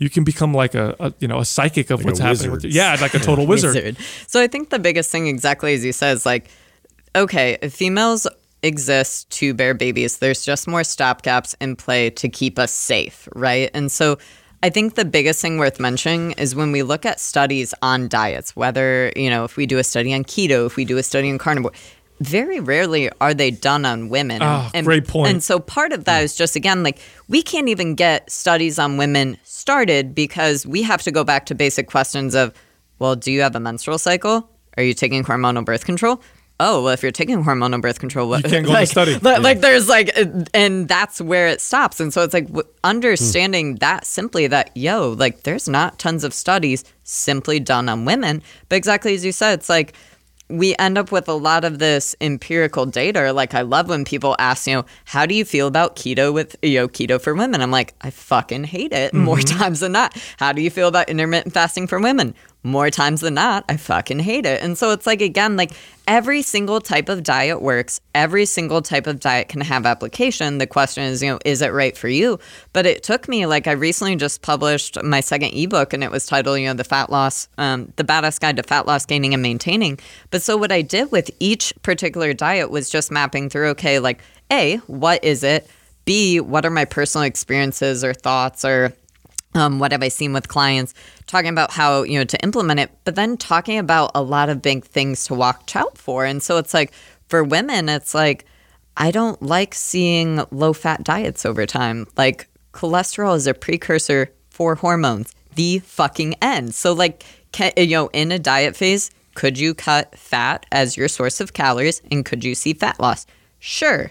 [0.00, 2.64] you can become like a, a you know a psychic of like what's happening with
[2.64, 2.70] you.
[2.70, 3.74] Yeah, like a total wizard.
[3.74, 3.98] wizard.
[4.26, 6.50] So I think the biggest thing, exactly as you said, is like,
[7.14, 8.26] okay, females
[8.62, 10.18] exist to bear babies.
[10.18, 13.70] There's just more stopgaps in play to keep us safe, right?
[13.74, 14.18] And so
[14.62, 18.54] I think the biggest thing worth mentioning is when we look at studies on diets,
[18.54, 21.30] whether, you know, if we do a study on keto, if we do a study
[21.30, 21.72] on carnivore,
[22.20, 24.42] very rarely are they done on women.
[24.42, 25.30] Oh, and, great point.
[25.30, 28.98] And so part of that is just, again, like we can't even get studies on
[28.98, 32.52] women started because we have to go back to basic questions of,
[32.98, 34.50] well, do you have a menstrual cycle?
[34.76, 36.20] Are you taking hormonal birth control?
[36.60, 39.18] Oh, well, if you're taking hormonal birth control, what, you can't go like, to study.
[39.18, 40.16] Like, like, there's like,
[40.54, 41.98] and that's where it stops.
[41.98, 42.48] And so it's like
[42.84, 43.78] understanding mm.
[43.80, 48.42] that simply that, yo, like there's not tons of studies simply done on women.
[48.68, 49.94] But exactly as you said, it's like,
[50.50, 53.32] we end up with a lot of this empirical data.
[53.32, 56.56] Like I love when people ask, you know, how do you feel about keto with
[56.62, 57.62] you know keto for women?
[57.62, 59.24] I'm like, I fucking hate it mm-hmm.
[59.24, 60.16] more times than not.
[60.38, 62.34] How do you feel about intermittent fasting for women?
[62.62, 64.62] More times than not, I fucking hate it.
[64.62, 65.72] And so it's like, again, like
[66.06, 68.00] every single type of diet works.
[68.14, 70.58] Every single type of diet can have application.
[70.58, 72.38] The question is, you know, is it right for you?
[72.72, 76.26] But it took me, like, I recently just published my second ebook and it was
[76.26, 79.42] titled, you know, The Fat Loss, um, The Badass Guide to Fat Loss, Gaining, and
[79.42, 79.98] Maintaining.
[80.30, 84.20] But so what I did with each particular diet was just mapping through, okay, like,
[84.52, 85.66] A, what is it?
[86.04, 88.92] B, what are my personal experiences or thoughts or
[89.54, 90.94] um, what have I seen with clients
[91.30, 94.60] talking about how, you know, to implement it, but then talking about a lot of
[94.60, 96.24] big things to watch out for.
[96.24, 96.92] And so it's like
[97.28, 98.44] for women, it's like,
[98.96, 102.06] I don't like seeing low fat diets over time.
[102.16, 106.74] Like cholesterol is a precursor for hormones, the fucking end.
[106.74, 111.08] So, like, can, you know, in a diet phase, could you cut fat as your
[111.08, 113.26] source of calories and could you see fat loss?
[113.60, 114.10] Sure.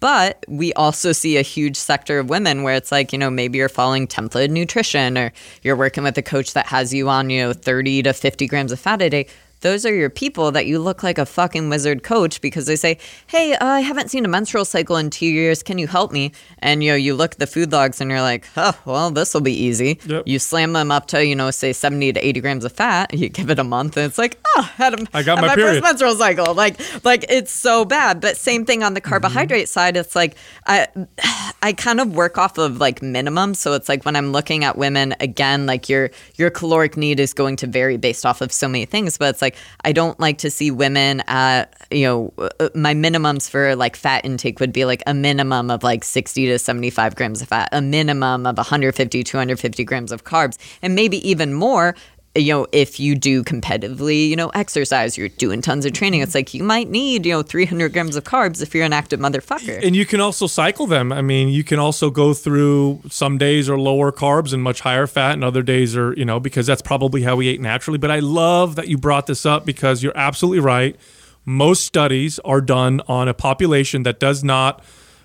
[0.00, 3.58] But we also see a huge sector of women where it's like, you know, maybe
[3.58, 7.42] you're following templated nutrition or you're working with a coach that has you on, you
[7.42, 9.26] know, 30 to 50 grams of fat a day.
[9.60, 12.98] Those are your people that you look like a fucking wizard coach because they say,
[13.26, 15.62] "Hey, uh, I haven't seen a menstrual cycle in two years.
[15.62, 18.20] Can you help me?" And you know, you look at the food logs and you're
[18.22, 20.22] like, "Oh, well, this will be easy." Yep.
[20.26, 23.12] You slam them up to you know, say 70 to 80 grams of fat.
[23.18, 25.54] You give it a month, and it's like, "Oh, I had a, I got my
[25.54, 28.20] period." first menstrual cycle." Like, like it's so bad.
[28.20, 29.08] But same thing on the Mm-hmm.
[29.10, 29.96] carbohydrate side.
[29.96, 30.36] It's like
[30.66, 30.86] I,
[31.62, 33.54] I kind of work off of like minimum.
[33.54, 37.32] So it's like when I'm looking at women again, like your your caloric need is
[37.32, 39.16] going to vary based off of so many things.
[39.18, 39.47] But it's like
[39.84, 44.24] I don't like to see women at you know uh, my minimums for like fat
[44.24, 47.80] intake would be like a minimum of like 60 to 75 grams of fat, a
[47.80, 51.94] minimum of 150 250 grams of carbs, and maybe even more
[52.34, 56.34] you know, if you do competitively, you know, exercise, you're doing tons of training, it's
[56.34, 59.84] like you might need, you know, 300 grams of carbs if you're an active motherfucker.
[59.84, 61.12] And you can also cycle them.
[61.12, 65.06] I mean, you can also go through some days are lower carbs and much higher
[65.06, 67.98] fat, and other days are, you know, because that's probably how we ate naturally.
[67.98, 70.96] But I love that you brought this up because you're absolutely right.
[71.44, 74.84] Most studies are done on a population that does not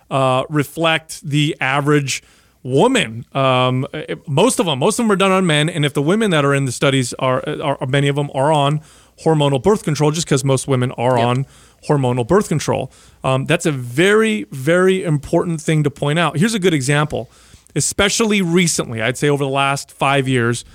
[0.10, 2.24] uh, reflect the average
[2.64, 3.26] woman.
[3.34, 3.86] Um,
[4.26, 6.46] most of them, most of them are done on men, and if the women that
[6.46, 8.82] are in the studies are, are many of them are on
[9.24, 11.46] hormonal birth control, just because most women are on
[11.88, 12.92] hormonal birth control.
[13.24, 16.38] Um, that's a very, very important thing to point out.
[16.38, 17.30] Here's a good example,
[17.76, 19.02] especially recently.
[19.02, 20.66] I'd say over the last five years.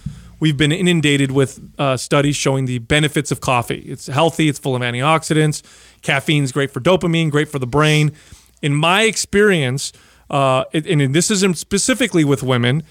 [0.40, 3.81] We've been inundated with uh, studies showing the benefits of coffee.
[3.89, 5.62] It's healthy, it's full of antioxidants.
[6.02, 8.12] Caffeine's great for dopamine, great for the brain.
[8.62, 9.93] In my experience,
[10.30, 12.82] uh, and this isn't specifically with women,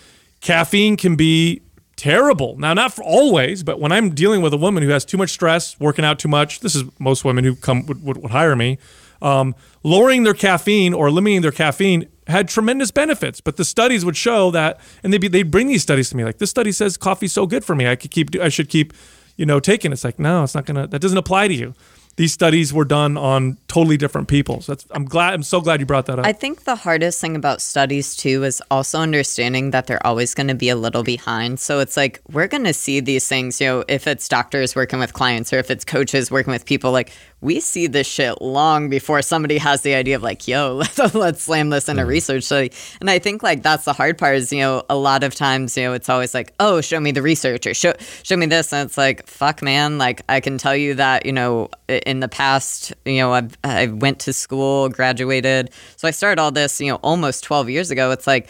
[0.41, 1.61] caffeine can be
[1.95, 2.55] terrible.
[2.57, 5.31] Now, not for always, but when I'm dealing with a woman who has too much
[5.31, 8.55] stress, working out too much, this is most women who come would, would, would hire
[8.55, 8.77] me.
[9.21, 14.15] Um, lowering their caffeine or eliminating their caffeine had tremendous benefits, but the studies would
[14.15, 16.97] show that, and they'd be, they'd bring these studies to me like this study says
[16.97, 18.93] coffee's so good for me, I could keep, I should keep,
[19.35, 19.91] you know, taking.
[19.91, 20.85] it." It's like no, it's not gonna.
[20.87, 21.73] That doesn't apply to you.
[22.17, 24.59] These studies were done on totally different people.
[24.61, 25.35] So I'm glad.
[25.35, 26.25] I'm so glad you brought that up.
[26.25, 30.47] I think the hardest thing about studies too is also understanding that they're always going
[30.47, 31.59] to be a little behind.
[31.59, 34.99] So it's like we're going to see these things, you know, if it's doctors working
[34.99, 37.11] with clients or if it's coaches working with people, like
[37.41, 41.43] we see this shit long before somebody has the idea of like, yo, let's, let's
[41.43, 42.09] slam this in a mm-hmm.
[42.09, 42.71] research study.
[42.99, 45.77] And I think like that's the hard part is, you know, a lot of times,
[45.77, 47.93] you know, it's always like, oh, show me the research or show,
[48.23, 48.73] show me this.
[48.73, 49.97] And it's like, fuck, man.
[49.97, 53.87] Like I can tell you that, you know, in the past, you know, I've, I
[53.87, 55.69] went to school, graduated.
[55.95, 58.11] So I started all this, you know, almost 12 years ago.
[58.11, 58.49] It's like,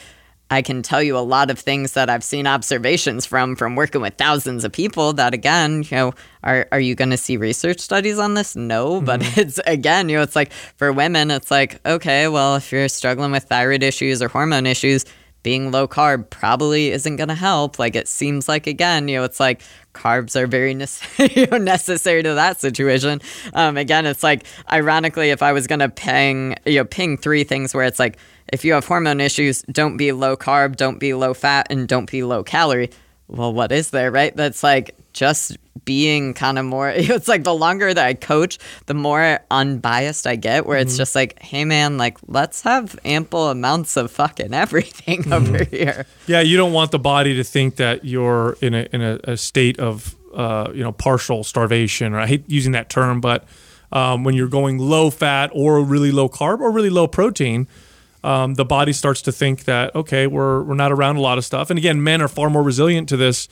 [0.50, 4.02] I can tell you a lot of things that I've seen observations from from working
[4.02, 6.14] with thousands of people that again, you know,
[6.44, 8.56] are are you going to see research studies on this?
[8.56, 9.06] No, mm-hmm.
[9.06, 12.88] but it's again, you know, it's like for women it's like, okay, well, if you're
[12.88, 15.06] struggling with thyroid issues or hormone issues,
[15.44, 17.80] being low carb probably isn't going to help.
[17.80, 19.62] Like it seems like again, you know, it's like
[19.94, 20.74] carbs are very
[21.60, 23.22] necessary to that situation.
[23.54, 27.44] Um, again, it's like ironically, if I was going to ping, you know, ping three
[27.44, 28.18] things where it's like,
[28.52, 32.10] if you have hormone issues, don't be low carb, don't be low fat, and don't
[32.10, 32.90] be low calorie.
[33.28, 34.36] Well, what is there, right?
[34.36, 36.90] That's like just being kind of more.
[36.96, 40.66] It's like the longer that I coach, the more unbiased I get.
[40.66, 45.64] Where it's just like, hey, man, like let's have ample amounts of fucking everything over
[45.64, 46.06] here.
[46.28, 49.38] Yeah, you don't want the body to think that you're in a in a, a
[49.38, 52.14] state of uh, you know partial starvation.
[52.14, 53.46] Or I hate using that term, but
[53.92, 57.68] um, when you're going low fat or really low carb or really low protein,
[58.24, 61.46] um, the body starts to think that okay, we're we're not around a lot of
[61.46, 61.70] stuff.
[61.70, 63.48] And again, men are far more resilient to this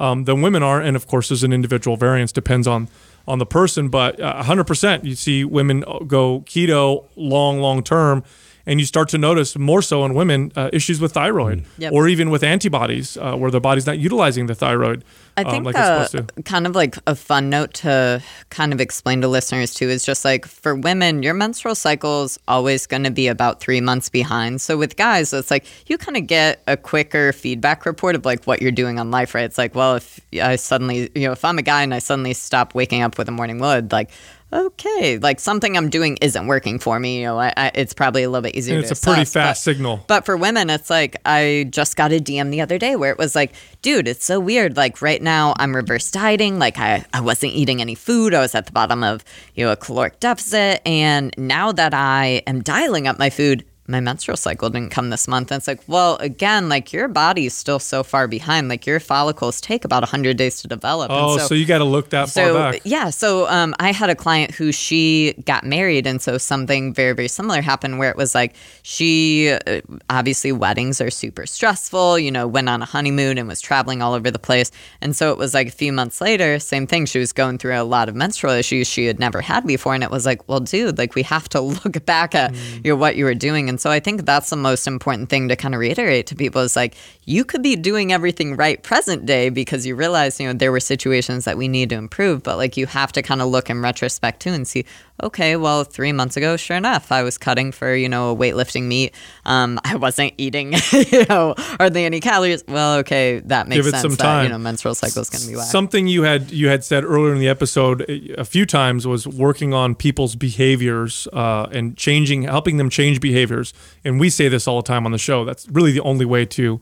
[0.00, 0.80] um, than women are.
[0.80, 2.88] And of course, there's an individual variance depends on
[3.28, 3.88] on the person.
[3.88, 8.24] But uh, 100%, you see women go keto long, long term.
[8.70, 11.92] And you start to notice more so in women uh, issues with thyroid Yep.
[11.92, 15.02] or even with antibodies uh, where their body's not utilizing the thyroid
[15.36, 16.42] I um, think like it's supposed the to.
[16.44, 20.24] kind of like a fun note to kind of explain to listeners too is just
[20.24, 24.60] like for women, your menstrual cycle is always going to be about three months behind.
[24.60, 28.44] So with guys, it's like you kind of get a quicker feedback report of like
[28.44, 29.44] what you're doing on life, right?
[29.44, 32.34] It's like, well, if I suddenly, you know, if I'm a guy and I suddenly
[32.34, 34.10] stop waking up with a morning wood, like.
[34.52, 37.20] Okay, like something I'm doing isn't working for me.
[37.20, 38.74] You know, I, I, it's probably a little bit easier.
[38.76, 40.04] And it's a pretty assess, but- fast signal.
[40.08, 43.18] but for women, it's like I just got a DM the other day where it
[43.18, 43.52] was like,
[43.82, 44.76] dude, it's so weird.
[44.76, 46.58] Like right now, I'm reverse dieting.
[46.58, 48.34] Like I, I wasn't eating any food.
[48.34, 49.24] I was at the bottom of
[49.54, 54.00] you know a caloric deficit, and now that I am dialing up my food, my
[54.00, 55.50] menstrual cycle didn't come this month.
[55.50, 58.68] And it's like, well, again, like your body's still so far behind.
[58.68, 61.10] Like your follicles take about 100 days to develop.
[61.12, 62.82] Oh, and so, you got to look that so far back.
[62.84, 67.12] yeah so um, i had a client who she got married and so something very
[67.12, 72.30] very similar happened where it was like she uh, obviously weddings are super stressful you
[72.30, 75.38] know went on a honeymoon and was traveling all over the place and so it
[75.38, 78.14] was like a few months later same thing she was going through a lot of
[78.14, 81.22] menstrual issues she had never had before and it was like well dude like we
[81.22, 82.84] have to look back at Mm.
[82.84, 85.48] you know what you were doing and so i think that's the most important thing
[85.48, 86.94] to kind of reiterate to people is like
[87.24, 90.80] you could be doing everything right present day because you realize you know there were
[90.80, 93.80] situations that we need to improve but like you have to kind of look in
[93.82, 94.84] retrospect too and see
[95.22, 98.84] okay well three months ago sure enough i was cutting for you know a weightlifting
[98.84, 103.86] meet um, i wasn't eating you know hardly any calories well okay that makes Give
[103.86, 104.44] it sense some that time.
[104.44, 105.66] you know menstrual cycle is going to be whack.
[105.66, 108.02] Something you had you had said earlier in the episode
[108.36, 113.69] a few times was working on people's behaviors uh, and changing, helping them change behaviors.
[114.04, 115.44] And we say this all the time on the show.
[115.44, 116.80] That's really the only way to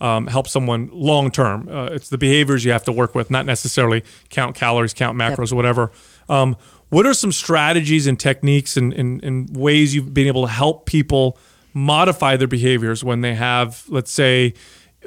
[0.00, 1.68] um, help someone long term.
[1.68, 5.52] Uh, it's the behaviors you have to work with, not necessarily count calories, count macros,
[5.52, 5.90] or whatever.
[6.28, 6.56] Um,
[6.90, 10.86] what are some strategies and techniques and, and, and ways you've been able to help
[10.86, 11.36] people
[11.74, 14.54] modify their behaviors when they have, let's say,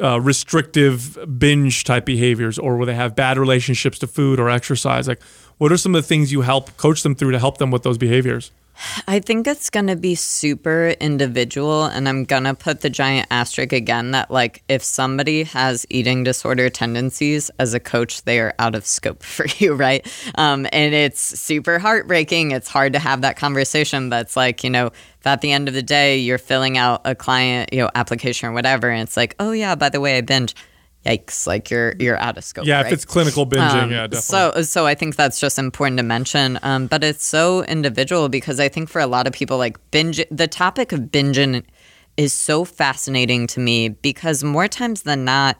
[0.02, 5.06] uh, restrictive binge type behaviors or where they have bad relationships to food or exercise
[5.06, 5.22] like
[5.57, 7.84] what are some of the things you help coach them through to help them with
[7.84, 8.52] those behaviors
[9.07, 11.85] I think it's going to be super individual.
[11.85, 16.23] And I'm going to put the giant asterisk again that, like, if somebody has eating
[16.23, 20.06] disorder tendencies as a coach, they are out of scope for you, right?
[20.35, 22.52] Um, and it's super heartbreaking.
[22.52, 25.68] It's hard to have that conversation, but it's like, you know, if at the end
[25.68, 29.18] of the day you're filling out a client, you know, application or whatever, and it's
[29.18, 30.56] like, oh, yeah, by the way, I binge.
[31.06, 31.48] Yikes!
[31.48, 32.65] Like you're you're out of scope.
[32.65, 32.88] yeah right?
[32.88, 36.03] if it's clinical binging Um, yeah definitely So, so I think that's just important to
[36.03, 36.60] mention.
[36.61, 40.23] Um, but it's so individual because I think for a lot of people, like binge,
[40.30, 41.64] the topic of binging
[42.18, 45.57] is so fascinating to me because more times than not,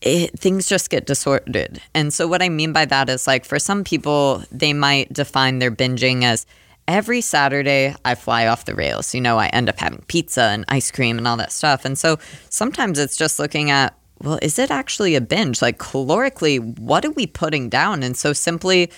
[0.00, 1.80] it, things just get disordered.
[1.94, 5.58] And so, what I mean by that is like for some people, they might define
[5.58, 6.46] their binging as
[6.88, 9.14] every Saturday I fly off the rails.
[9.14, 11.84] You know, I end up having pizza and ice cream and all that stuff.
[11.84, 12.18] And so
[12.48, 15.62] sometimes it's just looking at, well, is it actually a binge?
[15.62, 18.02] Like calorically, what are we putting down?
[18.02, 18.90] And so simply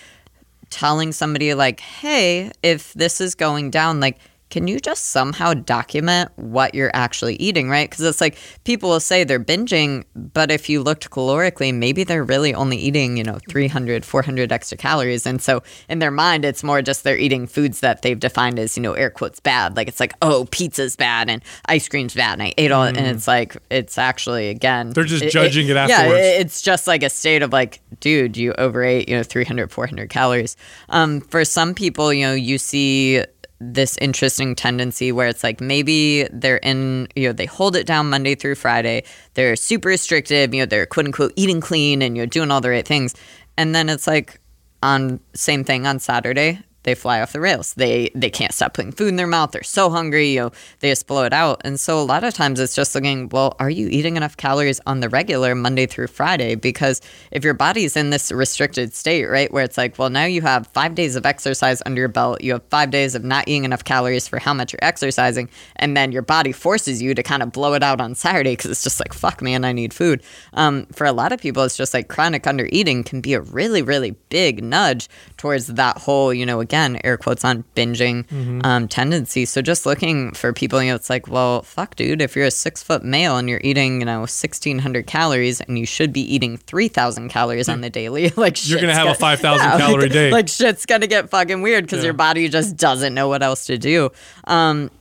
[0.70, 4.18] telling somebody, like, hey, if this is going down, like,
[4.50, 7.88] can you just somehow document what you're actually eating, right?
[7.88, 12.24] Because it's like people will say they're binging, but if you looked calorically, maybe they're
[12.24, 15.24] really only eating, you know, 300, 400 extra calories.
[15.24, 18.76] And so in their mind, it's more just they're eating foods that they've defined as,
[18.76, 19.76] you know, air quotes bad.
[19.76, 22.34] Like it's like, oh, pizza's bad and ice cream's bad.
[22.34, 22.96] And I ate all it.
[22.96, 25.90] And it's like, it's actually, again, They're just judging it afterwards.
[25.90, 26.40] Yeah, afterwards.
[26.40, 30.56] it's just like a state of like, dude, you overate, you know, 300, 400 calories.
[30.88, 33.24] Um, for some people, you know, you see
[33.60, 38.08] this interesting tendency where it's like maybe they're in, you know, they hold it down
[38.08, 39.04] Monday through Friday.
[39.34, 42.70] They're super restrictive, you know, they're quote unquote eating clean and you're doing all the
[42.70, 43.14] right things.
[43.58, 44.40] And then it's like
[44.82, 47.74] on same thing on Saturday, they fly off the rails.
[47.74, 49.52] They they can't stop putting food in their mouth.
[49.52, 51.60] They're so hungry, you know, they just blow it out.
[51.64, 54.80] And so a lot of times it's just looking, well, are you eating enough calories
[54.86, 56.54] on the regular Monday through Friday?
[56.54, 57.00] Because
[57.30, 60.66] if your body's in this restricted state, right, where it's like, well, now you have
[60.68, 63.84] five days of exercise under your belt, you have five days of not eating enough
[63.84, 67.52] calories for how much you're exercising, and then your body forces you to kind of
[67.52, 70.22] blow it out on Saturday because it's just like, fuck, man, I need food.
[70.54, 73.40] Um, for a lot of people, it's just like chronic under eating can be a
[73.40, 78.24] really, really big nudge towards that whole, you know, again, air quotes on binging
[78.64, 79.44] um, tendency.
[79.44, 82.50] So just looking for people, you know, it's like, well, fuck, dude, if you're a
[82.52, 86.56] six foot male and you're eating, you know, 1,600 calories and you should be eating
[86.58, 90.12] 3,000 calories on the daily, like You're gonna shit's have a 5,000 Yeah, calorie like,
[90.12, 90.30] day.
[90.30, 92.04] Like shit's gonna get fucking weird because Yeah.
[92.04, 94.10] your body just doesn't know what else to do.
[94.44, 94.92] Um,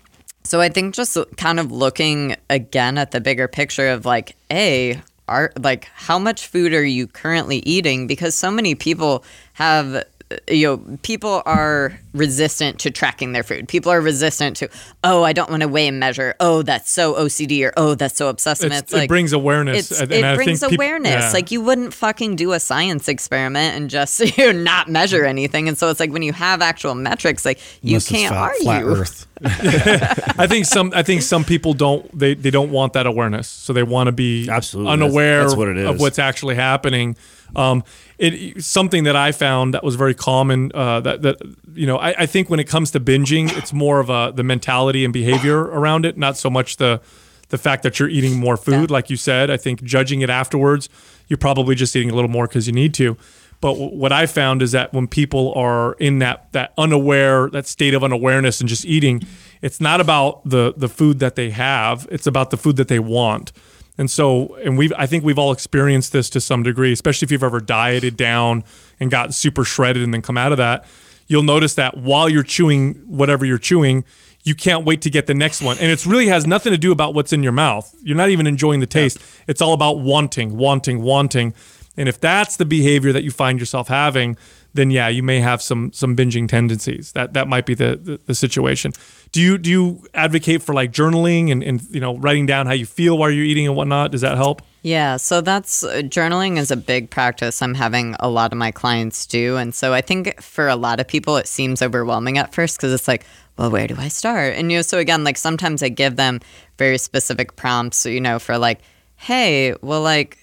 [0.44, 5.00] so I think just kind of looking again at the bigger picture of like, a
[5.28, 8.08] are like how much food are you currently eating?
[8.08, 9.24] Because so many people
[9.54, 10.04] have
[10.48, 14.70] you know people are resistant to tracking their food people are resistant to
[15.04, 18.16] oh i don't want to weigh and measure oh that's so ocd or oh that's
[18.16, 21.12] so obsessive It's- it's, it brings awareness, it's, and- it I brings think peop- awareness
[21.26, 21.32] yeah.
[21.32, 25.68] like you wouldn't fucking do a science experiment and just you know, not measure anything
[25.68, 28.64] and so it's like when you have actual metrics like you Unless can't flat, argue
[28.64, 29.26] flat Earth.
[30.40, 33.72] I think some I think some people don't they, they don't want that awareness, so
[33.74, 34.92] they want to be Absolutely.
[34.92, 37.16] unaware That's- that's what it of what's actually happening.
[37.56, 37.84] Um,
[38.20, 40.72] it something that I found that was very common.
[40.74, 41.38] Uh, that that
[41.74, 44.44] you know I, I think when it comes to binging, it's more of a the
[44.44, 47.02] mentality and behavior around it, not so much the
[47.50, 48.94] the fact that you're eating more food, Yeah.
[48.94, 49.50] like you said.
[49.50, 50.88] I think judging it afterwards,
[51.28, 53.18] you're probably just eating a little more because you need to.
[53.62, 57.68] But w- what I found is that when people are in that that unaware, that
[57.68, 59.24] state of unawareness and just eating,
[59.62, 63.00] it's not about the the food that they have it's about the food that they
[63.00, 63.52] want
[64.00, 67.32] and so and we've i think we've all experienced this to some degree especially if
[67.32, 68.64] you've ever dieted down
[69.00, 70.86] and gotten super shredded and then come out of that.
[71.28, 74.04] You'll notice that while you're chewing whatever you're chewing
[74.44, 75.78] you can't wait to get the next one.
[75.80, 77.94] And it really has nothing to do about what's in your mouth.
[78.02, 79.20] You're not even enjoying the taste.
[79.48, 81.54] It's all about wanting wanting wanting.
[81.98, 84.38] And if that's the behavior that you find yourself having
[84.74, 87.12] then yeah, you may have some some binging tendencies.
[87.14, 88.94] That that might be the, the, the situation.
[89.32, 92.74] Do you do you advocate for like journaling and, and you know writing down how
[92.74, 94.12] you feel while you're eating and whatnot?
[94.12, 94.62] Does that help?
[94.82, 98.72] Yeah, so that's uh, journaling is a big practice I'm having a lot of my
[98.72, 99.58] clients do.
[99.58, 102.94] And so I think for a lot of people, it seems overwhelming at first because
[102.94, 103.26] it's like,
[103.58, 104.56] well, where do I start?
[104.56, 106.40] And, you know, so again, like sometimes I give them
[106.78, 108.80] very specific prompts, you know, for like,
[109.18, 110.38] hey, well, like,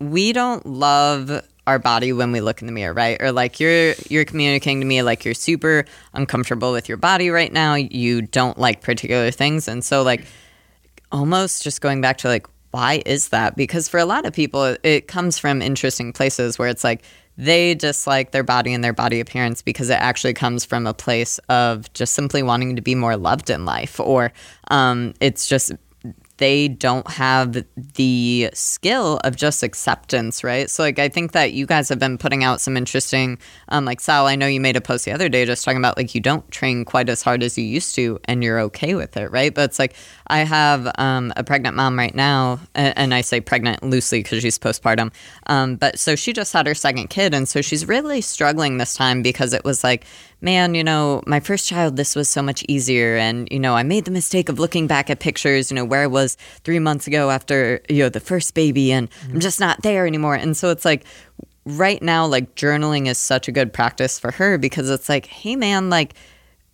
[0.00, 3.20] we don't love our body when we look in the mirror, right?
[3.20, 5.84] Or like you're you're communicating to me like you're super
[6.14, 7.74] uncomfortable with your body right now.
[7.74, 10.24] You don't like particular things, and so like
[11.12, 13.56] almost just going back to like why is that?
[13.56, 17.02] Because for a lot of people, it comes from interesting places where it's like
[17.36, 21.38] they dislike their body and their body appearance because it actually comes from a place
[21.48, 24.32] of just simply wanting to be more loved in life, or
[24.70, 25.72] um, it's just
[26.38, 30.70] they don't have the skill of just acceptance, right?
[30.70, 33.38] So, like, I think that you guys have been putting out some interesting,
[33.68, 35.96] um, like Sal, I know you made a post the other day just talking about
[35.96, 39.16] like you don't train quite as hard as you used to and you're okay with
[39.16, 39.54] it, right?
[39.54, 39.94] But it's like,
[40.28, 44.40] I have um, a pregnant mom right now, and, and I say pregnant loosely because
[44.42, 45.12] she's postpartum.
[45.46, 48.94] Um, but so she just had her second kid, and so she's really struggling this
[48.94, 50.06] time because it was like,
[50.40, 53.16] man, you know, my first child, this was so much easier.
[53.16, 56.02] And, you know, I made the mistake of looking back at pictures, you know, where
[56.02, 59.34] I was three months ago after, you know, the first baby, and mm-hmm.
[59.34, 60.34] I'm just not there anymore.
[60.34, 61.04] And so it's like,
[61.64, 65.56] right now, like journaling is such a good practice for her because it's like, hey,
[65.56, 66.14] man, like,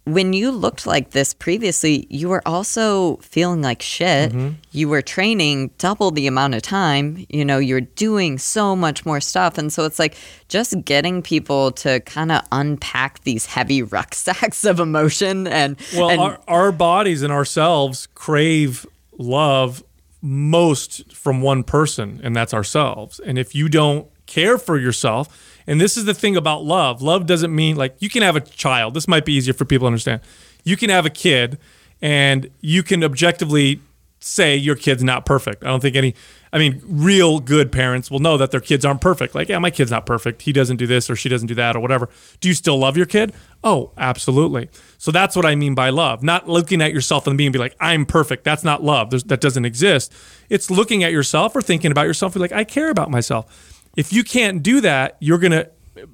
[0.05, 4.33] when you looked like this previously, you were also feeling like shit.
[4.33, 4.51] Mm-hmm.
[4.71, 7.25] You were training double the amount of time.
[7.31, 9.57] You know, you're doing so much more stuff.
[9.57, 10.17] And so it's like
[10.49, 15.47] just getting people to kind of unpack these heavy rucksacks of emotion.
[15.47, 18.87] And well, and- our, our bodies and ourselves crave
[19.17, 19.83] love
[20.21, 23.21] most from one person, and that's ourselves.
[23.21, 27.03] And if you don't care for yourself, and this is the thing about love.
[27.03, 28.95] Love doesn't mean like you can have a child.
[28.95, 30.21] This might be easier for people to understand.
[30.65, 31.59] You can have a kid
[32.03, 33.81] and you can objectively
[34.19, 35.63] say your kid's not perfect.
[35.65, 36.15] I don't think any
[36.55, 39.35] I mean, real good parents will know that their kids aren't perfect.
[39.35, 40.43] Like, yeah, my kid's not perfect.
[40.43, 42.09] He doesn't do this or she doesn't do that or whatever.
[42.39, 43.35] Do you still love your kid?
[43.65, 44.71] Oh, absolutely.
[44.97, 46.23] So that's what I mean by love.
[46.23, 48.45] Not looking at yourself and being be like, I'm perfect.
[48.45, 49.11] That's not love.
[49.11, 50.13] There's, that doesn't exist.
[50.49, 52.35] It's looking at yourself or thinking about yourself.
[52.35, 53.74] Be like, I care about myself.
[53.97, 55.71] If you can't do that, you're going to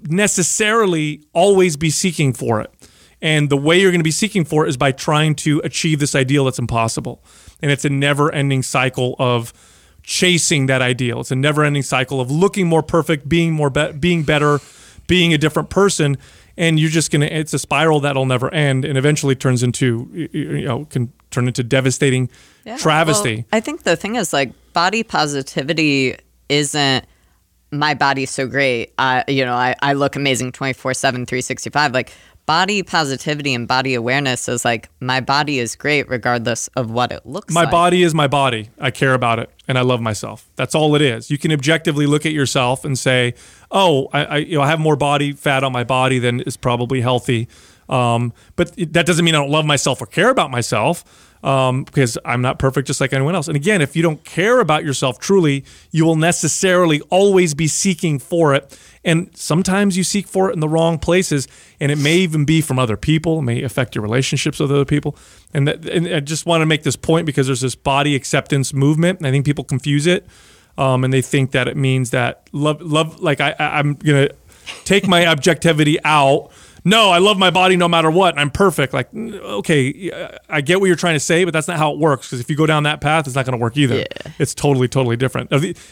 [0.09, 2.73] necessarily always be seeking for it.
[3.23, 6.01] And the way you're going to be seeking for it is by trying to achieve
[6.01, 7.23] this ideal that's impossible.
[7.61, 9.53] And it's a never ending cycle of
[10.03, 11.21] chasing that ideal.
[11.21, 14.61] It's a never ending cycle of looking more perfect, being more, be- being better,
[15.07, 16.17] being a different person.
[16.57, 20.29] And you're just going to, it's a spiral that'll never end and eventually turns into,
[20.33, 22.31] you know, can turn into devastating
[22.65, 23.37] yeah, travesty.
[23.37, 26.17] Well, I think the thing is like body positivity
[26.49, 27.05] isn't
[27.71, 28.93] my body's so great.
[28.99, 31.93] I, you know, I, I look amazing 24 7, 365.
[31.93, 32.13] Like
[32.47, 37.25] body positivity and body awareness is like my body is great regardless of what it
[37.25, 37.69] looks my like.
[37.69, 38.71] My body is my body.
[38.81, 40.51] I care about it and I love myself.
[40.57, 41.31] That's all it is.
[41.31, 43.35] You can objectively look at yourself and say,
[43.71, 46.57] oh, I, I you know, I have more body fat on my body than is
[46.57, 47.49] probably healthy.
[47.91, 51.05] Um, but that doesn't mean I don't love myself or care about myself
[51.43, 53.49] um, because I'm not perfect just like anyone else.
[53.49, 58.19] And again, if you don't care about yourself truly, you will necessarily always be seeking
[58.19, 58.79] for it.
[59.05, 61.49] And sometimes you seek for it in the wrong places,
[61.81, 63.39] and it may even be from other people.
[63.39, 65.17] It may affect your relationships with other people.
[65.55, 68.75] And, that, and I just want to make this point because there's this body acceptance
[68.75, 70.27] movement, and I think people confuse it,
[70.77, 73.21] um, and they think that it means that love, love.
[73.21, 74.29] Like I, I'm gonna
[74.85, 76.51] take my objectivity out
[76.85, 78.39] no, I love my body no matter what.
[78.39, 78.93] I'm perfect.
[78.93, 80.11] Like, okay,
[80.49, 82.29] I get what you're trying to say, but that's not how it works.
[82.29, 83.97] Because if you go down that path, it's not going to work either.
[83.99, 84.33] Yeah.
[84.39, 85.51] It's totally, totally different.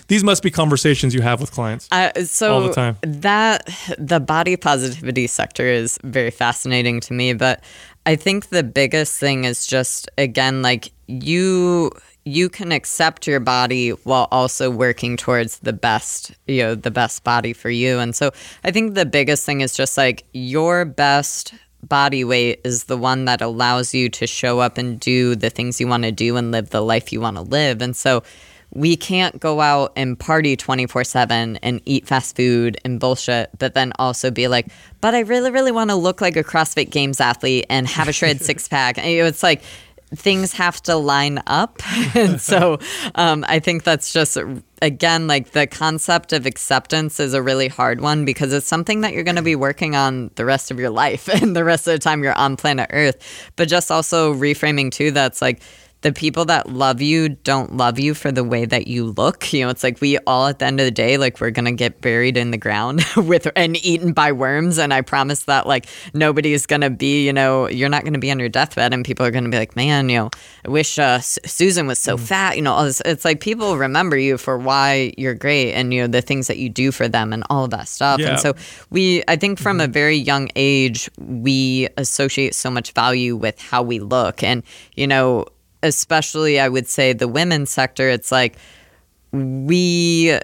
[0.09, 2.97] These must be conversations you have with clients uh, so all the time.
[3.03, 7.63] That the body positivity sector is very fascinating to me, but
[8.07, 11.91] I think the biggest thing is just again, like you
[12.29, 17.25] you can accept your body while also working towards the best, you know, the best
[17.25, 17.99] body for you.
[17.99, 18.31] And so
[18.65, 23.25] I think the biggest thing is just like your best body weight is the one
[23.25, 26.53] that allows you to show up and do the things you want to do and
[26.53, 27.81] live the life you want to live.
[27.81, 28.23] And so
[28.75, 33.73] we can't go out and party 24 7 and eat fast food and bullshit, but
[33.73, 34.67] then also be like,
[35.01, 38.13] but I really, really want to look like a CrossFit Games athlete and have a
[38.13, 38.99] shred six pack.
[38.99, 39.63] It's like,
[40.15, 41.81] things have to line up.
[42.15, 42.79] and so
[43.15, 44.39] um, I think that's just,
[44.81, 49.13] again, like the concept of acceptance is a really hard one because it's something that
[49.13, 51.93] you're going to be working on the rest of your life and the rest of
[51.93, 53.51] the time you're on planet Earth.
[53.57, 55.63] But just also reframing too, that's like,
[56.03, 59.53] the people that love you don't love you for the way that you look.
[59.53, 61.73] You know, it's like we all at the end of the day, like we're gonna
[61.73, 64.79] get buried in the ground with and eaten by worms.
[64.79, 68.39] And I promise that like nobody's gonna be, you know, you're not gonna be on
[68.39, 70.31] your deathbed, and people are gonna be like, man, you know,
[70.65, 72.21] I wish uh, Susan was so mm.
[72.21, 72.57] fat.
[72.57, 73.03] You know, all this.
[73.05, 76.59] It's like people remember you for why you're great, and you know the things that
[76.59, 78.21] you do for them, and all of that stuff.
[78.21, 78.31] Yeah.
[78.31, 78.55] And so
[78.91, 79.91] we, I think, from mm-hmm.
[79.91, 84.63] a very young age, we associate so much value with how we look, and
[84.95, 85.47] you know
[85.83, 88.57] especially I would say the women's sector, it's like
[89.33, 90.39] we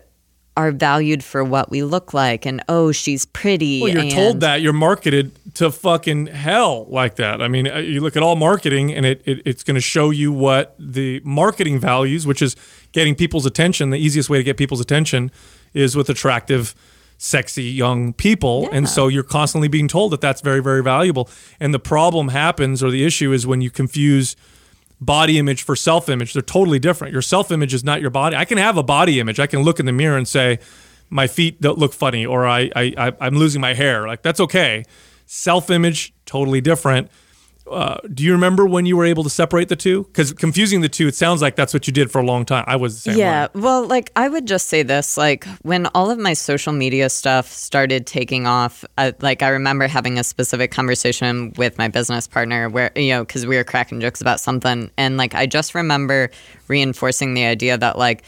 [0.57, 4.41] are valued for what we look like and oh she's pretty well you're and- told
[4.41, 4.63] that.
[4.63, 7.43] You're marketed to fucking hell like that.
[7.43, 10.11] I mean uh, you look at all marketing and it, it it's going to show
[10.11, 12.55] you what the marketing values which is
[12.93, 13.91] getting people's attention.
[13.91, 15.33] The easiest way to get people's attention
[15.73, 16.73] is with attractive
[17.19, 18.63] sexy young people.
[18.71, 18.77] Yeah.
[18.77, 21.29] and so you're constantly being told that that's very very valuable.
[21.59, 24.37] And the problem happens or the issue is when you confuse
[25.01, 26.33] body image for self image.
[26.33, 27.13] They're totally different.
[27.13, 28.37] Your self image is not your body.
[28.37, 29.41] I can have a body image.
[29.41, 30.59] I can look in the mirror and say,
[31.11, 34.07] my feet don't look funny or I, I, I'm losing my hair.
[34.07, 34.85] Like, that's okay.
[35.27, 37.11] Self image, totally different.
[37.71, 40.05] Uh, do you remember when you were able to separate the two?
[40.05, 42.65] Because confusing the two, it sounds like that's what you did for a long time.
[42.67, 43.19] I was the same.
[43.19, 43.49] Yeah.
[43.55, 43.63] Way.
[43.63, 47.51] Well, like I would just say this: like when all of my social media stuff
[47.51, 52.69] started taking off, uh, like I remember having a specific conversation with my business partner
[52.69, 56.31] where you know because we were cracking jokes about something, and like I just remember
[56.69, 58.25] reinforcing the idea that like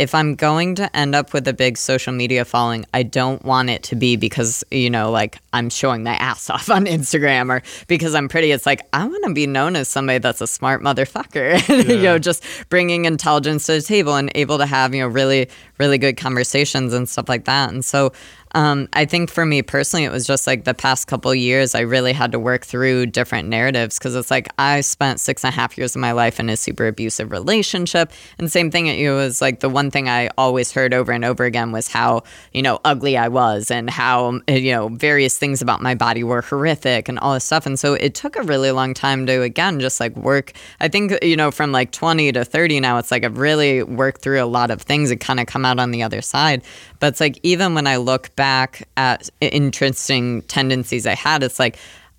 [0.00, 3.68] if I'm going to end up with a big social media following, I don't want
[3.68, 7.62] it to be because, you know, like I'm showing my ass off on Instagram or
[7.86, 8.50] because I'm pretty.
[8.50, 11.94] It's like, I want to be known as somebody that's a smart motherfucker, yeah.
[11.94, 15.50] you know, just bringing intelligence to the table and able to have, you know, really,
[15.76, 17.70] really good conversations and stuff like that.
[17.70, 18.14] And so
[18.54, 21.80] um, I think for me personally, it was just like the past couple years, I
[21.80, 25.54] really had to work through different narratives because it's like I spent six and a
[25.54, 28.12] half years of my life in a super abusive relationship.
[28.38, 31.44] And same thing, it was like the one thing I always heard over and over
[31.44, 35.80] again was how, you know, ugly I was and how, you know, various things about
[35.80, 37.66] my body were horrific and all this stuff.
[37.66, 40.52] And so it took a really long time to, again, just like work.
[40.80, 44.22] I think, you know, from like 20 to 30 now, it's like I've really worked
[44.22, 46.62] through a lot of things and kind of come out on the other side.
[46.98, 51.76] But it's like even when I look back at interesting tendencies I had, it's like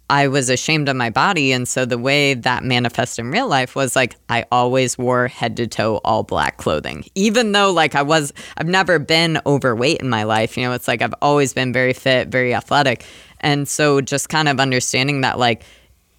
[0.08, 1.52] I was ashamed of my body.
[1.52, 5.58] And so the way that manifests in real life was like I always wore head
[5.58, 7.06] to toe all black clothing.
[7.16, 10.58] Even though like I was, I've never been overweight in my life.
[10.58, 13.04] You know, it's like I've always been very fit, very athletic.
[13.40, 15.64] And so just kind of understanding that like,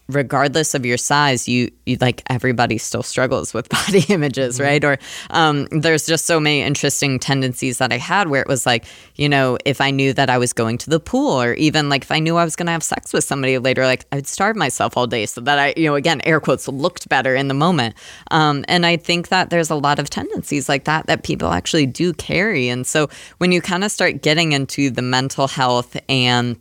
[0.09, 4.65] regardless of your size, you, you, like everybody still struggles with body images, mm-hmm.
[4.65, 4.85] right?
[4.85, 4.99] Or
[5.31, 8.85] um, there's just so many interesting tendencies that I had where it was like,
[9.17, 12.03] you know, if I knew that I was going to the pool, or even like
[12.03, 14.57] if I knew I was going to have sex with somebody later, like I'd starve
[14.57, 17.55] myself all day so that I, you know, again, air quotes, looked better in the
[17.55, 17.95] moment.
[18.31, 21.87] Um, and I think that there's a lot of tendencies like that that people actually
[21.87, 22.69] do carry.
[22.69, 23.09] And so
[23.39, 26.59] when you kind of start getting into the mental health and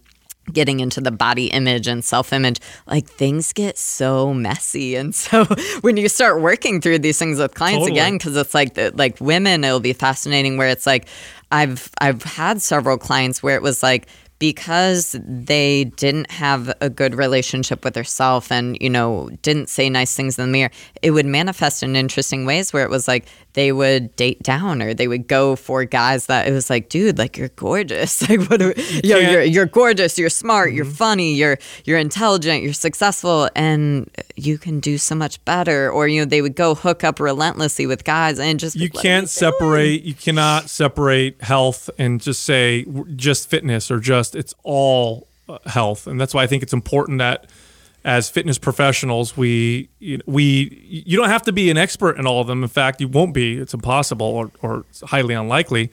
[0.53, 4.95] getting into the body image and self image, like things get so messy.
[4.95, 5.45] And so
[5.81, 7.99] when you start working through these things with clients totally.
[7.99, 11.07] again, because it's like the, like women, it'll be fascinating where it's like
[11.51, 14.07] I've I've had several clients where it was like
[14.41, 20.15] because they didn't have a good relationship with herself and you know didn't say nice
[20.15, 20.71] things in the mirror
[21.03, 24.93] it would manifest in interesting ways where it was like they would date down or
[24.93, 28.21] they would go for guys that it was like, dude, like you're gorgeous.
[28.31, 28.73] Like what are,
[29.03, 30.77] you know, you're you're gorgeous, you're smart, mm-hmm.
[30.77, 35.91] you're funny, you're you're intelligent, you're successful, and you can do so much better.
[35.91, 39.27] Or, you know, they would go hook up relentlessly with guys and just You can't
[39.27, 45.57] separate you cannot separate health and just say just fitness or just it's all uh,
[45.65, 46.07] health.
[46.07, 47.47] And that's why I think it's important that
[48.03, 49.89] as fitness professionals, we
[50.25, 52.63] we you don't have to be an expert in all of them.
[52.63, 53.57] In fact, you won't be.
[53.57, 55.91] It's impossible or, or highly unlikely.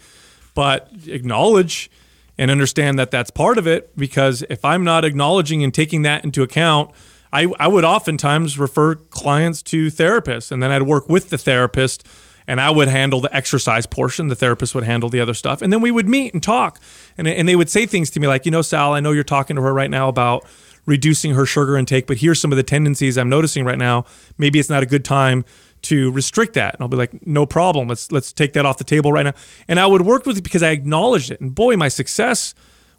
[0.55, 1.90] But acknowledge
[2.39, 3.97] and understand that that's part of it.
[3.97, 6.90] Because if I'm not acknowledging and taking that into account,
[7.32, 12.06] I, I would oftentimes refer clients to therapists, and then I'd work with the therapist,
[12.47, 14.28] and I would handle the exercise portion.
[14.28, 16.80] The therapist would handle the other stuff, and then we would meet and talk,
[17.18, 19.24] and and they would say things to me like, you know, Sal, I know you're
[19.24, 20.47] talking to her right now about
[20.89, 24.06] reducing her sugar intake, but here's some of the tendencies I'm noticing right now.
[24.39, 25.44] Maybe it's not a good time
[25.82, 26.74] to restrict that.
[26.74, 27.89] And I'll be like, no problem.
[27.89, 29.35] Let's let's take that off the table right now.
[29.69, 31.40] And I would work with it because I acknowledged it.
[31.40, 32.55] And boy, my success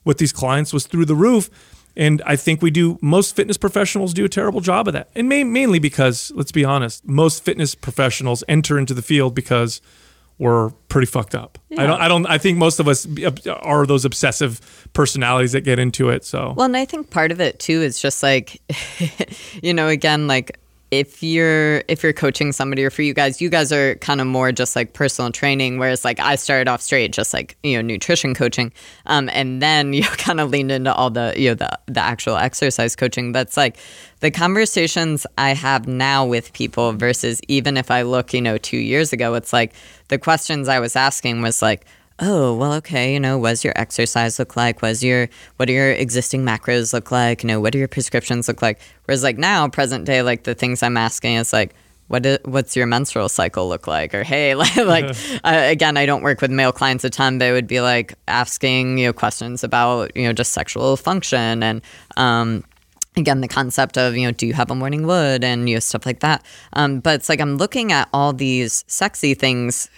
[0.05, 1.49] with these clients was through the roof.
[1.95, 5.09] And I think we do, most fitness professionals do a terrible job of that.
[5.15, 9.81] And mainly because, let's be honest, most fitness professionals enter into the field because
[10.39, 11.59] we're pretty fucked up.
[11.69, 11.83] Yeah.
[11.83, 12.01] I don't.
[12.01, 12.25] I don't.
[12.25, 13.07] I think most of us
[13.47, 16.25] are those obsessive personalities that get into it.
[16.25, 18.61] So well, and I think part of it too is just like,
[19.61, 20.57] you know, again, like
[20.91, 24.25] if you're if you're coaching somebody or for you guys you guys are kind of
[24.25, 27.81] more just like personal training whereas like i started off straight just like you know
[27.81, 28.71] nutrition coaching
[29.05, 32.37] um, and then you kind of leaned into all the you know the, the actual
[32.37, 33.31] exercise coaching.
[33.31, 33.77] That's like
[34.19, 38.77] the conversations i have now with people versus even if i look you know two
[38.77, 39.73] years ago it's like
[40.09, 41.85] the questions i was asking was like
[42.19, 44.81] oh well okay you know what does your exercise look like?
[44.81, 47.43] What your what do your existing macros look like?
[47.43, 48.79] You know what do your prescriptions look like?
[49.05, 51.73] Whereas like now present day like the things i'm asking is like
[52.07, 54.13] what is, what's your menstrual cycle look like?
[54.13, 57.39] Or hey like, like uh, again i don't work with male clients a ton.
[57.39, 61.63] But it would be like asking you know questions about you know just sexual function
[61.63, 61.81] and
[62.17, 62.63] um,
[63.15, 65.79] again the concept of you know do you have a morning wood and you know
[65.79, 66.43] stuff like that.
[66.73, 69.89] Um, but it's like i'm looking at all these sexy things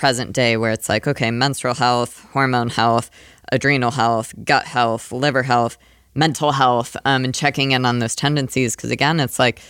[0.00, 3.10] present day where it's like, okay, menstrual health, hormone health,
[3.52, 5.76] adrenal health, gut health, liver health,
[6.14, 8.74] mental health, um, and checking in on those tendencies.
[8.74, 9.60] Because again, it's like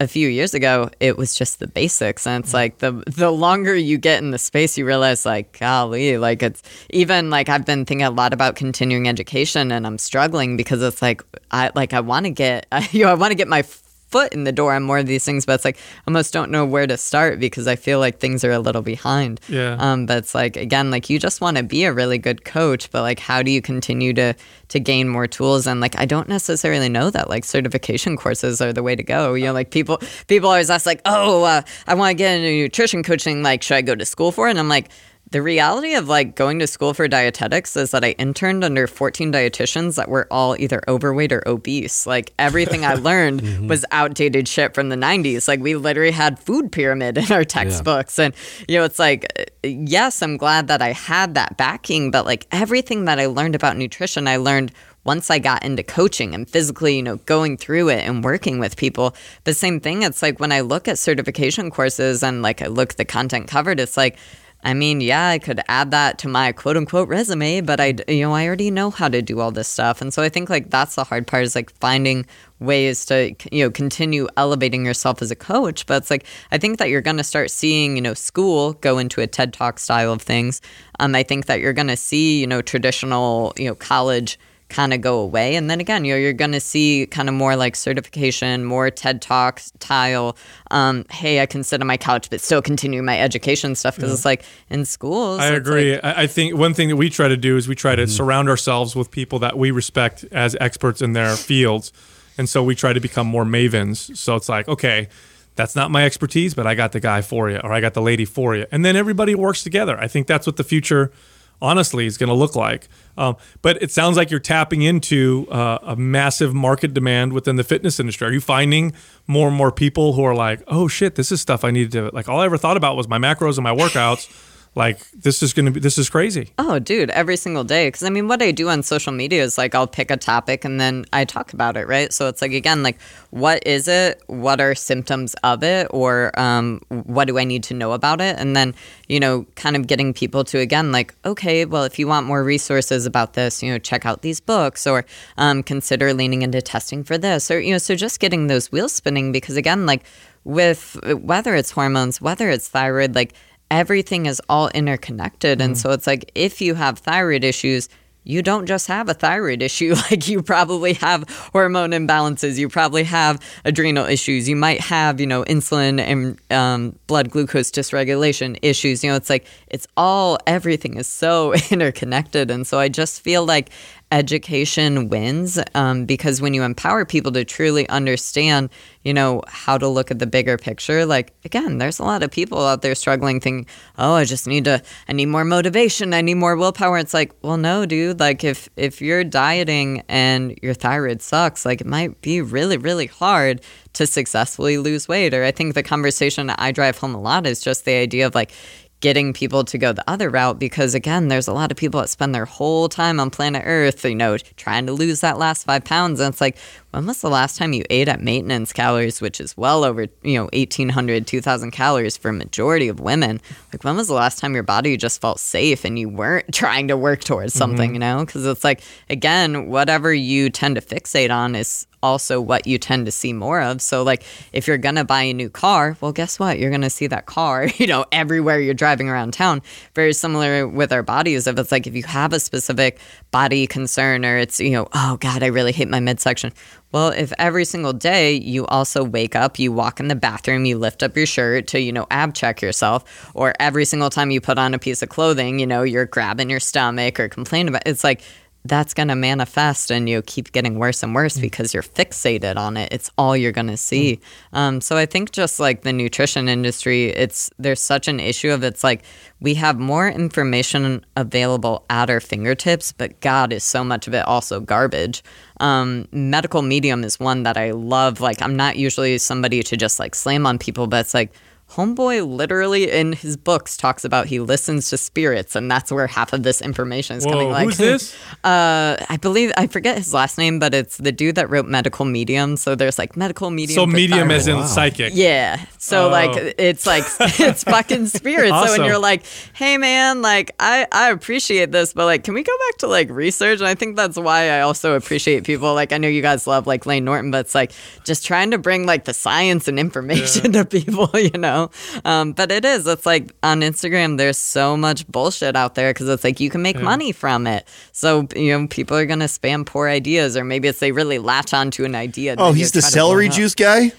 [0.00, 3.74] a few years ago, it was just the basics, and it's like the the longer
[3.74, 7.84] you get in the space, you realize like, golly, like it's even like I've been
[7.84, 12.00] thinking a lot about continuing education, and I'm struggling because it's like I like I
[12.00, 13.60] want to get you know I want to get my
[14.08, 16.50] foot in the door on more of these things, but it's like I almost don't
[16.50, 19.40] know where to start because I feel like things are a little behind.
[19.48, 19.76] Yeah.
[19.78, 22.90] Um, but it's like again, like you just want to be a really good coach,
[22.90, 24.34] but like how do you continue to
[24.68, 25.66] to gain more tools?
[25.66, 29.34] And like I don't necessarily know that like certification courses are the way to go.
[29.34, 32.50] You know, like people people always ask like, oh, uh, I want to get into
[32.50, 33.42] nutrition coaching.
[33.42, 34.50] Like, should I go to school for it?
[34.50, 34.88] And I'm like
[35.30, 39.32] the reality of like going to school for dietetics is that I interned under 14
[39.32, 42.06] dietitians that were all either overweight or obese.
[42.06, 43.66] Like everything I learned mm-hmm.
[43.66, 45.48] was outdated shit from the 90s.
[45.48, 48.18] Like we literally had food pyramid in our textbooks.
[48.18, 48.26] Yeah.
[48.26, 48.34] And,
[48.68, 53.06] you know, it's like, yes, I'm glad that I had that backing, but like everything
[53.06, 54.70] that I learned about nutrition, I learned
[55.02, 58.76] once I got into coaching and physically, you know, going through it and working with
[58.76, 59.14] people.
[59.44, 62.92] The same thing, it's like when I look at certification courses and like I look
[62.92, 64.18] at the content covered, it's like,
[64.62, 68.22] I mean, yeah, I could add that to my quote unquote resume, but I, you
[68.22, 70.00] know, I already know how to do all this stuff.
[70.00, 72.26] And so I think like that's the hard part is like finding
[72.58, 75.86] ways to, you know, continue elevating yourself as a coach.
[75.86, 78.98] But it's like, I think that you're going to start seeing, you know, school go
[78.98, 80.60] into a TED Talk style of things.
[80.98, 84.38] Um, I think that you're going to see, you know, traditional, you know, college
[84.68, 85.54] kind of go away.
[85.54, 88.90] And then again, you know, you're going to see kind of more like certification, more
[88.90, 90.36] TED Talks style.
[90.70, 94.10] Um, hey, I can sit on my couch, but still continue my education stuff because
[94.10, 94.14] yeah.
[94.14, 95.40] it's like in schools.
[95.40, 95.92] I agree.
[95.92, 98.10] Like, I think one thing that we try to do is we try to mm-hmm.
[98.10, 101.92] surround ourselves with people that we respect as experts in their fields.
[102.38, 104.16] And so we try to become more mavens.
[104.16, 105.08] So it's like, okay,
[105.54, 108.02] that's not my expertise, but I got the guy for you, or I got the
[108.02, 108.66] lady for you.
[108.70, 109.98] And then everybody works together.
[109.98, 111.12] I think that's what the future
[111.60, 112.88] honestly is going to look like.
[113.18, 117.64] Um, but it sounds like you're tapping into uh, a massive market demand within the
[117.64, 118.28] fitness industry.
[118.28, 118.92] Are you finding
[119.26, 122.10] more and more people who are like, oh shit, this is stuff I need to,
[122.12, 124.28] like, all I ever thought about was my macros and my workouts.
[124.76, 126.52] Like this is gonna be this is crazy.
[126.58, 127.88] Oh dude every single day.
[127.88, 130.64] Because i mean what i do on social media is like i'll pick a topic
[130.64, 132.12] and then i talk about it right?
[132.12, 133.00] So it's like again like
[133.30, 134.22] what is it?
[134.26, 135.88] What are symptoms of it?
[135.90, 138.36] Or um, what do i need to know about it?
[138.38, 138.74] And then
[139.08, 142.42] you know kind of getting people to again like okay well if you want more
[142.42, 145.04] resources about this you know check out these books or
[145.38, 148.92] um, consider leaning into testing for this or you know so just getting those wheels
[148.92, 150.04] spinning because again like
[150.44, 153.32] with whether it's hormones whether it's thyroid like
[153.70, 155.58] everything is all interconnected.
[155.58, 155.64] Mm.
[155.64, 157.88] And so it's like if you have thyroid issues,
[158.26, 159.94] you don't just have a thyroid issue.
[160.10, 162.58] Like you probably have hormone imbalances.
[162.58, 164.48] You probably have adrenal issues.
[164.48, 169.02] You might have, you know, insulin and um, blood glucose dysregulation issues.
[169.02, 172.50] You know, it's like it's all, everything is so interconnected.
[172.50, 173.70] And so I just feel like
[174.12, 178.70] education wins um, because when you empower people to truly understand,
[179.02, 182.30] you know, how to look at the bigger picture, like again, there's a lot of
[182.30, 183.66] people out there struggling, thinking,
[183.98, 187.32] "Oh, I just need to, I need more motivation, I need more willpower." It's like,
[187.42, 188.20] well, no, dude.
[188.20, 193.06] Like if if you're dieting and your thyroid sucks, like it might be really, really
[193.06, 193.60] hard
[193.94, 195.34] to successfully lose weight.
[195.34, 198.34] Or I think the conversation I drive home a lot is just the idea of
[198.34, 198.52] like
[199.00, 202.08] getting people to go the other route because again there's a lot of people that
[202.08, 205.84] spend their whole time on planet earth you know trying to lose that last five
[205.84, 206.20] pounds.
[206.20, 206.56] And it's like
[206.96, 210.34] when was the last time you ate at maintenance calories which is well over you
[210.34, 213.38] know 1800 2000 calories for a majority of women
[213.72, 216.88] like when was the last time your body just felt safe and you weren't trying
[216.88, 217.58] to work towards mm-hmm.
[217.58, 222.40] something you know because it's like again whatever you tend to fixate on is also
[222.40, 223.82] what you tend to see more of.
[223.82, 226.58] So, like, if you're gonna buy a new car, well, guess what?
[226.58, 229.60] You're gonna see that car, you know, everywhere you're driving around town.
[229.94, 231.46] Very similar with our bodies.
[231.46, 233.00] If it's like if you have a specific
[233.30, 236.52] body concern, or it's you know, oh God, I really hate my midsection.
[236.92, 240.78] Well, if every single day you also wake up, you walk in the bathroom, you
[240.78, 244.40] lift up your shirt to, you know, ab check yourself, or every single time you
[244.40, 247.82] put on a piece of clothing, you know, you're grabbing your stomach or complaining about
[247.86, 248.22] it's like
[248.64, 252.76] that's going to manifest and you keep getting worse and worse because you're fixated on
[252.76, 252.92] it.
[252.92, 254.20] It's all you're going to see
[254.52, 258.62] um, so i think just like the nutrition industry it's there's such an issue of
[258.62, 259.02] it's like
[259.40, 264.26] we have more information available at our fingertips but god is so much of it
[264.26, 265.22] also garbage
[265.60, 268.20] um, medical medium is one that i love.
[268.20, 271.32] Like i'm not usually somebody to just like slam on people but it's like
[271.76, 276.32] Homeboy literally in his books talks about he listens to spirits, and that's where half
[276.32, 277.50] of this information is Whoa, coming.
[277.50, 278.16] Like, who's this?
[278.44, 282.04] Uh, I believe I forget his last name, but it's the dude that wrote Medical
[282.04, 282.56] Medium.
[282.56, 283.74] So there's like Medical Medium.
[283.74, 284.68] So medium as in thyroid.
[284.70, 285.12] psychic.
[285.16, 285.64] Yeah.
[285.78, 286.10] So Oh.
[286.10, 288.50] like it's like it's fucking spirit.
[288.50, 288.78] So Awesome.
[288.82, 292.52] when you're like, hey man, like I I appreciate this, but like can we go
[292.68, 293.58] back to like research?
[293.58, 295.74] And I think that's why I also appreciate people.
[295.74, 297.72] Like I know you guys love like Layne Norton, but it's like
[298.04, 301.65] just trying to bring like the science and information to people, you know.
[302.04, 302.86] Um, but it is.
[302.86, 306.62] It's like on Instagram, there's so much bullshit out there because it's like you can
[306.62, 307.66] make money from it.
[307.92, 311.52] So you know people are gonna spam poor ideas, or maybe it's they really latch
[311.54, 312.34] onto an idea.
[312.38, 313.36] Oh, he's the try to blow celery it up.
[313.36, 313.92] juice guy.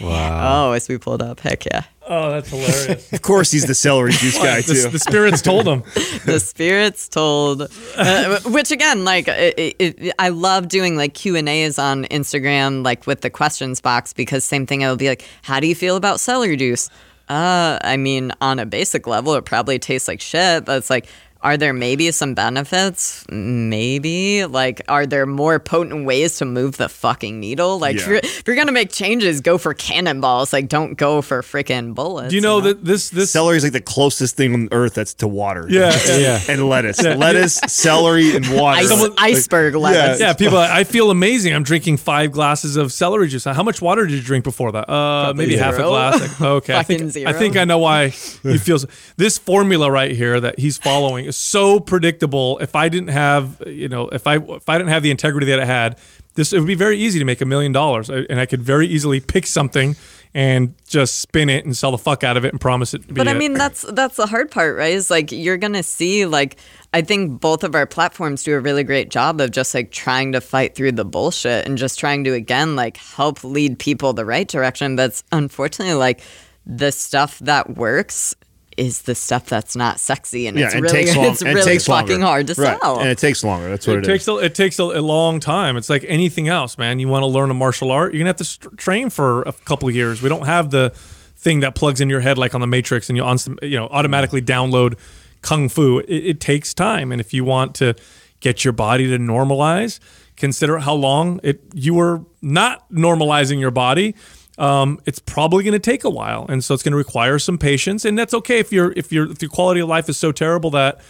[0.00, 1.84] Oh, as we pulled up, heck yeah.
[2.08, 3.12] Oh, that's hilarious.
[3.12, 4.88] Of course, he's the celery juice guy the, too.
[4.90, 5.82] the spirits told him.
[6.24, 7.62] the spirits told
[7.96, 12.84] uh, which again like it, it, i love doing like q and a's on instagram
[12.84, 15.96] like with the questions box because same thing it'll be like how do you feel
[15.96, 16.88] about celery juice
[17.28, 21.06] uh i mean on a basic level it probably tastes like shit but it's like
[21.42, 23.24] are there maybe some benefits?
[23.30, 24.44] Maybe.
[24.46, 27.78] Like, are there more potent ways to move the fucking needle?
[27.78, 30.52] Like, if, you're, if you're gonna make changes, go for cannonballs.
[30.52, 32.30] Like, don't go for freaking bullets.
[32.30, 35.14] Do you know that this this Celery is like the closest thing on earth that's
[35.14, 35.66] to water.
[35.68, 36.16] Yeah, yeah.
[36.16, 36.40] Yeah.
[36.48, 38.80] and lettuce, lettuce, celery, and water.
[38.80, 40.20] Ice, iceberg lettuce?
[40.20, 40.58] Yeah, people.
[40.58, 41.54] I feel amazing.
[41.54, 43.44] I'm drinking five glasses of celery juice.
[43.44, 44.90] How much water did you drink before that?
[44.90, 46.20] Uh, maybe half a glass.
[46.20, 47.30] Like, okay, I think zero.
[47.30, 48.86] I think I know why he feels
[49.16, 52.58] this formula right here that he's following is so predictable.
[52.58, 55.58] If I didn't have, you know, if I if I didn't have the integrity that
[55.58, 55.98] it had,
[56.34, 58.86] this it would be very easy to make a million dollars, and I could very
[58.86, 59.96] easily pick something
[60.34, 63.08] and just spin it and sell the fuck out of it and promise it to
[63.08, 63.14] be.
[63.14, 63.38] But I it.
[63.38, 64.92] mean, that's that's the hard part, right?
[64.92, 66.58] Is like you're gonna see like
[66.92, 70.32] I think both of our platforms do a really great job of just like trying
[70.32, 74.26] to fight through the bullshit and just trying to again like help lead people the
[74.26, 74.96] right direction.
[74.96, 76.20] That's unfortunately like
[76.66, 78.34] the stuff that works
[78.76, 81.54] is the stuff that's not sexy and yeah, it's and really takes long, it's and
[81.54, 82.26] really takes fucking longer.
[82.26, 82.78] hard to right.
[82.80, 83.00] sell.
[83.00, 83.68] and it takes longer.
[83.68, 84.28] That's what it it takes is.
[84.28, 85.76] a, it takes a, a long time.
[85.76, 86.98] It's like anything else, man.
[86.98, 89.52] You want to learn a martial art, you're gonna have to st- train for a
[89.52, 90.22] couple of years.
[90.22, 90.90] We don't have the
[91.36, 93.88] thing that plugs in your head like on the Matrix, and you on you know
[93.88, 94.98] automatically download
[95.42, 95.98] kung fu.
[96.00, 97.94] It, it takes time, and if you want to
[98.40, 100.00] get your body to normalize,
[100.36, 104.14] consider how long it you were not normalizing your body.
[104.58, 107.58] Um, it's probably going to take a while, and so it's going to require some
[107.58, 110.32] patience, and that's okay if your if your if your quality of life is so
[110.32, 111.00] terrible that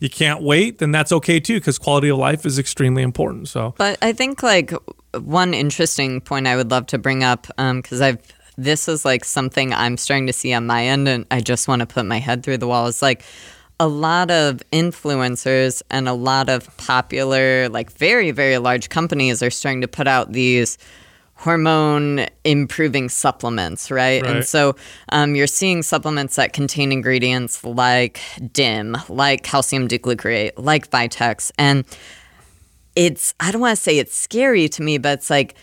[0.00, 3.48] you can't wait, then that's okay too, because quality of life is extremely important.
[3.48, 4.72] So But I think like
[5.14, 8.18] one interesting point I would love to bring up because I've
[8.58, 11.80] this is like something I'm starting to see on my end, and I just want
[11.80, 12.86] to put my head through the wall.
[12.86, 13.24] Is like
[13.78, 19.50] a lot of influencers and a lot of popular, like very very large companies are
[19.50, 20.76] starting to put out these
[21.40, 24.22] hormone improving supplements, right?
[24.22, 24.36] Right.
[24.36, 24.76] And so
[25.08, 28.20] um, you're seeing supplements that contain ingredients like
[28.52, 31.84] DIM, like calcium D-glucarate, like Vitex, and
[32.94, 35.54] it's I don't want to say it's scary to me, but it's like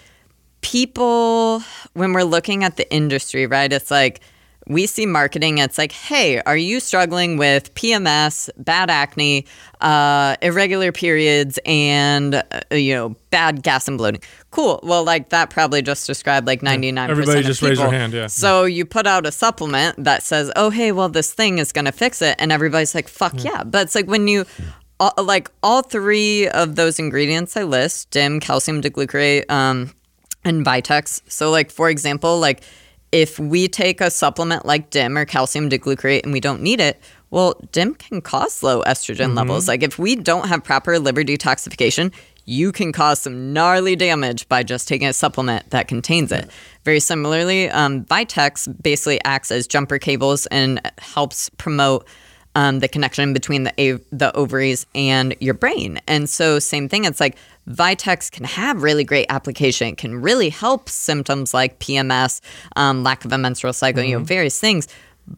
[0.61, 1.61] people
[1.93, 3.71] when we're looking at the industry, right?
[3.71, 4.21] It's like
[4.67, 5.57] we see marketing.
[5.59, 9.45] It's like, hey, are you struggling with PMS, bad acne,
[9.81, 14.21] uh, irregular periods, and uh, you know bad gas and bloating?
[14.51, 14.79] Cool.
[14.83, 17.09] Well, like that probably just described like ninety nine.
[17.09, 18.27] Everybody just raise their hand, yeah.
[18.27, 21.91] So you put out a supplement that says, oh hey, well this thing is gonna
[21.91, 23.63] fix it, and everybody's like, fuck yeah.
[23.63, 24.45] But it's like when you
[24.99, 29.93] all, like all three of those ingredients I list, DIM, calcium D-glucarate, um,
[30.43, 31.21] and Vitex.
[31.27, 32.63] So like for example, like
[33.21, 37.01] if we take a supplement like DIM or calcium D-glucarate and we don't need it,
[37.29, 39.67] Well, DIM can cause low estrogen levels.
[39.67, 42.13] Like if we don't have proper liver detoxification,
[42.45, 46.49] you can cause some gnarly damage by just taking a supplement that contains it.
[46.85, 52.07] Very similarly, um, Vitex basically acts as jumper cables and helps promote
[52.55, 55.99] um, the connection between the a- the ovaries and your brain.
[56.07, 57.03] And so, same thing.
[57.03, 57.35] It's like
[57.67, 59.89] Vitex can have really great application.
[59.89, 62.41] It can really help symptoms like PMS,
[62.75, 64.87] um, lack of a menstrual cycle, you know, various things.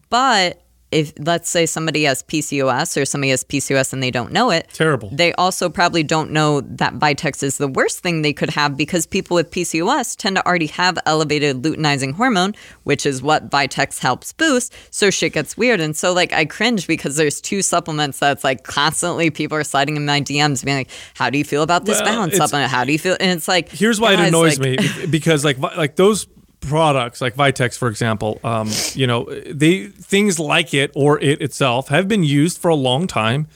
[0.08, 0.62] But
[0.92, 4.68] if let's say somebody has PCOS or somebody has PCOS and they don't know it,
[4.72, 5.08] Terrible.
[5.12, 9.06] They also probably don't know that Vitex is the worst thing they could have because
[9.06, 12.54] people with PCOS tend to already have elevated luteinizing hormone,
[12.84, 14.74] which is what Vitex helps boost.
[14.90, 15.80] So shit gets weird.
[15.80, 19.96] And so like I cringe because there's two supplements that's like constantly people are sliding
[19.96, 22.70] in my DMs being like, How do you feel about this Well, balance supplement?
[22.70, 23.16] How do you feel?
[23.20, 26.26] And it's like Here's why it annoys like- me because like like those
[26.60, 31.88] products like Vitex for example um, you know they things like it or it itself
[31.88, 33.48] have been used for a long time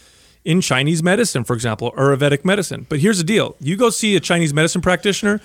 [0.45, 2.87] in Chinese medicine for example or Ayurvedic medicine.
[2.89, 3.57] But here's the deal.
[3.61, 5.41] You go see a Chinese medicine practitioner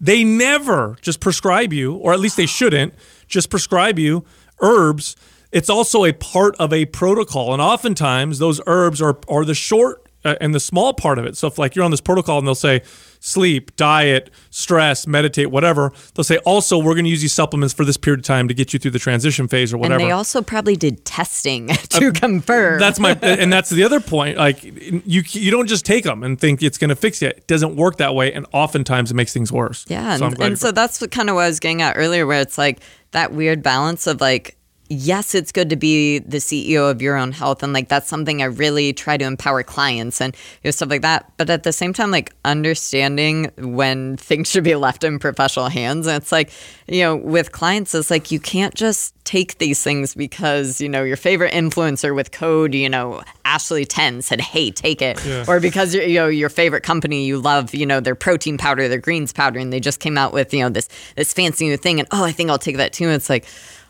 [0.00, 2.94] they never just prescribe you or at least they shouldn't
[3.26, 4.24] just prescribe you
[4.60, 5.16] herbs.
[5.50, 7.52] It's also a part of a protocol.
[7.52, 11.36] And oftentimes those herbs are are the short uh, and the small part of it.
[11.36, 12.82] So if like you're on this protocol and they'll say
[13.20, 15.92] sleep, diet, stress, meditate, whatever.
[16.14, 18.54] They'll say also we're going to use these supplements for this period of time to
[18.54, 20.02] get you through the transition phase or and whatever.
[20.02, 22.78] they also probably did testing to uh, confirm.
[22.78, 24.38] that's my and that's the other point.
[24.38, 27.38] Like you you don't just take them and think it's going to fix it.
[27.38, 29.84] It doesn't work that way, and oftentimes it makes things worse.
[29.88, 32.26] Yeah, So and, and so that's what kind of what I was getting at earlier,
[32.26, 32.80] where it's like
[33.12, 34.56] that weird balance of like,
[34.88, 38.42] yes, it's good to be the CEO of your own health, and like that's something
[38.42, 41.30] I really try to empower clients and you know, stuff like that.
[41.36, 46.06] But at the same time, like understanding when things should be left in professional hands,
[46.06, 46.50] and it's like,
[46.86, 51.02] you know, with clients, it's like you can't just take these things because you know
[51.02, 55.94] your favorite influencer with code, you know, Ashley Ten said, "Hey, take it," or because
[55.94, 59.58] you know your favorite company you love, you know, their protein powder, their greens powder,
[59.58, 62.24] and they just came out with you know this this fancy new thing, and oh,
[62.24, 63.04] I think I'll take that too.
[63.04, 63.46] And It's like.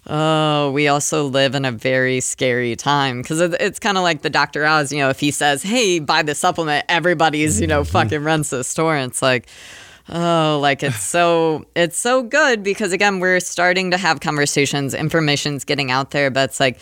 [0.09, 4.31] Oh, we also live in a very scary time because it's kind of like the
[4.31, 4.65] Dr.
[4.65, 8.51] Oz, you know, if he says, hey, buy the supplement, everybody's, you know, fucking runs
[8.51, 8.97] to the store.
[8.97, 9.49] And it's like,
[10.11, 15.65] Oh, like it's so it's so good because again, we're starting to have conversations, information's
[15.65, 16.79] getting out there, but it's like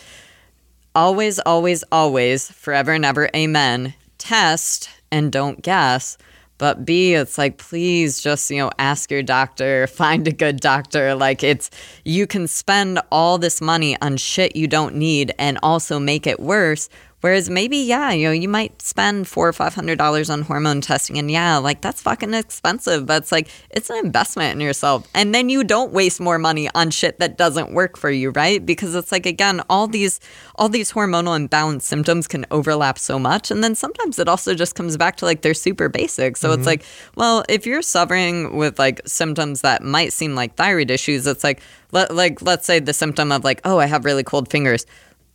[0.95, 3.93] always, always, always, forever and ever, amen.
[4.17, 6.17] Test and don't guess.
[6.57, 11.15] But B, it's like, please just, you know, ask your doctor, find a good doctor.
[11.15, 11.69] Like, it's,
[12.03, 16.39] you can spend all this money on shit you don't need and also make it
[16.39, 16.89] worse.
[17.21, 20.81] Whereas maybe, yeah, you know, you might spend four or five hundred dollars on hormone
[20.81, 23.07] testing, and yeah, like that's fucking expensive.
[23.07, 26.69] But it's like it's an investment in yourself, and then you don't waste more money
[26.75, 28.63] on shit that doesn't work for you, right?
[28.63, 30.19] Because it's like again, all these
[30.55, 34.75] all these hormonal imbalance symptoms can overlap so much, and then sometimes it also just
[34.75, 36.37] comes back to like they're super basic.
[36.37, 36.67] So it's mm-hmm.
[36.67, 36.85] like,
[37.15, 41.61] well, if you're suffering with like symptoms that might seem like thyroid issues, it's like,
[41.91, 44.85] let, like let's say the symptom of like, oh, I have really cold fingers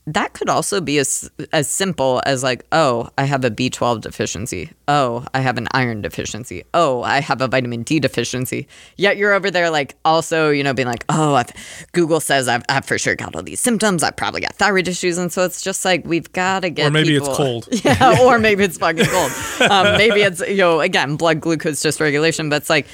[0.07, 4.71] that could also be as as simple as like, oh, I have a B12 deficiency.
[4.89, 6.65] Oh, I have an iron deficiency.
[6.75, 8.67] Oh, I have a vitamin D deficiency.
[8.97, 11.53] Yet you're over there like also, you know, being like, oh, I've,
[11.93, 14.03] Google says I've, I've for sure got all these symptoms.
[14.03, 16.89] I've probably got thyroid issues, and so it's just like we've got to get.
[16.89, 17.69] Or maybe it's cold.
[17.83, 19.33] Yeah, or maybe it's fucking cold.
[19.71, 22.87] Um, maybe it's you know again blood glucose dysregulation, but it's like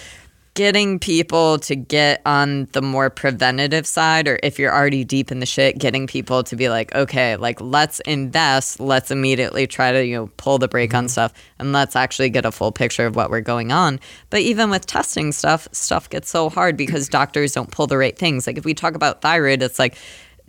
[0.59, 5.39] getting people to get on the more preventative side or if you're already deep in
[5.39, 10.05] the shit getting people to be like okay like let's invest let's immediately try to
[10.05, 11.10] you know pull the brake on mm-hmm.
[11.10, 14.01] stuff and let's actually get a full picture of what we're going on.
[14.30, 18.18] But even with testing stuff stuff gets so hard because doctors don't pull the right
[18.18, 18.48] things.
[18.48, 19.97] Like if we talk about thyroid it's like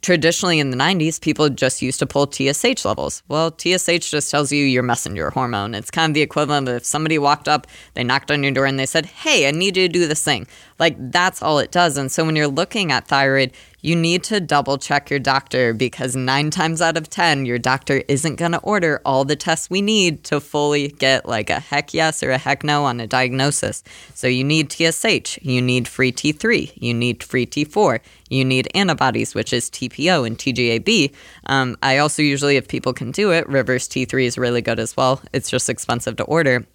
[0.01, 3.23] traditionally in the 90s, people just used to pull TSH levels.
[3.27, 5.76] Well, TSH just tells you your messenger hormone.
[5.76, 8.65] It's kind of the equivalent of if somebody walked up, they knocked on your door
[8.65, 10.47] and they said, Hey, I need you to do this thing.
[10.77, 11.97] Like that's all it does.
[11.97, 13.51] And so when you're looking at thyroid,
[13.81, 18.03] you need to double check your doctor because nine times out of 10, your doctor
[18.07, 21.93] isn't going to order all the tests we need to fully get like a heck
[21.93, 23.84] yes or a heck no on a diagnosis.
[24.14, 27.99] So you need TSH, you need free T3, you need free T4,
[28.30, 31.14] you need antibodies, which is TPO and TGAB.
[31.45, 34.97] Um, I also usually, if people can do it, reverse T3 is really good as
[34.97, 35.22] well.
[35.34, 36.65] It's just expensive to order.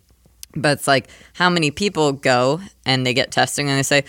[0.56, 4.04] But it's like how many people go and they get testing and they say,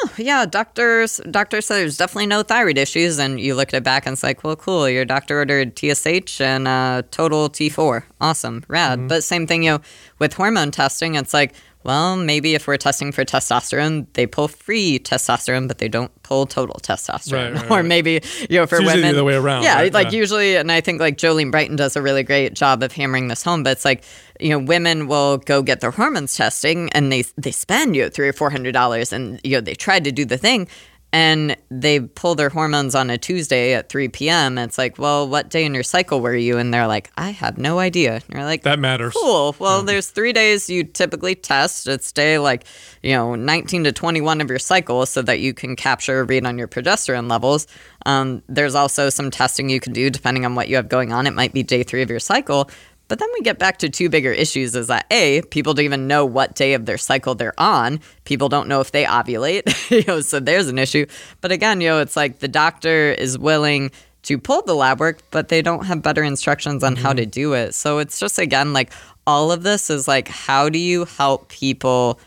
[0.00, 3.84] "Oh yeah, doctors doctor said there's definitely no thyroid issues," and you look at it
[3.84, 8.64] back and it's like, "Well, cool, your doctor ordered TSH and uh, total T4, awesome,
[8.68, 9.80] rad." But same thing, you know,
[10.18, 11.52] with hormone testing, it's like.
[11.88, 16.44] Well, maybe if we're testing for testosterone, they pull free testosterone, but they don't pull
[16.44, 17.54] total testosterone.
[17.54, 18.20] Right, right, or maybe,
[18.50, 19.00] you know, for women.
[19.00, 19.90] the other way around, Yeah, right?
[19.94, 20.18] like Yeah.
[20.18, 23.42] usually, and I think like Jolene Brighten does a really great job of hammering this
[23.42, 24.04] home, but it's like,
[24.38, 28.10] you know, women will go get their hormones testing and they, they spend, you know,
[28.10, 30.68] three or four hundred dollars and, you know, they tried to do the thing
[31.12, 34.58] and they pull their hormones on a Tuesday at 3 p.m.
[34.58, 36.58] It's like, well, what day in your cycle were you?
[36.58, 38.16] And they're like, I have no idea.
[38.16, 39.14] And you're like, That matters.
[39.18, 39.56] Cool.
[39.58, 41.86] Well, there's three days you typically test.
[41.86, 42.66] It's day like,
[43.02, 46.44] you know, 19 to 21 of your cycle so that you can capture a read
[46.44, 47.66] on your progesterone levels.
[48.04, 51.26] Um, there's also some testing you can do depending on what you have going on.
[51.26, 52.68] It might be day three of your cycle.
[53.08, 56.06] But then we get back to two bigger issues is that A, people don't even
[56.06, 58.00] know what day of their cycle they're on.
[58.24, 59.90] People don't know if they ovulate.
[59.90, 61.06] you know, so there's an issue.
[61.40, 63.90] But again, you know, it's like the doctor is willing
[64.22, 67.30] to pull the lab work, but they don't have better instructions on how to mm-hmm.
[67.30, 67.74] do it.
[67.74, 68.92] So it's just again like
[69.26, 72.20] all of this is like how do you help people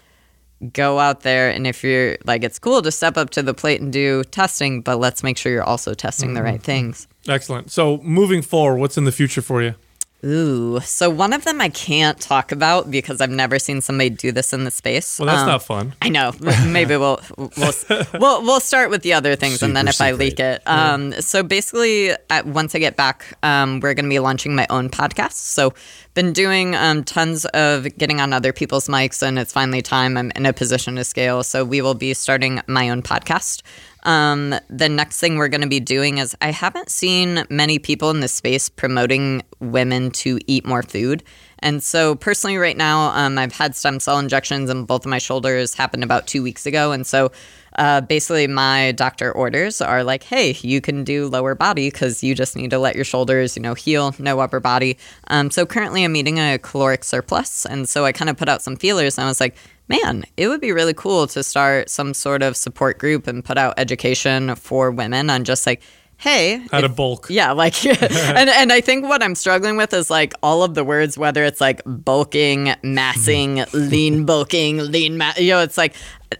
[0.74, 3.82] go out there and if you're like it's cool to step up to the plate
[3.82, 6.50] and do testing, but let's make sure you're also testing the mm-hmm.
[6.50, 7.08] right things.
[7.28, 7.72] Excellent.
[7.72, 9.76] So moving forward, what's in the future for you?
[10.24, 14.32] Ooh, so one of them I can't talk about because I've never seen somebody do
[14.32, 15.18] this in the space.
[15.18, 15.94] Well, that's Um, not fun.
[16.02, 16.32] I know.
[16.68, 17.74] Maybe we'll we'll
[18.20, 20.62] we'll, we'll start with the other things, and then if Super I leak it.
[20.68, 24.68] Um, so basically, at, once I get back, um, we're going to be launching my
[24.70, 25.34] own podcast.
[25.34, 25.74] So
[26.14, 30.18] been doing um, tons of getting on other people's mics, and it's finally time.
[30.18, 33.64] I'm in a position to scale, so we will be starting my own podcast.
[34.04, 38.10] Um, the next thing we're going to be doing is I haven't seen many people
[38.10, 41.24] in this space promoting women to eat more food.
[41.60, 45.20] And so, personally, right now, um, I've had stem cell injections in both of my
[45.20, 46.92] shoulders, happened about two weeks ago.
[46.92, 47.32] And so,
[47.78, 52.34] uh, basically, my doctor orders are like, hey, you can do lower body because you
[52.34, 54.98] just need to let your shoulders, you know, heal, no upper body.
[55.28, 57.68] Um, so, currently, I'm eating a caloric surplus.
[57.68, 59.56] And so, I kind of put out some feelers and I was like,
[59.92, 63.58] man, it would be really cool to start some sort of support group and put
[63.58, 65.82] out education for women on just like,
[66.18, 67.28] hey, How to bulk.
[67.32, 70.84] yeah, like, and and I think what I'm struggling with is like all of the
[70.84, 75.96] words, whether it's like bulking, massing, lean bulking, lean, ma- you know, it's like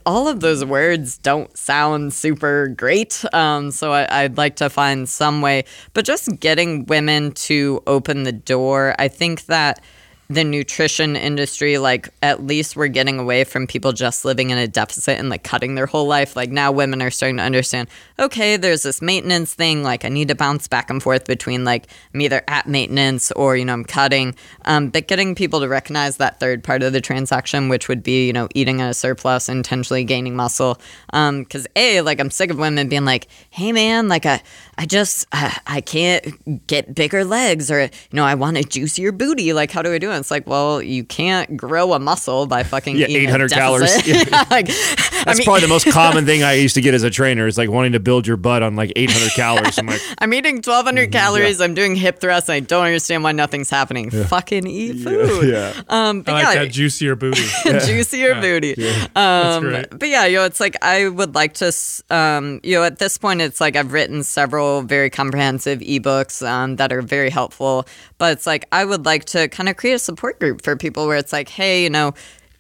[0.06, 3.26] all of those words don't sound super great.
[3.34, 5.64] Um, so I, I'd like to find some way,
[5.94, 8.94] but just getting women to open the door.
[9.00, 9.82] I think that
[10.32, 14.66] the nutrition industry, like at least we're getting away from people just living in a
[14.66, 16.38] deficit and like cutting their whole life.
[16.38, 19.84] Like now women are starting to understand, okay, there's this maintenance thing.
[19.84, 23.58] Like I need to bounce back and forth between like I'm either at maintenance or,
[23.58, 24.34] you know, I'm cutting.
[24.64, 28.26] Um, but getting people to recognize that third part of the transaction, which would be,
[28.26, 30.80] you know, eating at a surplus, intentionally gaining muscle.
[31.12, 34.42] Um, cause A, like I'm sick of women being like, hey man, like I,
[34.78, 39.12] I just, I, I can't get bigger legs or, you know, I want a juicier
[39.12, 39.52] booty.
[39.52, 40.21] Like, how do I do it?
[40.22, 44.08] It's like, well, you can't grow a muscle by fucking Yeah, eating 800 calories.
[44.08, 44.46] Yeah.
[44.52, 44.70] like,
[45.26, 47.48] That's I mean, probably the most common thing I used to get as a trainer
[47.48, 49.78] is like wanting to build your butt on like 800 calories.
[49.78, 51.62] I'm like, I'm eating 1,200 calories.
[51.62, 52.50] I'm doing hip thrusts.
[52.50, 54.10] And I don't understand why nothing's happening.
[54.10, 55.50] Fucking eat food.
[55.52, 55.82] yeah.
[55.90, 57.44] Um, but I like yeah, that juicier booty.
[57.86, 58.74] juicier booty.
[58.76, 59.90] That's Um, great.
[59.92, 63.00] but yeah, you know, it's like I would like to, s- um, you know, at
[63.00, 67.86] this point, it's like I've written several very comprehensive ebooks um, that are very helpful.
[68.18, 71.08] But it's like I would like to kind of create a support group for people
[71.08, 72.14] where it's like, hey, you know,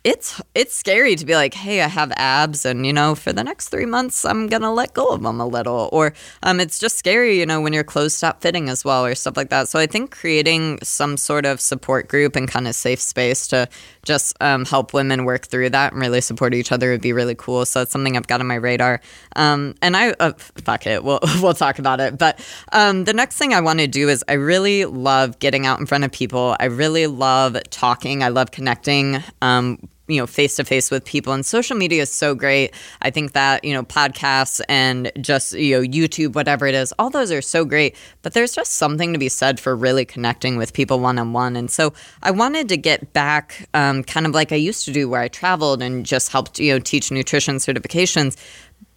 [0.03, 3.44] it's it's scary to be like, hey, I have abs, and you know, for the
[3.44, 6.98] next three months, I'm gonna let go of them a little, or um, it's just
[6.98, 9.68] scary, you know, when your clothes stop fitting as well, or stuff like that.
[9.68, 13.69] So I think creating some sort of support group and kind of safe space to
[14.03, 17.36] just um, help women work through that and really support each other would be really
[17.36, 17.64] cool.
[17.68, 19.02] So it's something I've got on my radar.
[19.36, 20.34] Um, and I uh,
[20.65, 22.18] fuck it, we'll we'll talk about it.
[22.18, 25.80] But um, the next thing I want to do is I really love getting out
[25.80, 26.56] in front of people.
[26.60, 28.23] I really love talking.
[28.23, 29.22] I love connecting.
[29.44, 29.78] Um,
[30.11, 32.73] you know face to face with people and social media is so great.
[33.01, 37.09] I think that you know podcasts and just you know youtube whatever it is all
[37.09, 40.73] those are so great but there's just something to be said for really connecting with
[40.73, 41.93] people one-on-one and so
[42.23, 45.27] i wanted to get back um, kind of like i used to do where i
[45.27, 48.38] traveled and just helped you know teach nutrition certifications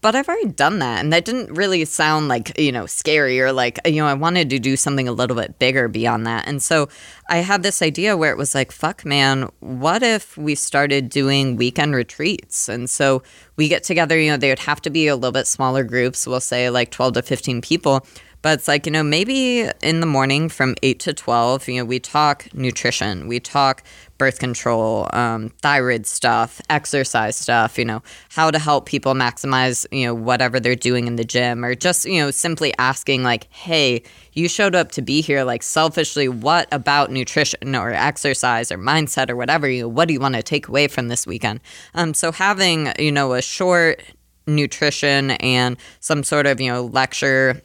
[0.05, 3.53] but I've already done that, and that didn't really sound like you know scary or
[3.53, 6.47] like you know I wanted to do something a little bit bigger beyond that.
[6.47, 6.91] And so
[7.31, 11.57] I had this idea where it was like, fuck, man, what if we started doing
[11.57, 12.69] weekend retreats?
[12.69, 13.23] And so
[13.57, 14.19] we get together.
[14.19, 16.27] You know, they would have to be a little bit smaller groups.
[16.27, 18.07] We'll say like twelve to fifteen people.
[18.45, 21.87] But it's like, you know, maybe in the morning from 8 to 12, you know,
[21.87, 23.83] we talk nutrition, we talk
[24.19, 30.07] birth control, um, thyroid stuff, exercise stuff, you know, how to help people maximize, you
[30.07, 34.03] know, whatever they're doing in the gym, or just, you know, simply asking, like, hey,
[34.33, 39.31] you showed up to be here, like, selfishly, what about nutrition or exercise or mindset
[39.31, 41.61] or whatever, you know, what do you want to take away from this weekend?
[41.95, 44.03] Um, so having, you know, a short,
[44.47, 47.63] nutrition and some sort of you know lecture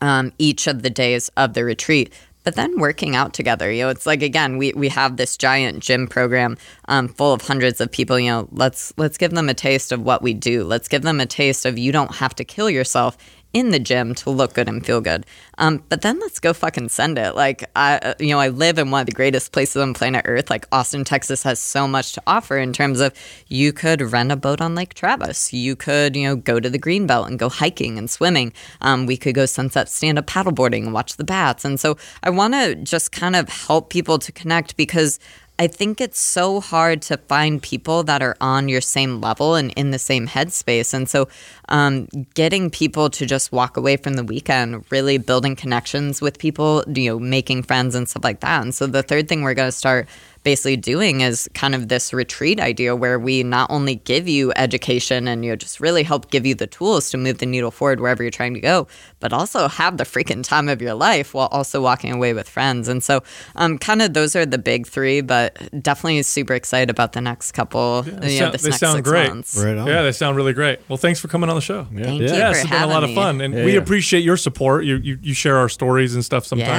[0.00, 2.12] um, each of the days of the retreat
[2.46, 5.80] but then working out together you know it's like again we, we have this giant
[5.80, 6.56] gym program
[6.88, 10.02] um, full of hundreds of people you know let's let's give them a taste of
[10.02, 10.64] what we do.
[10.64, 13.16] Let's give them a taste of you don't have to kill yourself
[13.56, 15.24] in the gym to look good and feel good.
[15.56, 17.34] Um, but then let's go fucking send it.
[17.34, 20.26] Like I, uh, you know, I live in one of the greatest places on planet
[20.26, 20.50] Earth.
[20.50, 23.14] Like Austin, Texas has so much to offer in terms of
[23.48, 25.54] you could rent a boat on Lake Travis.
[25.54, 28.52] You could, you know, go to the Greenbelt and go hiking and swimming.
[28.82, 31.64] Um, we could go sunset stand up paddleboarding and watch the bats.
[31.64, 35.18] And so I want to just kind of help people to connect because
[35.58, 39.72] I think it's so hard to find people that are on your same level and
[39.72, 40.92] in the same headspace.
[40.92, 41.28] And so,
[41.70, 46.84] um, getting people to just walk away from the weekend, really building connections with people,
[46.86, 48.62] you know, making friends and stuff like that.
[48.62, 50.06] And so, the third thing we're going to start
[50.46, 55.26] basically doing is kind of this retreat idea where we not only give you education
[55.26, 57.98] and you know just really help give you the tools to move the needle forward
[58.00, 58.86] wherever you're trying to go,
[59.18, 62.86] but also have the freaking time of your life while also walking away with friends.
[62.86, 63.24] And so,
[63.56, 65.48] um, kind of those are the big three, but
[65.82, 68.04] definitely super excited about the next couple.
[68.06, 69.28] Yeah, you they know, sound- this they next sound six great.
[69.28, 69.56] months.
[69.60, 69.86] Right on.
[69.88, 70.78] Yeah, they sound really great.
[70.88, 71.84] Well, thanks for coming on the show.
[71.92, 72.12] Thank Yeah.
[72.12, 73.78] you Yeah, for it's been a having lot of fun, and Yeah, we yeah.
[73.78, 74.84] appreciate your support.
[74.84, 76.70] You, you you share our stories and stuff sometimes,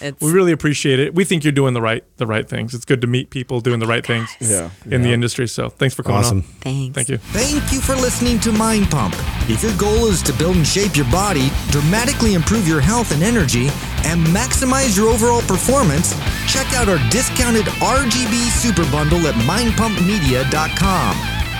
[0.00, 1.14] Yeah, so we really appreciate it.
[1.14, 2.74] We think you're doing the right the right things.
[2.74, 4.70] It's good to meet people doing the right things Yeah.
[4.90, 5.46] in the industry.
[5.48, 6.38] So thanks for coming Awesome.
[6.38, 6.44] on.
[6.60, 6.94] Thanks.
[6.94, 7.18] Thank you.
[7.18, 9.14] Thank you for listening to Mind Pump.
[9.48, 13.22] If your goal is to build and shape your body, dramatically improve your health and
[13.22, 13.68] energy,
[14.04, 16.14] and maximize your overall performance,
[16.48, 21.43] check out our discounted RGB Super Bundle at mindpumpmedia.com.